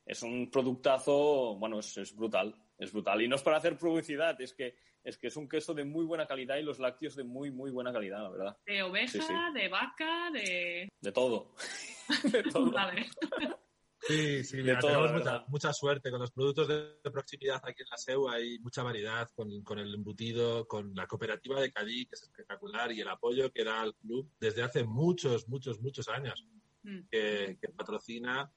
Es 0.07 0.23
un 0.23 0.51
productazo, 0.51 1.57
bueno, 1.57 1.79
es, 1.81 1.97
es 1.99 2.15
brutal, 2.17 2.55
es 2.79 2.93
brutal. 2.93 3.23
Y 3.23 3.29
no 3.29 3.37
es 3.37 3.43
para 3.43 3.57
hacer 3.59 3.77
publicidad, 3.79 4.41
es 4.41 4.53
que, 4.55 4.75
es 5.03 5.17
que 5.19 5.29
es 5.29 5.37
un 5.37 5.49
queso 5.49 5.75
de 5.75 5.85
muy 5.85 6.05
buena 6.05 6.27
calidad 6.27 6.57
y 6.57 6.63
los 6.63 6.79
lácteos 6.79 7.15
de 7.17 7.25
muy, 7.25 7.51
muy 7.51 7.71
buena 7.71 7.93
calidad, 7.93 8.23
la 8.23 8.31
verdad. 8.31 8.57
De 8.67 8.83
oveja, 8.83 9.09
Sí, 9.13 9.21
sí. 9.21 9.35
de 9.55 9.69
vaca, 9.69 10.31
de... 10.33 10.89
De 11.01 11.13
todo. 11.13 11.55
de 12.33 12.43
todo. 12.45 12.71
Vale. 12.71 13.07
Sí, 14.07 14.45
sí, 14.45 14.59
De 14.59 14.63
mira, 14.65 14.79
todo, 14.81 14.91
tenemos 14.91 15.13
mucha, 15.13 15.45
mucha 15.49 15.73
suerte 15.73 16.11
con 16.11 16.21
los 16.21 16.31
productos 16.31 16.69
de, 16.69 16.99
de 17.03 17.11
proximidad 17.11 17.61
aquí 17.65 17.83
en 17.83 17.89
la 17.91 17.97
SEU. 17.97 18.29
Hay 18.29 18.59
mucha 18.59 18.83
variedad 18.83 19.29
con, 19.35 19.63
con 19.63 19.79
el 19.79 19.95
embutido, 19.95 20.67
con 20.67 20.95
la 20.95 21.07
cooperativa 21.07 21.59
de 21.61 21.73
Cadí, 21.73 22.05
que 22.05 22.15
es 22.15 22.23
espectacular, 22.23 22.93
y 22.93 23.01
el 23.01 23.09
apoyo 23.09 23.51
que 23.51 23.65
da 23.65 23.81
al 23.81 23.95
club 23.95 24.31
desde 24.39 24.63
hace 24.63 24.85
muchos, 24.85 25.49
muchos, 25.49 25.81
muchos 25.81 26.09
años 26.09 26.45
Mm. 26.87 27.09
que, 27.11 27.57
que 27.59 27.69
patrocina. 27.71 28.53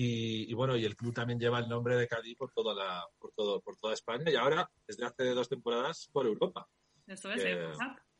Y, 0.00 0.48
y 0.48 0.54
bueno, 0.54 0.76
y 0.76 0.84
el 0.84 0.94
club 0.94 1.12
también 1.12 1.40
lleva 1.40 1.58
el 1.58 1.68
nombre 1.68 1.96
de 1.96 2.06
Cadí 2.06 2.36
por 2.36 2.52
toda, 2.52 2.72
la, 2.72 3.04
por, 3.18 3.32
todo, 3.32 3.60
por 3.60 3.76
toda 3.78 3.94
España 3.94 4.30
y 4.30 4.36
ahora, 4.36 4.70
desde 4.86 5.04
hace 5.04 5.24
dos 5.30 5.48
temporadas, 5.48 6.08
por 6.12 6.24
Europa. 6.24 6.68
Eso 7.04 7.32
es, 7.32 7.44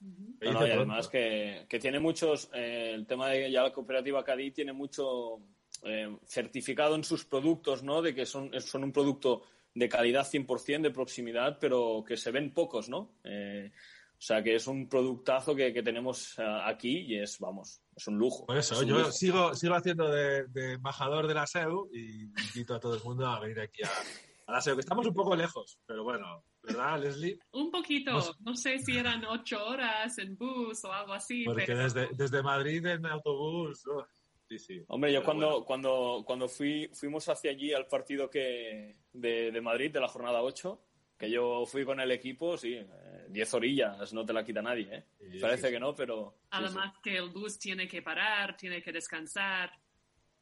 No, 0.00 0.52
no, 0.54 0.66
y 0.66 0.70
además 0.72 1.06
que, 1.06 1.66
que 1.68 1.78
tiene 1.78 2.00
muchos, 2.00 2.50
eh, 2.52 2.90
el 2.92 3.06
tema 3.06 3.28
de 3.28 3.52
ya 3.52 3.62
la 3.62 3.72
cooperativa 3.72 4.24
Cadí 4.24 4.50
tiene 4.50 4.72
mucho 4.72 5.38
eh, 5.84 6.18
certificado 6.26 6.96
en 6.96 7.04
sus 7.04 7.24
productos, 7.24 7.84
¿no? 7.84 8.02
De 8.02 8.12
que 8.12 8.26
son, 8.26 8.50
son 8.60 8.82
un 8.82 8.90
producto 8.90 9.44
de 9.72 9.88
calidad 9.88 10.26
100%, 10.26 10.82
de 10.82 10.90
proximidad, 10.90 11.58
pero 11.60 12.02
que 12.04 12.16
se 12.16 12.32
ven 12.32 12.52
pocos, 12.52 12.88
¿no? 12.88 13.12
O 14.18 14.20
sea, 14.20 14.42
que 14.42 14.56
es 14.56 14.66
un 14.66 14.88
productazo 14.88 15.54
que, 15.54 15.72
que 15.72 15.82
tenemos 15.82 16.36
eh, 16.38 16.42
aquí 16.64 16.98
y 17.06 17.18
es, 17.20 17.38
vamos, 17.38 17.80
es 17.94 18.06
un 18.08 18.18
lujo. 18.18 18.46
Por 18.46 18.56
eso, 18.58 18.74
Es 18.80 18.86
yo 18.86 18.98
lujo. 18.98 19.12
sigo, 19.12 19.54
sigo 19.54 19.74
haciendo 19.76 20.08
de, 20.10 20.44
de 20.48 20.72
embajador 20.72 21.28
de 21.28 21.34
la 21.34 21.46
SEU 21.46 21.88
y 21.92 22.22
invito 22.24 22.74
a 22.74 22.80
todo 22.80 22.96
el 22.96 23.02
mundo 23.04 23.26
a 23.28 23.38
venir 23.38 23.60
aquí 23.60 23.82
a, 23.84 23.90
a 24.46 24.52
la 24.52 24.60
SEU, 24.60 24.74
que 24.74 24.80
estamos 24.80 25.06
un 25.06 25.14
poco 25.14 25.36
lejos, 25.36 25.78
pero 25.86 26.02
bueno, 26.02 26.44
¿verdad, 26.64 27.00
Leslie? 27.00 27.38
Un 27.52 27.70
poquito, 27.70 28.10
No 28.10 28.20
sé. 28.20 28.32
no 28.40 28.54
sé 28.56 28.78
si 28.80 28.98
eran 28.98 29.24
ocho 29.24 29.64
horas 29.64 30.18
en 30.18 30.36
bus 30.36 30.84
o 30.84 30.92
algo 30.92 31.12
así, 31.12 31.44
Porque 31.44 31.64
pero 31.66 31.84
desde, 31.84 32.08
desde 32.12 32.42
Madrid 32.42 32.84
en 32.86 33.06
autobús, 33.06 33.86
uf, 33.86 34.04
sí, 34.48 34.58
sí. 34.58 34.82
Hombre, 34.88 35.12
yo 35.12 35.20
Pero 35.20 35.24
cuando, 35.26 35.46
bueno. 35.50 35.64
cuando, 35.64 36.22
cuando 36.26 36.48
fui, 36.48 36.90
fuimos 36.92 37.28
hacia 37.28 37.52
allí 37.52 37.72
al 37.72 37.86
partido 37.86 38.28
que, 38.28 38.96
de, 39.12 39.52
de 39.52 39.60
Madrid, 39.60 39.92
de 39.92 40.00
la 40.00 40.08
jornada 40.08 40.42
8, 40.42 40.87
que 41.18 41.30
yo 41.30 41.66
fui 41.66 41.84
con 41.84 41.98
el 42.00 42.10
equipo, 42.12 42.56
sí, 42.56 42.74
eh, 42.74 43.26
10 43.28 43.52
orillas, 43.54 44.12
no 44.12 44.24
te 44.24 44.32
la 44.32 44.44
quita 44.44 44.62
nadie, 44.62 44.88
¿eh? 44.90 45.04
Sí, 45.32 45.38
Parece 45.40 45.66
sí, 45.66 45.72
que 45.74 45.80
no, 45.80 45.94
pero... 45.94 46.38
sí, 46.42 46.46
además 46.50 46.94
que 47.02 47.16
el 47.16 47.30
bus 47.30 47.58
tiene 47.58 47.88
que 47.88 48.02
parar, 48.02 48.56
tiene 48.56 48.80
que 48.80 48.92
descansar. 48.92 49.72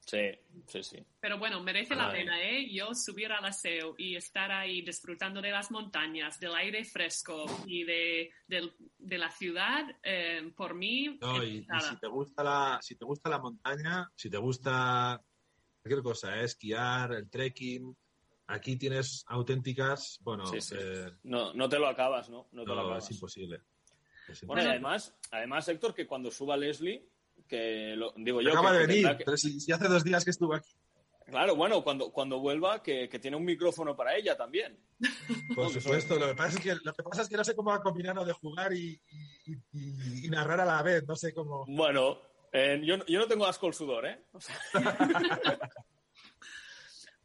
Sí, 0.00 0.30
sí, 0.68 0.82
sí. 0.84 1.04
Pero 1.18 1.38
bueno, 1.38 1.60
merece 1.62 1.96
la 1.96 2.10
Ay. 2.10 2.18
pena, 2.20 2.40
¿eh? 2.40 2.68
Yo 2.70 2.94
subir 2.94 3.32
al 3.32 3.44
aseo 3.44 3.94
y 3.98 4.14
estar 4.14 4.52
ahí 4.52 4.82
disfrutando 4.82 5.40
de 5.42 5.50
las 5.50 5.70
montañas, 5.72 6.38
del 6.38 6.54
aire 6.54 6.84
fresco 6.84 7.44
y 7.66 7.82
de, 7.82 8.30
del- 8.46 8.72
de 8.98 9.18
la 9.18 9.30
ciudad, 9.30 9.84
eh, 10.04 10.52
por 10.54 10.74
mí, 10.74 11.18
No, 11.20 11.42
y, 11.42 11.66
y 11.74 11.80
si 11.80 11.98
te 11.98 12.06
gusta 12.06 12.44
la, 12.44 12.78
si 12.82 12.94
te 12.96 13.04
gusta 13.04 13.30
la 13.30 13.38
montaña, 13.40 14.08
si 14.14 14.30
te 14.30 14.36
gusta 14.36 15.20
cualquier 15.82 16.02
cosa, 16.04 16.38
¿eh? 16.40 16.44
esquiar, 16.44 17.12
el 17.14 17.28
trekking, 17.28 17.96
aquí 18.46 18.76
tienes 18.76 19.24
auténticas, 19.28 20.18
bueno, 20.22 20.46
Sí, 20.46 20.60
sí. 20.60 20.74
eh, 20.78 21.10
No, 21.24 21.52
no 21.54 21.68
te 21.68 21.78
lo 21.78 21.88
acabas, 21.88 22.28
¿no? 22.30 22.48
No 22.52 22.62
te 22.64 22.68
lo 22.68 22.80
acabas. 22.80 23.04
es 23.04 23.10
imposible. 23.12 23.60
Es 24.28 24.42
Bueno, 24.44 24.62
y 24.62 24.66
además, 24.66 25.14
además, 25.30 25.68
Héctor, 25.68 25.94
que 25.94 26.06
cuando 26.06 26.30
suba 26.30 26.56
Leslie, 26.56 27.06
que 27.48 27.94
lo, 27.96 28.12
digo 28.16 28.40
yo... 28.40 28.50
Acaba 28.50 28.72
que- 28.72 28.78
de 28.78 28.86
venir, 28.86 29.16
que- 29.18 29.24
pero 29.24 29.36
si, 29.36 29.60
si 29.60 29.72
hace 29.72 29.88
dos 29.88 30.02
días 30.04 30.24
que 30.24 30.30
estuvo 30.30 30.54
aquí. 30.54 30.70
Claro, 31.26 31.56
bueno, 31.56 31.82
cuando, 31.82 32.12
cuando 32.12 32.38
vuelva, 32.38 32.82
que, 32.84 33.08
que 33.08 33.18
tiene 33.18 33.36
un 33.36 33.44
micrófono 33.44 33.96
para 33.96 34.16
ella 34.16 34.36
también. 34.36 34.78
Por 35.56 35.70
supuesto, 35.72 36.16
lo 36.20 36.28
que, 36.28 36.34
pasa 36.36 36.56
es 36.56 36.62
que, 36.62 36.74
lo 36.84 36.92
que 36.94 37.02
pasa 37.02 37.22
es 37.22 37.28
que 37.28 37.36
no 37.36 37.42
sé 37.44 37.56
cómo 37.56 37.70
va 37.70 37.76
a 37.78 37.82
combinar 37.82 38.14
lo 38.14 38.24
de 38.24 38.32
jugar 38.32 38.72
y, 38.72 39.00
y- 39.44 39.52
y- 39.72 40.26
y 40.26 40.28
narrar 40.30 40.60
a 40.60 40.64
la 40.64 40.82
vez, 40.82 41.04
no 41.06 41.16
sé 41.16 41.34
cómo. 41.34 41.64
Bueno, 41.66 42.20
eh, 42.52 42.80
yo, 42.84 43.04
yo 43.06 43.18
no 43.18 43.26
tengo 43.26 43.44
asco 43.44 43.66
el 43.66 43.74
sudor, 43.74 44.06
¿eh? 44.06 44.20
O 44.32 44.40
sea, 44.40 44.56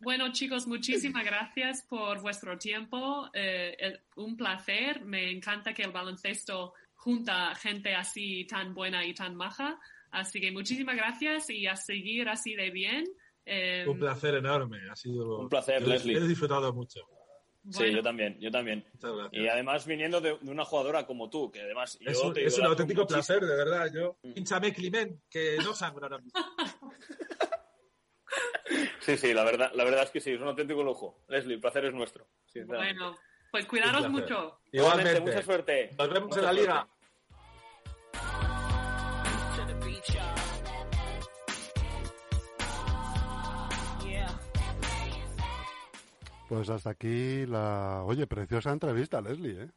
Bueno, 0.01 0.31
chicos, 0.31 0.67
muchísimas 0.67 1.23
gracias 1.23 1.83
por 1.87 2.21
vuestro 2.21 2.57
tiempo. 2.57 3.29
Eh, 3.33 3.75
el- 3.79 3.99
un 4.15 4.35
placer. 4.35 5.01
Me 5.05 5.29
encanta 5.31 5.73
que 5.73 5.83
el 5.83 5.91
baloncesto 5.91 6.73
junta 6.95 7.53
gente 7.55 7.93
así 7.95 8.45
tan 8.45 8.73
buena 8.73 9.05
y 9.05 9.13
tan 9.13 9.35
maja. 9.35 9.79
Así 10.11 10.41
que 10.41 10.51
muchísimas 10.51 10.95
gracias 10.95 11.49
y 11.49 11.67
a 11.67 11.75
seguir 11.75 12.29
así 12.29 12.55
de 12.55 12.69
bien. 12.71 13.05
Eh, 13.45 13.85
Un 13.87 13.97
placer 13.99 14.35
enorme, 14.35 14.79
ha 14.89 14.95
sido. 14.95 15.39
Un 15.39 15.49
placer, 15.49 15.81
yo- 15.81 15.87
Leslie. 15.87 16.17
He 16.17 16.27
disfrutado 16.27 16.73
mucho. 16.73 16.99
Sí, 17.69 17.77
bueno, 17.77 17.97
yo 17.97 18.01
también, 18.03 18.39
yo 18.39 18.49
también. 18.49 18.83
Muchas 18.93 19.15
gracias. 19.15 19.43
Y 19.43 19.47
además 19.47 19.85
viniendo 19.85 20.19
de, 20.19 20.35
de 20.41 20.49
una 20.51 20.65
jugadora 20.65 21.05
como 21.05 21.29
tú, 21.29 21.51
que 21.51 21.61
además 21.61 21.97
yo 21.99 22.09
Es 22.09 22.17
un, 22.19 22.33
te 22.33 22.43
es 22.43 22.57
un 22.57 22.65
auténtico 22.65 23.01
muchísimo. 23.01 23.23
placer, 23.39 23.45
de 23.47 23.55
verdad. 23.55 23.91
Yo, 23.93 24.17
Mm. 24.23 24.33
pinchame 24.33 24.73
Climent, 24.73 25.19
que 25.29 25.57
no 25.63 25.73
sangro 25.75 26.05
ahora 26.05 26.17
mismo. 26.17 26.39
Sí, 29.01 29.17
sí, 29.17 29.33
la 29.33 29.43
verdad, 29.43 29.71
la 29.73 29.83
verdad 29.83 30.03
es 30.03 30.11
que 30.11 30.21
sí, 30.21 30.31
es 30.31 30.39
un 30.39 30.47
auténtico 30.47 30.83
lujo. 30.83 31.23
Leslie, 31.27 31.55
el 31.55 31.61
placer 31.61 31.85
es 31.85 31.93
nuestro. 31.93 32.27
bueno, 32.65 33.17
pues 33.51 33.65
cuidaros 33.65 34.07
mucho. 34.09 34.59
Igualmente, 34.71 35.19
mucha 35.19 35.41
suerte. 35.41 35.89
Nos 35.97 36.09
vemos 36.09 36.29
Mucha 36.29 36.39
en 36.39 36.45
la 36.45 36.53
liga. 36.53 36.87
Pues 46.47 46.69
hasta 46.69 46.89
aquí 46.89 47.45
la... 47.45 48.03
Oye, 48.03 48.27
preciosa 48.27 48.71
entrevista, 48.71 49.21
Leslie, 49.21 49.63
¿eh? 49.63 49.69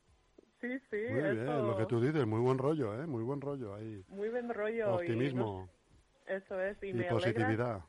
Sí, 0.61 0.79
sí, 0.91 0.97
Muy 1.09 1.23
bien, 1.23 1.47
lo 1.47 1.77
que 1.77 1.87
tú 1.87 2.01
dices, 2.01 2.27
muy 2.27 2.41
buen 2.41 2.59
rollo, 2.59 3.01
¿eh? 3.01 3.07
Muy 3.07 3.23
buen 3.23 3.41
rollo 3.41 3.75
ahí. 3.75 4.05
Muy 4.09 4.29
buen 4.29 4.49
rollo. 4.49 4.89
y 4.89 4.93
Optimismo 4.95 5.69
no- 5.69 6.35
eso 6.35 6.61
es, 6.61 6.77
y, 6.83 6.89
y, 6.89 6.95
me 6.95 7.07
alegra 7.09 7.15
positividad. 7.15 7.85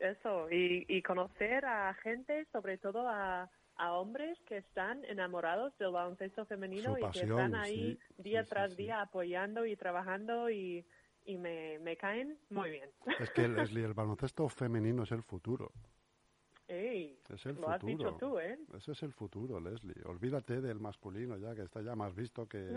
Eso, 0.00 0.50
y, 0.50 0.84
y 0.88 1.02
conocer 1.02 1.64
a 1.64 1.94
gente, 1.94 2.46
sobre 2.52 2.78
todo 2.78 3.08
a, 3.08 3.50
a 3.76 3.92
hombres 3.94 4.38
que 4.46 4.58
están 4.58 5.04
enamorados 5.04 5.76
del 5.78 5.92
baloncesto 5.92 6.46
femenino 6.46 6.98
y 6.98 7.10
que 7.10 7.20
están 7.20 7.54
ahí 7.54 7.98
sí, 8.16 8.22
día 8.22 8.42
sí, 8.44 8.50
tras 8.50 8.70
sí. 8.72 8.76
día 8.84 9.00
apoyando 9.02 9.66
y 9.66 9.76
trabajando 9.76 10.50
y, 10.50 10.84
y 11.24 11.36
me, 11.38 11.78
me 11.80 11.96
caen 11.96 12.38
muy 12.50 12.70
bien. 12.70 12.90
Es 13.20 13.30
que, 13.30 13.48
Leslie, 13.48 13.84
el 13.84 13.94
baloncesto 13.94 14.48
femenino 14.48 15.02
es 15.02 15.12
el 15.12 15.22
futuro. 15.22 15.72
Ey, 16.68 17.16
Es 17.32 17.46
el 17.46 17.54
lo 17.60 17.68
has 17.68 17.80
futuro. 17.80 18.10
dicho 18.10 18.16
tú, 18.18 18.38
¿eh? 18.40 18.58
Ese 18.76 18.90
es 18.90 19.02
el 19.04 19.12
futuro, 19.12 19.60
Leslie. 19.60 20.02
Olvídate 20.04 20.60
del 20.60 20.80
masculino 20.80 21.36
ya, 21.36 21.54
que 21.54 21.62
está 21.62 21.80
ya 21.80 21.94
más 21.94 22.12
visto 22.12 22.48
que, 22.48 22.72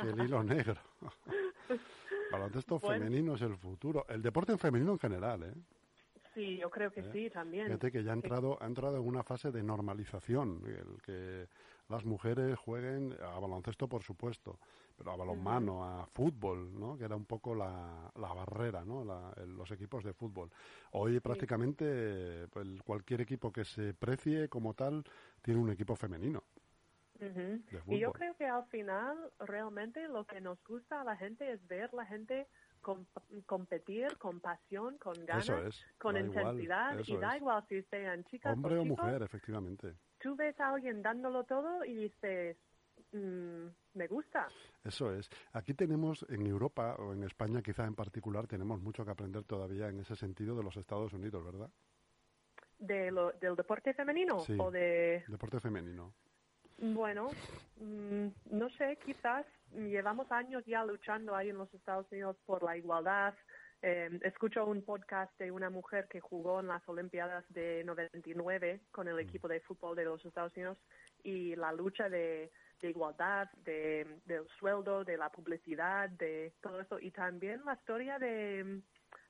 que 0.00 0.08
el 0.08 0.20
hilo 0.20 0.42
negro. 0.42 0.74
baloncesto 2.32 2.78
Bueno. 2.80 3.04
femenino 3.04 3.34
es 3.34 3.42
el 3.42 3.56
futuro. 3.56 4.04
El 4.08 4.20
deporte 4.22 4.50
en 4.52 4.58
femenino 4.58 4.92
en 4.92 4.98
general, 4.98 5.42
¿eh? 5.44 5.54
Sí, 6.34 6.56
yo 6.58 6.68
creo 6.70 6.90
que 6.90 7.00
¿Eh? 7.00 7.10
sí, 7.12 7.30
también. 7.30 7.66
Fíjate 7.66 7.92
que 7.92 8.02
ya 8.02 8.12
ha 8.12 8.14
Sí. 8.16 8.20
entrado, 8.22 8.58
ha 8.60 8.66
entrado 8.66 8.96
en 8.98 9.06
una 9.06 9.22
fase 9.22 9.50
de 9.52 9.62
normalización, 9.62 10.62
el 10.66 11.00
que 11.02 11.48
las 11.88 12.04
mujeres 12.04 12.58
jueguen 12.58 13.14
a 13.22 13.38
baloncesto, 13.38 13.88
por 13.88 14.02
supuesto, 14.02 14.58
pero 14.96 15.12
a 15.12 15.16
balonmano, 15.16 15.84
a 15.84 16.06
fútbol, 16.06 16.78
¿no? 16.78 16.96
Que 16.98 17.04
era 17.04 17.14
un 17.14 17.24
poco 17.26 17.54
la, 17.54 18.10
la 18.16 18.32
barrera, 18.34 18.84
¿no? 18.84 19.04
La- 19.04 19.32
el- 19.36 19.54
los 19.56 19.70
equipos 19.70 20.02
de 20.02 20.12
fútbol. 20.12 20.50
Hoy 20.92 21.20
prácticamente 21.20 22.48
pues, 22.48 22.66
cualquier 22.84 23.20
equipo 23.20 23.52
que 23.52 23.64
se 23.64 23.94
precie 23.94 24.48
como 24.48 24.74
tal 24.74 25.04
tiene 25.42 25.60
un 25.60 25.70
equipo 25.70 25.94
femenino. 25.94 26.42
Y 27.88 27.98
yo 27.98 28.12
creo 28.12 28.34
que 28.36 28.46
al 28.46 28.64
final 28.66 29.32
realmente 29.38 30.08
lo 30.08 30.24
que 30.26 30.40
nos 30.40 30.62
gusta 30.64 31.00
a 31.00 31.04
la 31.04 31.16
gente 31.16 31.52
es 31.52 31.66
ver 31.68 31.94
la 31.94 32.04
gente 32.04 32.48
com- 32.84 33.04
competir 33.46 34.16
con 34.18 34.38
pasión, 34.38 34.96
con 34.98 35.14
ganas, 35.26 35.48
es. 35.48 35.84
con 35.98 36.16
igual, 36.16 36.26
intensidad 36.28 36.98
y 37.06 37.16
da 37.16 37.34
es. 37.34 37.40
igual 37.40 37.64
si 37.68 37.82
sean 37.82 38.22
chicas 38.26 38.52
Hombre 38.54 38.78
o 38.78 38.82
chicos, 38.84 38.98
mujer, 38.98 39.22
efectivamente. 39.22 39.94
Tú 40.20 40.36
ves 40.36 40.58
a 40.60 40.68
alguien 40.72 41.02
dándolo 41.02 41.42
todo 41.44 41.84
y 41.84 41.94
dices, 41.96 42.56
"Mm, 43.12 43.66
me 43.94 44.06
gusta. 44.06 44.46
Eso 44.84 45.12
es. 45.12 45.28
Aquí 45.52 45.74
tenemos, 45.74 46.24
en 46.28 46.46
Europa 46.46 46.94
o 46.98 47.12
en 47.12 47.24
España 47.24 47.60
quizá 47.62 47.84
en 47.86 47.94
particular, 47.96 48.46
tenemos 48.46 48.80
mucho 48.80 49.04
que 49.04 49.10
aprender 49.10 49.42
todavía 49.44 49.88
en 49.88 49.98
ese 50.00 50.14
sentido 50.14 50.54
de 50.56 50.62
los 50.62 50.76
Estados 50.76 51.12
Unidos, 51.12 51.44
¿verdad? 51.44 51.70
De 52.78 53.10
lo, 53.10 53.32
¿Del 53.32 53.56
deporte 53.56 53.94
femenino 53.94 54.40
Sí. 54.40 54.56
o 54.58 54.70
de...? 54.70 55.24
Deporte 55.28 55.58
femenino. 55.60 56.12
Bueno, 56.78 57.30
mm, 57.80 58.26
no 58.50 58.68
sé, 58.70 58.98
quizás 59.04 59.46
llevamos 59.74 60.30
años 60.32 60.64
ya 60.66 60.84
luchando 60.84 61.34
ahí 61.34 61.50
en 61.50 61.58
los 61.58 61.72
Estados 61.74 62.10
Unidos 62.10 62.36
por 62.46 62.62
la 62.62 62.76
igualdad 62.76 63.34
eh, 63.82 64.08
escucho 64.22 64.64
un 64.64 64.82
podcast 64.82 65.36
de 65.38 65.50
una 65.50 65.68
mujer 65.68 66.08
que 66.08 66.18
jugó 66.18 66.60
en 66.60 66.68
las 66.68 66.88
Olimpiadas 66.88 67.44
de 67.50 67.84
99 67.84 68.80
con 68.90 69.08
el 69.08 69.18
equipo 69.18 69.46
de 69.46 69.60
fútbol 69.60 69.94
de 69.94 70.04
los 70.06 70.24
Estados 70.24 70.56
Unidos 70.56 70.78
y 71.22 71.54
la 71.54 71.70
lucha 71.72 72.08
de, 72.08 72.50
de 72.80 72.88
igualdad, 72.88 73.50
de, 73.64 74.20
del 74.24 74.46
sueldo, 74.58 75.04
de 75.04 75.18
la 75.18 75.28
publicidad, 75.30 76.08
de 76.08 76.54
todo 76.62 76.80
eso. 76.80 76.98
Y 76.98 77.10
también 77.10 77.62
la 77.66 77.74
historia 77.74 78.18
de 78.18 78.64
mm, 78.64 78.82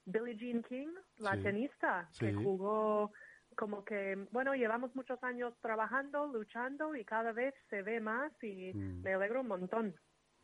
Billie 0.06 0.36
Jean 0.36 0.62
King, 0.62 0.94
la 1.18 1.32
Sí. 1.34 1.42
tenista, 1.42 2.08
que 2.20 2.32
jugó 2.32 3.12
como 3.56 3.84
que, 3.84 4.26
bueno, 4.30 4.54
llevamos 4.54 4.94
muchos 4.94 5.20
años 5.24 5.52
trabajando, 5.62 6.26
luchando 6.28 6.94
y 6.94 7.04
cada 7.04 7.32
vez 7.32 7.54
se 7.70 7.82
ve 7.82 7.98
más 8.00 8.30
y 8.42 8.72
Mm. 8.72 9.02
me 9.02 9.14
alegro 9.14 9.40
un 9.40 9.48
montón. 9.48 9.94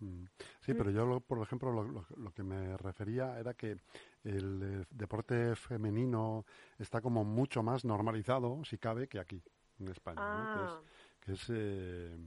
Mm. 0.01 0.25
Sí, 0.61 0.75
pero 0.75 0.91
yo, 0.91 1.05
lo- 1.07 1.21
por 1.21 1.39
ejemplo, 1.43 1.71
lo, 1.73 1.83
lo- 1.85 2.07
lo 2.17 2.33
que 2.33 2.43
me 2.43 2.77
refería 2.77 3.39
era 3.39 3.55
que 3.55 3.77
el 4.25 4.87
deporte 4.91 5.55
femenino 5.57 6.45
está 6.79 7.01
como 7.01 7.25
mucho 7.25 7.63
más 7.63 7.85
normalizado, 7.85 8.65
si 8.65 8.79
cabe, 8.79 9.09
que 9.09 9.19
aquí, 9.19 9.43
en 9.79 9.89
España. 9.89 10.21
¿no? 10.21 10.45
Ah, 10.45 10.81
Que 11.21 11.33
es, 11.33 11.45
que 11.47 11.53
es, 11.53 11.59
eh, 11.61 12.19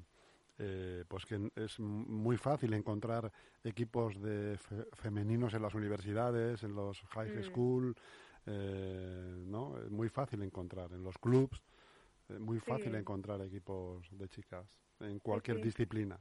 eh, 0.59 1.03
pues 1.07 1.25
que 1.25 1.51
es 1.55 1.79
muy 1.79 2.37
fácil 2.37 2.73
encontrar 2.73 3.31
equipos 3.63 4.21
de 4.21 4.57
fe- 4.57 4.87
femeninos 4.93 5.53
en 5.55 5.61
las 5.63 5.73
universidades, 5.73 6.63
en 6.63 6.75
los 6.75 7.01
high 7.13 7.29
Mm. 7.37 7.43
school, 7.43 7.95
eh, 8.45 9.43
¿no? 9.47 9.77
Es 9.79 9.89
muy 9.89 10.09
fácil 10.09 10.43
encontrar 10.43 10.91
en 10.93 11.03
los 11.03 11.17
clubs, 11.17 11.61
muy 12.39 12.59
fácil 12.59 12.91
Sí. 12.91 12.97
encontrar 12.99 13.41
equipos 13.41 14.07
de 14.11 14.27
chicas 14.29 14.65
en 14.99 15.19
cualquier 15.19 15.57
sí. 15.57 15.63
disciplina. 15.63 16.19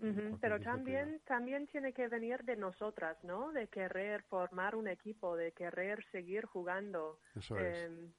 Cualquier 0.00 0.38
Pero 0.40 0.60
también, 0.60 1.20
también 1.26 1.66
tiene 1.66 1.92
que 1.92 2.08
venir 2.08 2.44
de 2.44 2.56
nosotras, 2.56 3.16
¿no? 3.22 3.52
De 3.52 3.68
querer 3.68 4.22
formar 4.24 4.74
un 4.74 4.88
equipo, 4.88 5.36
de 5.36 5.52
querer 5.52 6.04
seguir 6.10 6.46
jugando. 6.46 7.18
Eso 7.34 7.58
es. 7.58 7.88
Eh, 7.88 8.10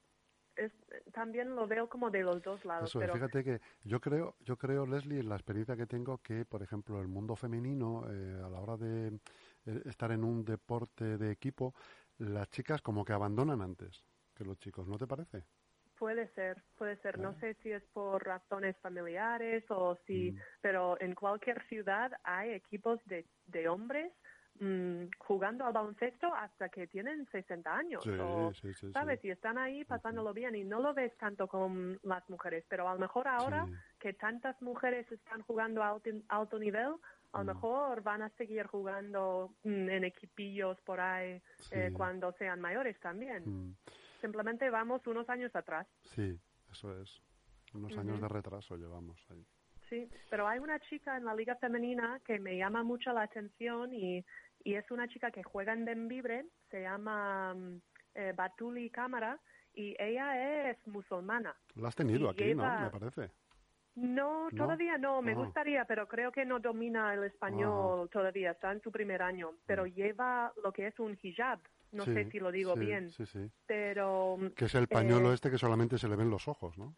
es, 0.56 0.72
también 1.12 1.54
lo 1.54 1.66
veo 1.66 1.88
como 1.88 2.10
de 2.10 2.22
los 2.22 2.42
dos 2.42 2.64
lados. 2.64 2.90
Eso 2.90 3.02
es, 3.02 3.10
fíjate 3.10 3.42
que 3.42 3.60
yo 3.84 4.00
creo, 4.00 4.36
yo 4.40 4.56
creo, 4.56 4.86
Leslie, 4.86 5.20
en 5.20 5.28
la 5.28 5.36
experiencia 5.36 5.76
que 5.76 5.86
tengo, 5.86 6.18
que, 6.18 6.44
por 6.44 6.62
ejemplo, 6.62 7.00
el 7.00 7.08
mundo 7.08 7.36
femenino, 7.36 8.04
eh, 8.10 8.40
a 8.44 8.48
la 8.48 8.60
hora 8.60 8.76
de 8.76 9.18
eh, 9.66 9.82
estar 9.86 10.12
en 10.12 10.24
un 10.24 10.44
deporte 10.44 11.16
de 11.16 11.30
equipo, 11.30 11.74
las 12.18 12.50
chicas 12.50 12.82
como 12.82 13.04
que 13.04 13.12
abandonan 13.12 13.62
antes 13.62 14.04
que 14.34 14.44
los 14.44 14.58
chicos, 14.58 14.88
¿no 14.88 14.98
te 14.98 15.06
parece? 15.06 15.44
Puede 16.02 16.26
ser, 16.34 16.60
puede 16.76 16.96
ser. 16.96 17.20
No 17.20 17.32
sé 17.34 17.54
si 17.62 17.70
es 17.70 17.84
por 17.92 18.26
razones 18.26 18.76
familiares 18.78 19.62
o 19.70 19.96
si, 20.04 20.32
Mm. 20.32 20.36
pero 20.60 21.00
en 21.00 21.14
cualquier 21.14 21.62
ciudad 21.68 22.10
hay 22.24 22.54
equipos 22.54 22.98
de, 23.04 23.24
de 23.46 23.68
hombres 23.68 24.12
mm, 24.58 25.04
jugando 25.18 25.64
al 25.64 25.72
baloncesto 25.72 26.34
hasta 26.34 26.70
que 26.70 26.88
tienen 26.88 27.24
60 27.30 27.72
años. 27.72 28.02
Sí, 28.02 28.10
o, 28.18 28.52
sí, 28.52 28.74
sí, 28.74 28.92
¿Sabes? 28.92 29.24
Y 29.24 29.30
están 29.30 29.58
ahí 29.58 29.84
pasándolo 29.84 30.32
bien 30.34 30.56
y 30.56 30.64
no 30.64 30.80
lo 30.80 30.92
ves 30.92 31.16
tanto 31.18 31.46
con 31.46 32.00
las 32.02 32.28
mujeres, 32.28 32.64
pero 32.68 32.88
a 32.88 32.94
lo 32.94 32.98
mejor 32.98 33.28
ahora 33.28 33.64
que 34.00 34.12
tantas 34.12 34.60
mujeres 34.60 35.06
están 35.12 35.42
jugando 35.42 35.84
a 35.84 35.90
alto, 35.90 36.10
alto 36.30 36.58
nivel, 36.58 36.94
a 37.32 37.38
lo 37.38 37.44
Mm. 37.44 37.46
mejor 37.46 38.02
van 38.02 38.22
a 38.22 38.28
seguir 38.30 38.66
jugando 38.66 39.54
en 39.62 40.02
equipillos 40.02 40.80
por 40.80 40.98
ahí 40.98 41.40
eh, 41.70 41.92
cuando 41.94 42.32
sean 42.32 42.60
mayores 42.60 42.98
también. 42.98 43.76
Mm, 44.22 44.26
Simplemente 44.26 44.70
vamos 44.70 45.06
unos 45.06 45.28
años 45.28 45.54
atrás. 45.54 45.86
sí, 46.14 46.38
eso 46.70 47.00
es. 47.02 47.20
Unos 47.74 47.96
años 47.96 48.20
de 48.20 48.28
retraso 48.28 48.76
llevamos 48.76 49.18
ahí. 49.30 49.44
Sí, 49.88 50.08
pero 50.30 50.46
hay 50.46 50.58
una 50.58 50.78
chica 50.80 51.16
en 51.16 51.24
la 51.24 51.34
liga 51.34 51.56
femenina 51.56 52.20
que 52.24 52.38
me 52.38 52.56
llama 52.56 52.82
mucho 52.82 53.12
la 53.12 53.22
atención 53.22 53.92
y, 53.94 54.24
y 54.64 54.74
es 54.74 54.90
una 54.90 55.08
chica 55.08 55.30
que 55.30 55.42
juega 55.42 55.72
en 55.72 55.84
Denvibre, 55.84 56.46
se 56.70 56.82
llama 56.82 57.54
mm, 57.54 57.80
eh, 58.14 58.32
Batuli 58.36 58.90
Cámara 58.90 59.38
y 59.74 59.96
ella 59.98 60.70
es 60.70 60.86
musulmana. 60.86 61.54
La 61.76 61.88
has 61.88 61.96
tenido 61.96 62.26
Y 62.26 62.30
aquí, 62.30 62.44
lleva- 62.44 62.78
¿no? 62.78 62.84
Me 62.84 62.90
parece. 62.98 63.30
No, 63.94 64.48
todavía 64.56 64.96
no, 64.96 65.20
me 65.20 65.32
Ah. 65.32 65.36
gustaría, 65.36 65.84
pero 65.84 66.06
creo 66.08 66.32
que 66.32 66.44
no 66.46 66.58
domina 66.60 67.12
el 67.12 67.24
español 67.24 68.08
todavía, 68.10 68.52
está 68.52 68.72
en 68.72 68.80
su 68.80 68.90
primer 68.90 69.20
año, 69.20 69.50
pero 69.66 69.86
lleva 69.86 70.50
lo 70.62 70.72
que 70.72 70.86
es 70.86 70.98
un 70.98 71.18
hijab, 71.22 71.58
no. 71.92 72.04
Sí, 72.04 72.12
sé 72.14 72.30
si 72.30 72.38
lo 72.40 72.50
digo 72.50 72.74
sí, 72.74 72.80
bien, 72.80 73.10
Sí, 73.10 73.24
pero 73.66 74.36
Que 74.56 74.64
es 74.66 74.74
el 74.74 74.88
pañuelo 74.88 75.30
Eh, 75.30 75.34
este 75.34 75.50
que 75.50 75.58
solamente 75.58 75.98
se 75.98 76.08
le 76.08 76.16
ven 76.16 76.30
los 76.30 76.48
ojos, 76.48 76.76
¿no? 76.78 76.96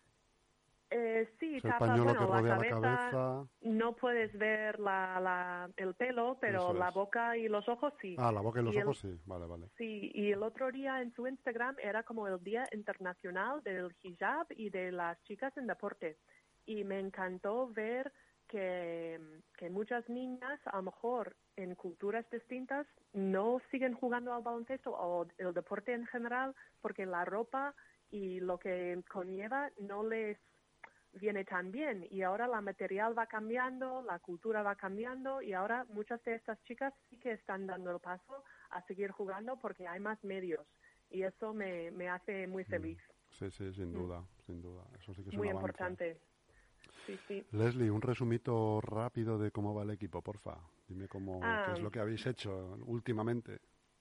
eh, 0.91 1.29
sí, 1.41 1.57
Es 1.57 1.65
el 1.65 1.71
tapa, 1.73 1.87
pañuelo 1.87 2.05
bueno, 2.05 2.21
que 2.21 2.27
rodea 2.27 2.57
la 2.57 2.63
la 2.63 2.69
cabeza, 2.69 3.47
no 3.63 3.97
puedes 3.97 4.33
ver 4.39 4.79
la, 4.79 5.19
la, 5.19 5.71
el 5.77 5.95
pelo, 5.95 6.39
pero 6.41 6.73
la 6.73 6.91
boca 6.93 7.37
y 7.37 7.49
los 7.49 7.69
ojos 7.69 7.93
sí. 8.01 8.15
Ah, 8.19 8.31
la 8.31 8.41
boca 8.41 8.61
y 8.61 8.65
los 8.65 8.75
Y 8.75 8.79
el- 8.79 8.85
ojos, 8.85 8.99
sí. 9.01 9.19
Vale, 9.25 9.47
vale. 9.47 9.67
Sí, 9.77 10.13
y 10.15 10.31
el 10.31 10.43
otro 10.45 10.71
día 10.71 11.03
en 11.03 11.13
su 11.15 11.27
Instagram 11.27 11.77
era 11.83 12.05
como 12.05 12.29
el 12.29 12.43
Día 12.45 12.69
Internacional 12.73 13.61
del 13.65 13.95
Hijab 14.03 14.47
y 14.51 14.71
de 14.71 14.93
las 14.93 15.21
chicas 15.25 15.57
en 15.57 15.67
deporte. 15.67 16.19
Y 16.65 16.85
me 16.85 17.01
encantó 17.01 17.69
ver 17.69 18.13
que, 18.55 19.19
que 19.59 19.69
muchas 19.69 20.09
niñas, 20.09 20.61
a 20.67 20.77
lo 20.77 20.85
mejor 20.85 21.35
en 21.57 21.75
culturas 21.75 22.25
distintas, 22.31 22.87
no 23.13 23.61
siguen 23.73 23.95
jugando 23.95 24.33
al 24.33 24.43
baloncesto 24.43 24.93
o 24.93 25.27
el 25.39 25.53
deporte 25.53 25.93
en 25.93 26.07
general 26.07 26.55
porque 26.81 27.05
la 27.05 27.25
ropa 27.25 27.75
y 28.13 28.39
lo 28.39 28.59
que 28.59 29.03
conlleva 29.11 29.73
no 29.81 30.05
les 30.05 30.39
viene 31.15 31.45
tan 31.45 31.73
bien. 31.73 32.07
Y 32.13 32.23
ahora 32.23 32.47
la 32.47 32.61
material 32.61 33.19
va 33.19 33.27
cambiando, 33.27 34.03
la 34.03 34.21
cultura 34.21 34.63
va 34.63 34.77
cambiando 34.77 35.43
y 35.43 35.53
ahora 35.53 35.85
muchas 35.89 36.23
de 36.23 36.37
estas 36.37 36.63
chicas 36.63 36.95
sí 37.11 37.19
que 37.19 37.33
están 37.33 37.67
dando 37.67 37.91
el 37.91 37.99
paso 37.99 38.45
a 38.71 38.83
seguir 38.83 39.11
jugando 39.11 39.57
porque 39.57 39.89
hay 39.89 39.99
más 39.99 40.23
medios. 40.23 40.65
Y 41.11 41.25
eso 41.25 41.53
me, 41.53 41.91
me 41.91 42.09
hace 42.09 42.47
muy 42.47 42.63
feliz, 42.63 43.01
Sí, 43.31 43.51
sí, 43.51 43.73
sin 43.73 43.93
duda, 43.93 44.25
sin 44.47 44.63
duda. 44.63 44.85
Eso 44.97 45.13
sí 45.13 45.25
que 45.25 45.31
es 45.31 45.37
muy 45.37 45.49
importante. 45.49 46.21
Sí, 47.07 47.19
sí. 47.29 47.45
Leslie, 47.53 47.91
un 47.91 48.01
resumito 48.03 48.81
rápido 48.81 49.39
de 49.39 49.51
cómo 49.51 49.75
va 49.75 49.83
el 49.83 49.91
equipo, 49.91 50.23
porfa. 50.23 50.57
Dime 50.89 51.09
cómo, 51.09 51.41
Ah. 51.43 51.65
qué 51.67 51.73
es 51.73 51.81
lo 51.83 51.91
que 51.91 52.01
habéis 52.01 52.27
hecho 52.27 52.77
últimamente. 52.87 53.59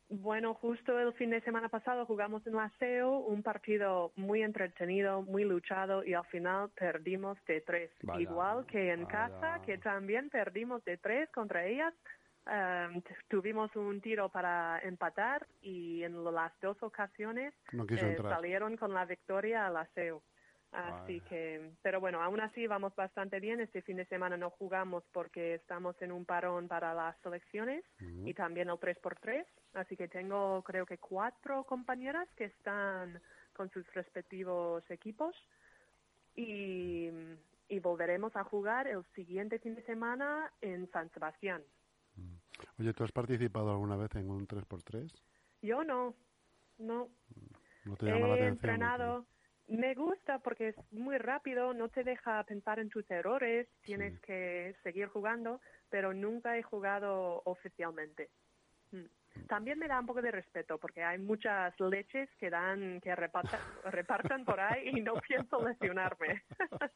Bueno, 0.09 0.53
justo 0.53 0.99
el 0.99 1.11
fin 1.13 1.31
de 1.31 1.41
semana 1.41 1.69
pasado 1.69 2.05
jugamos 2.05 2.45
en 2.45 2.53
la 2.53 2.69
SEO 2.77 3.19
un 3.19 3.41
partido 3.41 4.11
muy 4.15 4.43
entretenido, 4.43 5.21
muy 5.23 5.43
luchado 5.43 6.03
y 6.03 6.13
al 6.13 6.25
final 6.25 6.69
perdimos 6.75 7.37
de 7.47 7.61
tres. 7.61 7.89
Vaya, 8.03 8.21
Igual 8.21 8.65
que 8.67 8.91
en 8.91 9.05
vaya. 9.05 9.29
casa, 9.29 9.61
que 9.65 9.77
también 9.79 10.29
perdimos 10.29 10.83
de 10.85 10.97
tres 10.97 11.29
contra 11.31 11.65
ellas. 11.65 11.93
T- 12.45 13.15
tuvimos 13.29 13.73
un 13.77 14.01
tiro 14.01 14.27
para 14.29 14.77
empatar 14.83 15.47
y 15.61 16.03
en 16.03 16.23
las 16.25 16.51
dos 16.61 16.75
ocasiones 16.83 17.53
No 17.71 17.85
eh, 17.89 18.17
salieron 18.21 18.75
con 18.75 18.93
la 18.93 19.05
victoria 19.05 19.65
a 19.65 19.69
la 19.69 19.85
SEO. 19.95 20.21
Así 20.73 21.21
que, 21.21 21.71
pero 21.83 21.99
bueno, 21.99 22.21
aún 22.21 22.39
así 22.41 22.65
vamos 22.65 22.95
bastante 22.95 23.39
bien. 23.39 23.59
Este 23.59 23.81
fin 23.83 23.97
de 23.97 24.05
semana 24.05 24.37
no 24.37 24.49
jugamos 24.49 25.03
porque 25.11 25.55
estamos 25.55 25.95
en 26.01 26.11
un 26.11 26.25
parón 26.25 26.67
para 26.67 26.93
las 26.93 27.15
selecciones 27.21 27.83
Ujú. 28.01 28.27
y 28.27 28.33
también 28.33 28.69
el 28.69 28.77
3x3. 28.77 29.45
Así 29.73 29.95
que 29.95 30.07
tengo 30.07 30.63
creo 30.63 30.85
que 30.85 30.97
cuatro 30.97 31.63
compañeras 31.65 32.27
que 32.35 32.45
están 32.45 33.21
con 33.53 33.69
sus 33.69 33.85
respectivos 33.93 34.83
equipos 34.89 35.35
y, 36.35 37.09
y 37.69 37.79
volveremos 37.79 38.35
a 38.35 38.43
jugar 38.43 38.87
el 38.87 39.03
siguiente 39.13 39.59
fin 39.59 39.75
de 39.75 39.83
semana 39.83 40.51
en 40.61 40.89
San 40.91 41.11
Sebastián. 41.11 41.63
Oye, 42.79 42.93
¿tú 42.93 43.03
has 43.03 43.11
participado 43.11 43.71
alguna 43.71 43.95
vez 43.95 44.13
en 44.15 44.29
un 44.29 44.47
3x3? 44.47 45.11
Yo 45.61 45.83
no, 45.83 46.15
no. 46.79 47.09
¿No 47.85 47.95
te 47.95 48.05
llama 48.07 48.27
la 48.27 48.33
He 48.35 48.37
atención? 48.37 48.53
entrenado. 48.53 49.25
Me 49.67 49.93
gusta 49.95 50.39
porque 50.39 50.69
es 50.69 50.75
muy 50.91 51.17
rápido, 51.17 51.73
no 51.73 51.89
te 51.89 52.03
deja 52.03 52.43
pensar 52.43 52.79
en 52.79 52.89
tus 52.89 53.09
errores, 53.09 53.67
tienes 53.81 54.13
Sí. 54.15 54.19
que 54.21 54.75
seguir 54.83 55.07
jugando, 55.07 55.61
pero 55.89 56.13
nunca 56.13 56.57
he 56.57 56.63
jugado 56.63 57.41
oficialmente. 57.45 58.29
Mm. 58.91 59.05
También 59.47 59.79
me 59.79 59.87
da 59.87 59.99
un 59.99 60.05
poco 60.05 60.21
de 60.21 60.31
respeto 60.31 60.77
porque 60.77 61.03
hay 61.03 61.17
muchas 61.19 61.77
leches 61.79 62.29
que 62.39 62.49
dan, 62.49 63.01
que 63.01 63.15
repartan, 63.15 63.59
repartan 63.91 64.45
por 64.45 64.59
ahí 64.59 64.89
y 64.93 65.01
no 65.01 65.13
pienso 65.15 65.67
lesionarme. 65.67 66.43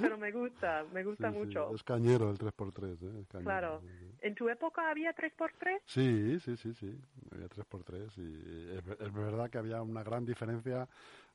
Pero 0.00 0.16
me 0.16 0.30
gusta, 0.30 0.84
me 0.92 1.02
gusta 1.02 1.32
sí, 1.32 1.38
mucho. 1.38 1.68
Sí. 1.70 1.74
Es 1.74 1.82
cañero 1.82 2.30
el 2.30 2.38
3x3. 2.38 2.92
¿eh? 2.92 3.24
Cañero, 3.28 3.44
claro. 3.44 3.80
Sí, 3.80 4.14
¿En 4.20 4.34
tu 4.34 4.48
época 4.48 4.90
había 4.90 5.12
3x3? 5.14 5.80
Sí, 5.86 6.38
sí, 6.40 6.56
sí, 6.56 6.72
sí. 6.74 7.00
Había 7.32 7.48
3x3 7.48 8.18
y 8.18 8.78
es, 8.78 9.00
es 9.00 9.12
verdad 9.12 9.50
que 9.50 9.58
había 9.58 9.82
una 9.82 10.04
gran 10.04 10.24
diferencia 10.24 10.88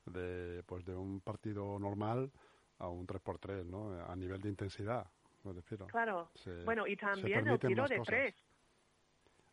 de, 0.06 0.62
pues, 0.64 0.84
de 0.84 0.94
un 0.94 1.20
partido 1.20 1.78
normal 1.78 2.30
a 2.78 2.88
un 2.88 3.06
3x3, 3.06 3.66
¿no? 3.66 4.02
A 4.06 4.16
nivel 4.16 4.40
de 4.40 4.48
intensidad, 4.48 5.06
me 5.44 5.52
refiero. 5.52 5.86
Claro. 5.86 6.30
Se, 6.34 6.64
bueno, 6.64 6.86
y 6.86 6.96
también 6.96 7.46
el 7.46 7.58
tiro 7.58 7.86
de 7.86 8.00
3 8.00 8.34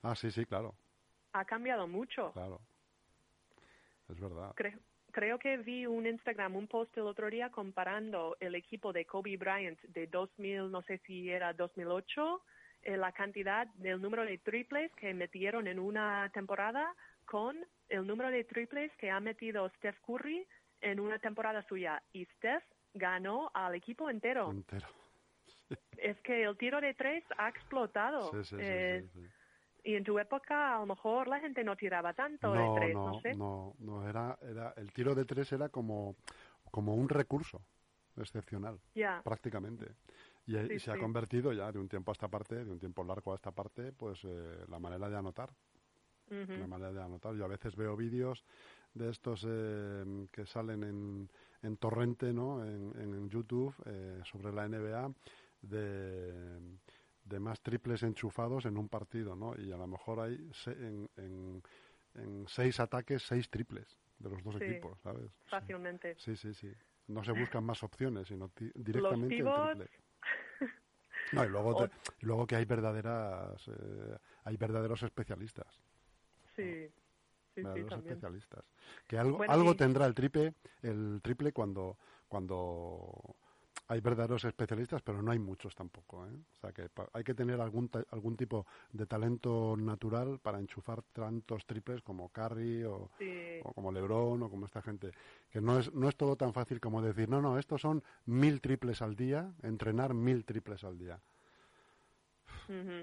Ah, 0.04 0.16
sí, 0.16 0.32
sí, 0.32 0.46
claro, 0.46 0.74
ha 1.34 1.46
cambiado 1.46 1.88
mucho. 1.88 2.32
claro. 2.34 2.60
Es 4.10 4.20
verdad. 4.20 4.54
Cre- 4.56 4.80
creo 5.12 5.40
que 5.40 5.58
vi 5.58 5.86
un 5.86 6.06
Instagram, 6.06 6.56
un 6.56 6.68
post 6.68 6.96
el 6.98 7.04
otro 7.04 7.30
día 7.30 7.50
comparando 7.50 8.36
el 8.40 8.56
equipo 8.56 8.92
de 8.92 9.06
Kobe 9.06 9.38
Bryant 9.38 9.80
de 9.84 10.08
2000, 10.08 10.70
no 10.72 10.82
sé 10.82 10.98
si 11.06 11.30
era 11.30 11.54
2008, 11.54 12.42
eh, 12.84 12.98
la 12.98 13.12
cantidad 13.12 13.68
del 13.76 14.02
número 14.02 14.26
de 14.26 14.38
triples 14.40 14.92
que 14.96 15.14
metieron 15.14 15.68
en 15.68 15.80
una 15.80 16.30
temporada 16.34 16.94
con 17.26 17.58
el 17.90 18.06
número 18.08 18.30
de 18.32 18.44
triples 18.44 18.92
que 18.98 19.10
ha 19.12 19.20
metido 19.20 19.70
Steph 19.78 20.00
Curry 20.06 20.46
en 20.82 21.00
una 21.00 21.20
temporada 21.20 21.62
suya. 21.68 22.02
Y 22.12 22.26
Steph 22.38 22.64
ganó 22.94 23.52
al 23.54 23.76
equipo 23.76 24.10
entero. 24.10 24.50
Entero. 24.52 24.88
Es 25.98 26.20
que 26.22 26.44
el 26.44 26.58
tiro 26.58 26.82
de 26.82 26.94
tres 26.96 27.24
ha 27.38 27.48
explotado. 27.50 28.32
Sí, 28.32 28.38
sí, 28.44 28.56
sí, 28.56 28.56
Eh, 28.60 29.04
sí, 29.14 29.22
sí. 29.22 29.28
Y 29.84 29.96
en 29.96 30.04
tu 30.04 30.18
época 30.20 30.76
a 30.76 30.80
lo 30.80 30.86
mejor 30.86 31.28
la 31.28 31.40
gente 31.40 31.64
no 31.64 31.76
tiraba 31.76 32.14
tanto 32.14 32.54
No, 32.54 32.74
de 32.74 32.80
tres, 32.80 32.94
no, 32.94 33.08
no, 33.08 33.22
sé. 33.22 33.34
no, 33.36 33.76
no, 33.80 34.08
era, 34.08 34.38
era, 34.42 34.74
el 34.78 34.92
tiro 34.94 35.16
de 35.16 35.26
tres 35.26 35.52
era 35.52 35.70
como, 35.70 36.16
como 36.70 36.96
un 36.96 37.10
recurso 37.10 37.62
excepcional, 38.18 38.80
Ya, 38.94 39.22
prácticamente. 39.24 39.86
Y, 40.46 40.58
y 40.58 40.68
Sí, 40.68 40.80
se 40.80 40.92
ha 40.92 40.98
convertido 40.98 41.52
ya 41.54 41.72
de 41.72 41.80
un 41.80 41.88
tiempo 41.88 42.12
a 42.12 42.14
esta 42.14 42.28
parte, 42.28 42.64
de 42.64 42.72
un 42.72 42.80
tiempo 42.80 43.04
largo 43.04 43.32
a 43.32 43.36
esta 43.36 43.52
parte, 43.52 43.92
pues 43.92 44.20
eh, 44.24 44.66
la 44.68 44.80
manera 44.80 45.10
de 45.10 45.18
anotar. 45.18 45.50
La 46.30 46.66
manera 46.66 46.94
de 46.94 47.02
anotar. 47.02 47.36
Yo 47.36 47.44
a 47.44 47.50
veces 47.50 47.76
veo 47.76 47.98
vídeos 47.98 48.46
de 48.94 49.10
estos 49.10 49.46
eh, 49.46 50.28
que 50.32 50.46
salen 50.46 50.84
en, 50.84 51.30
en 51.62 51.76
torrente, 51.78 52.32
¿no? 52.32 52.64
En, 52.64 52.94
en 52.98 53.30
YouTube 53.30 53.74
eh, 53.86 54.22
sobre 54.24 54.54
la 54.54 54.66
NBA 54.66 55.12
de, 55.62 56.60
de 57.24 57.40
más 57.40 57.62
triples 57.62 58.04
enchufados 58.04 58.66
en 58.66 58.78
un 58.78 58.90
partido, 58.90 59.36
¿no? 59.36 59.56
Y 59.58 59.72
a 59.72 59.78
lo 59.78 59.88
mejor 59.88 60.20
hay 60.20 60.50
se- 60.54 60.72
en, 60.72 61.10
en, 61.18 61.64
en 62.16 62.46
seis 62.48 62.80
ataques, 62.80 63.24
seis 63.24 63.50
triples 63.50 63.98
de 64.20 64.30
los 64.30 64.44
dos 64.44 64.56
Sí. 64.58 64.64
equipos, 64.64 65.00
¿sabes? 65.02 65.30
Sí. 65.32 65.50
fácilmente. 65.50 66.16
Sí, 66.18 66.36
sí, 66.36 66.54
sí. 66.54 66.72
No 67.08 67.24
se 67.24 67.32
buscan 67.32 67.64
más 67.64 67.84
opciones, 67.84 68.28
sino 68.28 68.50
ti- 68.50 68.72
directamente 68.76 69.36
el 69.38 69.52
triple. 69.54 69.90
No, 71.32 71.46
y 71.46 71.50
luego, 71.50 71.76
te- 71.76 71.92
y 72.22 72.26
luego 72.26 72.46
que 72.46 72.56
hay 72.56 72.66
verdaderas, 72.66 73.68
eh, 73.68 74.18
hay 74.44 74.58
verdaderos 74.58 75.02
especialistas 75.04 75.68
Sí, 76.56 76.88
sí, 77.56 77.62
sí, 77.62 77.64
también. 77.64 77.90
especialistas. 78.00 78.66
Que 79.08 79.18
algo, 79.18 79.38
Bueno, 79.38 79.54
algo 79.54 79.76
tendrá 79.76 80.06
el 80.06 80.14
triple, 80.14 80.56
el 80.82 81.22
triple 81.24 81.54
cuando, 81.54 81.98
cuando 82.28 83.36
hay 83.92 84.00
verdaderos 84.00 84.46
especialistas, 84.46 85.02
pero 85.02 85.22
no 85.22 85.32
hay 85.32 85.40
muchos 85.40 85.76
tampoco. 85.76 86.26
¿eh? 86.26 86.30
O 86.32 86.62
sea 86.62 86.72
que 86.72 86.88
hay 87.12 87.24
que 87.26 87.34
tener 87.34 87.60
algún, 87.60 87.90
ta- 87.90 88.06
algún 88.12 88.38
tipo 88.38 88.66
de 88.94 89.06
talento 89.06 89.76
natural 89.78 90.40
para 90.40 90.60
enchufar 90.60 91.02
tantos 91.12 91.66
triples 91.66 92.02
como 92.02 92.30
Curry 92.30 92.86
o, 92.86 93.10
Sí, 93.18 93.60
o 93.64 93.74
como 93.74 93.92
LeBron 93.92 94.44
o 94.44 94.50
como 94.50 94.66
esta 94.66 94.82
gente. 94.82 95.12
Que 95.52 95.60
no 95.60 95.78
es, 95.78 95.94
no 95.94 96.08
es 96.08 96.16
todo 96.16 96.38
tan 96.38 96.54
fácil 96.54 96.80
como 96.80 97.02
decir, 97.02 97.28
no, 97.28 97.42
no, 97.42 97.60
estos 97.60 97.82
son 97.82 98.02
mil 98.26 98.62
triples 98.62 99.02
al 99.02 99.18
día, 99.18 99.52
entrenar 99.62 100.14
mil 100.14 100.46
triples 100.46 100.86
al 100.86 100.98
día. 100.98 101.20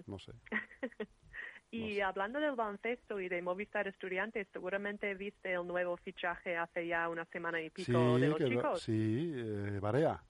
No 0.06 0.18
sé. 0.18 0.32
Y 1.70 1.96
sé. 1.96 2.02
hablando 2.02 2.40
del 2.40 2.56
baloncesto 2.56 3.20
y 3.20 3.28
de 3.28 3.42
Movistar 3.42 3.86
Estudiantes, 3.88 4.48
seguramente 4.54 5.14
viste 5.14 5.52
el 5.52 5.66
nuevo 5.66 5.98
fichaje 5.98 6.56
hace 6.56 6.86
ya 6.86 7.06
una 7.10 7.26
semana 7.26 7.60
y 7.60 7.68
pico 7.68 8.16
Sí, 8.16 8.20
de 8.22 8.28
los 8.28 8.38
chicos. 8.38 8.82
sí, 8.82 9.32
eh, 9.36 9.78
Barea. 9.78 10.24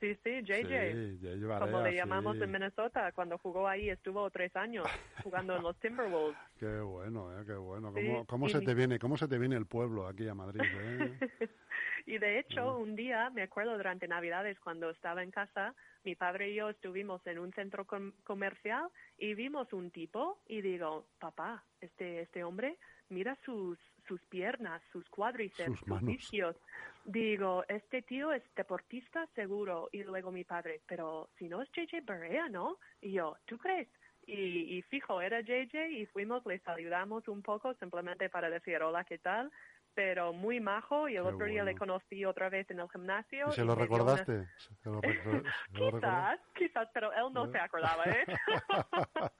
Sí, 0.00 0.14
sí, 0.22 0.42
JJ. 0.42 0.92
Sí, 0.92 1.18
JJ 1.20 1.58
como 1.58 1.78
Barea, 1.78 1.90
le 1.90 1.96
llamamos 1.96 2.36
sí. 2.36 2.42
en 2.44 2.52
Minnesota, 2.52 3.12
cuando 3.12 3.38
jugó 3.38 3.66
ahí 3.66 3.88
estuvo 3.88 4.28
tres 4.30 4.54
años 4.56 4.86
jugando 5.22 5.56
en 5.56 5.62
los 5.62 5.76
Timberwolves. 5.80 6.36
Qué 6.60 6.80
bueno, 6.80 7.38
eh, 7.38 7.44
qué 7.46 7.52
bueno. 7.54 7.92
Sí, 7.94 7.94
¿Cómo, 8.06 8.26
cómo 8.26 8.46
y 8.46 8.50
se 8.50 8.58
mi- 8.60 8.64
te 8.66 8.74
viene, 8.74 8.98
cómo 8.98 9.16
se 9.18 9.28
te 9.28 9.38
viene 9.38 9.56
el 9.56 9.66
pueblo 9.66 10.06
aquí 10.06 10.26
a 10.28 10.34
Madrid? 10.34 10.60
eh? 10.62 11.18
Y 12.06 12.18
de 12.18 12.38
hecho, 12.38 12.78
un 12.78 12.94
día, 12.94 13.30
me 13.30 13.42
acuerdo 13.42 13.76
durante 13.76 14.06
Navidades, 14.06 14.60
cuando 14.60 14.90
estaba 14.90 15.22
en 15.24 15.32
casa, 15.32 15.74
mi 16.04 16.14
padre 16.14 16.50
y 16.50 16.54
yo 16.54 16.70
estuvimos 16.70 17.26
en 17.26 17.40
un 17.40 17.52
centro 17.52 17.84
com- 17.84 18.12
comercial 18.22 18.88
y 19.18 19.34
vimos 19.34 19.72
un 19.72 19.90
tipo 19.90 20.38
y 20.46 20.60
digo, 20.60 21.08
papá, 21.18 21.64
este, 21.80 22.20
este 22.20 22.44
hombre, 22.44 22.78
mira 23.08 23.36
sus, 23.44 23.76
sus 24.06 24.20
piernas, 24.26 24.82
sus 24.92 25.08
cuádriceps, 25.08 25.80
Sus 25.80 26.02
isquios. 26.08 26.56
Digo, 27.04 27.64
este 27.68 28.02
tío 28.02 28.32
es 28.32 28.42
deportista 28.54 29.26
seguro. 29.34 29.88
Y 29.92 30.02
luego 30.02 30.32
mi 30.32 30.44
padre, 30.44 30.80
pero 30.86 31.28
si 31.38 31.48
no 31.48 31.62
es 31.62 31.70
JJ 31.72 32.04
Barea, 32.04 32.48
¿no? 32.48 32.78
Y 33.00 33.12
yo, 33.12 33.36
¿tú 33.46 33.58
crees? 33.58 33.88
Y, 34.26 34.76
y 34.76 34.82
fijo, 34.82 35.20
era 35.20 35.40
JJ 35.40 35.88
y 35.90 36.06
fuimos, 36.06 36.44
les 36.46 36.60
saludamos 36.62 37.28
un 37.28 37.42
poco 37.42 37.74
simplemente 37.74 38.28
para 38.28 38.50
decir 38.50 38.82
hola, 38.82 39.04
¿qué 39.04 39.18
tal? 39.18 39.52
Pero 39.96 40.34
muy 40.34 40.60
majo 40.60 41.08
y 41.08 41.16
el 41.16 41.22
Qué 41.22 41.28
otro 41.30 41.46
día 41.46 41.64
le 41.64 41.74
conocí 41.74 42.22
otra 42.26 42.50
vez 42.50 42.70
en 42.70 42.80
el 42.80 42.88
gimnasio. 42.90 43.48
¿Y 43.48 43.52
se 43.52 43.64
lo 43.64 43.74
dio 43.74 43.74
una- 43.74 43.82
recordaste? 43.82 44.46
¿Se 44.82 44.90
lo, 44.90 45.00
se? 45.00 45.42
Quizás, 45.72 46.40
quizás, 46.54 46.88
pero 46.92 47.10
él 47.14 47.32
no 47.32 47.46
¿Eh? 47.46 47.48
se 47.52 47.58
acordaba, 47.58 48.04
¿eh? 48.04 48.26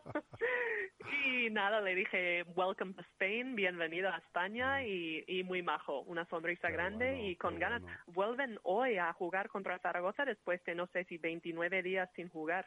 y 1.26 1.50
nada, 1.50 1.80
le 1.80 1.94
dije, 1.94 2.42
welcome 2.56 2.92
to 2.94 3.02
Spain, 3.12 3.54
bienvenido 3.54 4.10
a 4.10 4.18
España 4.18 4.82
y, 4.84 5.24
y 5.28 5.44
muy 5.44 5.62
majo, 5.62 6.00
una 6.00 6.24
sonrisa 6.26 6.66
Qué 6.68 6.74
grande 6.74 7.10
bueno, 7.12 7.24
y 7.28 7.36
con 7.36 7.58
ganas. 7.60 7.80
bueno. 7.82 7.98
Vuelven 8.08 8.58
hoy 8.64 8.98
a 8.98 9.12
jugar 9.12 9.48
contra 9.48 9.78
Zaragoza 9.78 10.24
después 10.24 10.60
de 10.64 10.74
no 10.74 10.88
sé 10.88 11.04
si 11.04 11.18
29 11.18 11.82
días 11.82 12.10
sin 12.16 12.28
jugar. 12.28 12.66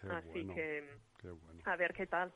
Qué 0.00 0.06
Así 0.08 0.28
bueno, 0.44 0.54
que 0.54 0.88
qué 1.20 1.28
bueno. 1.28 1.60
a 1.66 1.76
ver 1.76 1.92
qué 1.92 2.06
tal. 2.06 2.32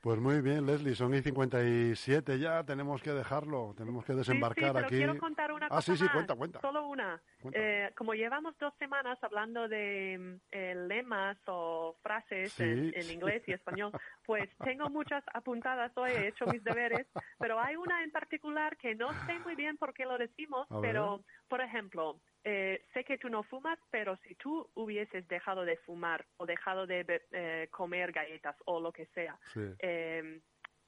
Pues 0.00 0.20
muy 0.20 0.40
bien, 0.40 0.64
Leslie, 0.64 0.94
son 0.94 1.12
y 1.14 1.22
57 1.22 2.38
ya, 2.38 2.62
tenemos 2.62 3.02
que 3.02 3.10
dejarlo, 3.10 3.74
tenemos 3.76 4.04
que 4.04 4.12
Sí, 4.12 4.18
desembarcar 4.18 4.66
sí, 4.68 4.72
pero 4.72 4.86
aquí. 4.86 4.96
quiero 4.96 5.18
contar 5.18 5.52
una 5.52 5.66
ah, 5.66 5.68
cosa 5.70 5.82
sí, 5.82 5.96
sí, 5.98 6.04
más. 6.04 6.12
cuenta, 6.12 6.34
cuenta. 6.36 6.60
Solo 6.60 6.86
una. 6.86 7.20
Cuenta. 7.42 7.58
Eh, 7.60 7.92
como 7.96 8.14
llevamos 8.14 8.56
dos 8.60 8.72
semanas 8.78 9.18
hablando 9.22 9.66
de 9.66 10.16
mm, 10.18 10.40
eh, 10.52 10.74
lemas 10.86 11.36
o 11.46 11.96
frases 12.00 12.52
Sí, 12.52 12.62
en, 12.62 12.92
en 12.94 13.02
sí. 13.02 13.12
inglés 13.12 13.42
y 13.48 13.52
español, 13.52 13.90
pues 14.24 14.48
tengo 14.62 14.88
muchas 14.88 15.24
apuntadas 15.34 15.90
hoy, 15.96 16.12
he 16.12 16.28
hecho 16.28 16.46
mis 16.46 16.62
deberes, 16.62 17.08
pero 17.40 17.60
hay 17.60 17.74
una 17.74 18.04
en 18.04 18.12
particular 18.12 18.76
que 18.76 18.94
no 18.94 19.08
sé 19.26 19.40
muy 19.40 19.56
bien 19.56 19.76
por 19.78 19.92
qué 19.94 20.04
lo 20.04 20.16
decimos, 20.16 20.68
pero, 20.80 21.22
por 21.48 21.60
ejemplo, 21.60 22.20
eh, 22.44 22.84
sé 22.92 23.04
que 23.04 23.18
tú 23.18 23.28
no 23.28 23.42
fumas, 23.42 23.78
pero 23.90 24.16
si 24.18 24.34
tú 24.36 24.68
hubieses 24.74 25.26
dejado 25.28 25.64
de 25.64 25.76
fumar 25.78 26.24
o 26.36 26.46
dejado 26.46 26.86
de 26.86 27.02
be- 27.04 27.22
eh, 27.32 27.68
comer 27.70 28.12
galletas 28.12 28.56
o 28.66 28.80
lo 28.80 28.92
que 28.92 29.06
sea, 29.06 29.38
Sí. 29.52 29.60
eh, 29.80 30.40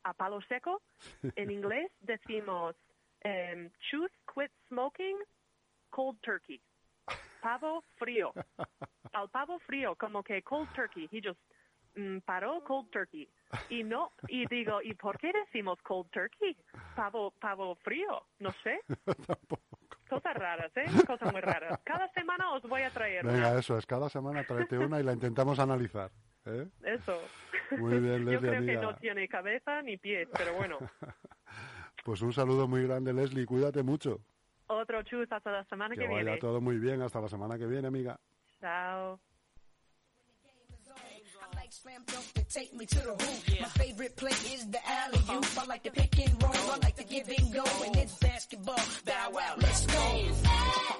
a 0.04 0.12
palo 0.14 0.40
seco, 0.42 0.82
en 1.36 1.50
inglés 1.50 1.90
decimos 2.00 2.76
em, 3.22 3.70
choose 3.90 4.12
quit 4.32 4.50
smoking 4.68 5.18
cold 5.90 6.18
turkey. 6.22 6.60
Pavo 7.40 7.82
frío. 7.96 8.32
Al 9.12 9.28
pavo 9.30 9.58
frío, 9.60 9.96
como 9.96 10.22
que 10.22 10.42
cold 10.42 10.70
turkey. 10.72 11.08
He 11.10 11.20
just 11.20 11.40
mm, 11.96 12.18
paró 12.20 12.62
cold 12.64 12.90
turkey. 12.90 13.28
Y 13.68 13.82
no, 13.82 14.12
y 14.28 14.46
digo, 14.46 14.80
¿y 14.82 14.94
por 14.94 15.18
qué 15.18 15.32
decimos 15.32 15.80
cold 15.82 16.08
turkey? 16.10 16.56
Pavo, 16.94 17.32
pavo 17.40 17.74
frío, 17.76 18.24
no 18.38 18.52
sé. 18.62 18.80
Tampoco. 19.26 19.79
Cosas 20.10 20.34
raras, 20.34 20.70
¿eh? 20.76 20.84
Cosas 21.06 21.32
muy 21.32 21.40
raras. 21.40 21.80
Cada 21.84 22.08
semana 22.12 22.52
os 22.52 22.62
voy 22.64 22.82
a 22.82 22.90
traer 22.90 23.24
Venga, 23.24 23.50
una. 23.50 23.58
eso 23.60 23.78
es, 23.78 23.86
cada 23.86 24.08
semana 24.10 24.44
tráete 24.44 24.76
una 24.76 25.00
y 25.00 25.02
la 25.04 25.12
intentamos 25.12 25.58
analizar. 25.58 26.10
¿eh? 26.44 26.68
Eso. 26.82 27.18
Muy 27.78 27.98
bien, 28.00 28.24
Yo 28.26 28.32
Leslie, 28.32 28.50
creo 28.50 28.66
que 28.66 28.76
no 28.86 28.96
tiene 28.96 29.28
cabeza 29.28 29.80
ni 29.82 29.96
pies, 29.96 30.28
pero 30.36 30.52
bueno. 30.54 30.78
Pues 32.04 32.22
un 32.22 32.32
saludo 32.32 32.66
muy 32.66 32.82
grande, 32.86 33.12
Leslie, 33.12 33.44
cuídate 33.44 33.82
mucho. 33.82 34.20
Otro 34.68 35.02
chus 35.02 35.30
hasta 35.30 35.50
la 35.52 35.64
semana 35.64 35.94
Que 35.94 36.00
que 36.02 36.06
vaya 36.08 36.22
viene. 36.22 36.38
todo 36.38 36.60
muy 36.60 36.78
bien, 36.78 37.02
hasta 37.02 37.20
la 37.20 37.28
semana 37.28 37.58
que 37.58 37.66
viene, 37.66 37.88
amiga. 37.88 38.18
Chao. 38.60 39.20
Like 41.70 41.76
slam 41.82 42.02
dunk 42.04 42.32
to 42.34 42.42
take 42.52 42.74
me 42.74 42.84
to 42.84 42.98
the 42.98 43.10
hoop. 43.10 43.60
My 43.60 43.68
favorite 43.68 44.16
play 44.16 44.32
is 44.52 44.66
the 44.66 44.78
alley 44.90 45.20
oop. 45.30 45.46
I 45.56 45.64
like 45.66 45.84
the 45.84 45.90
pick 45.90 46.18
and 46.18 46.42
roll. 46.42 46.52
I 46.52 46.78
like 46.82 46.96
the 46.96 47.04
give 47.04 47.28
and 47.28 47.52
go. 47.52 47.64
And 47.86 47.96
it's 47.96 48.14
basketball. 48.14 48.80
Bow 49.04 49.30
wow, 49.32 49.54
let's 49.56 49.86
go. 49.86 50.99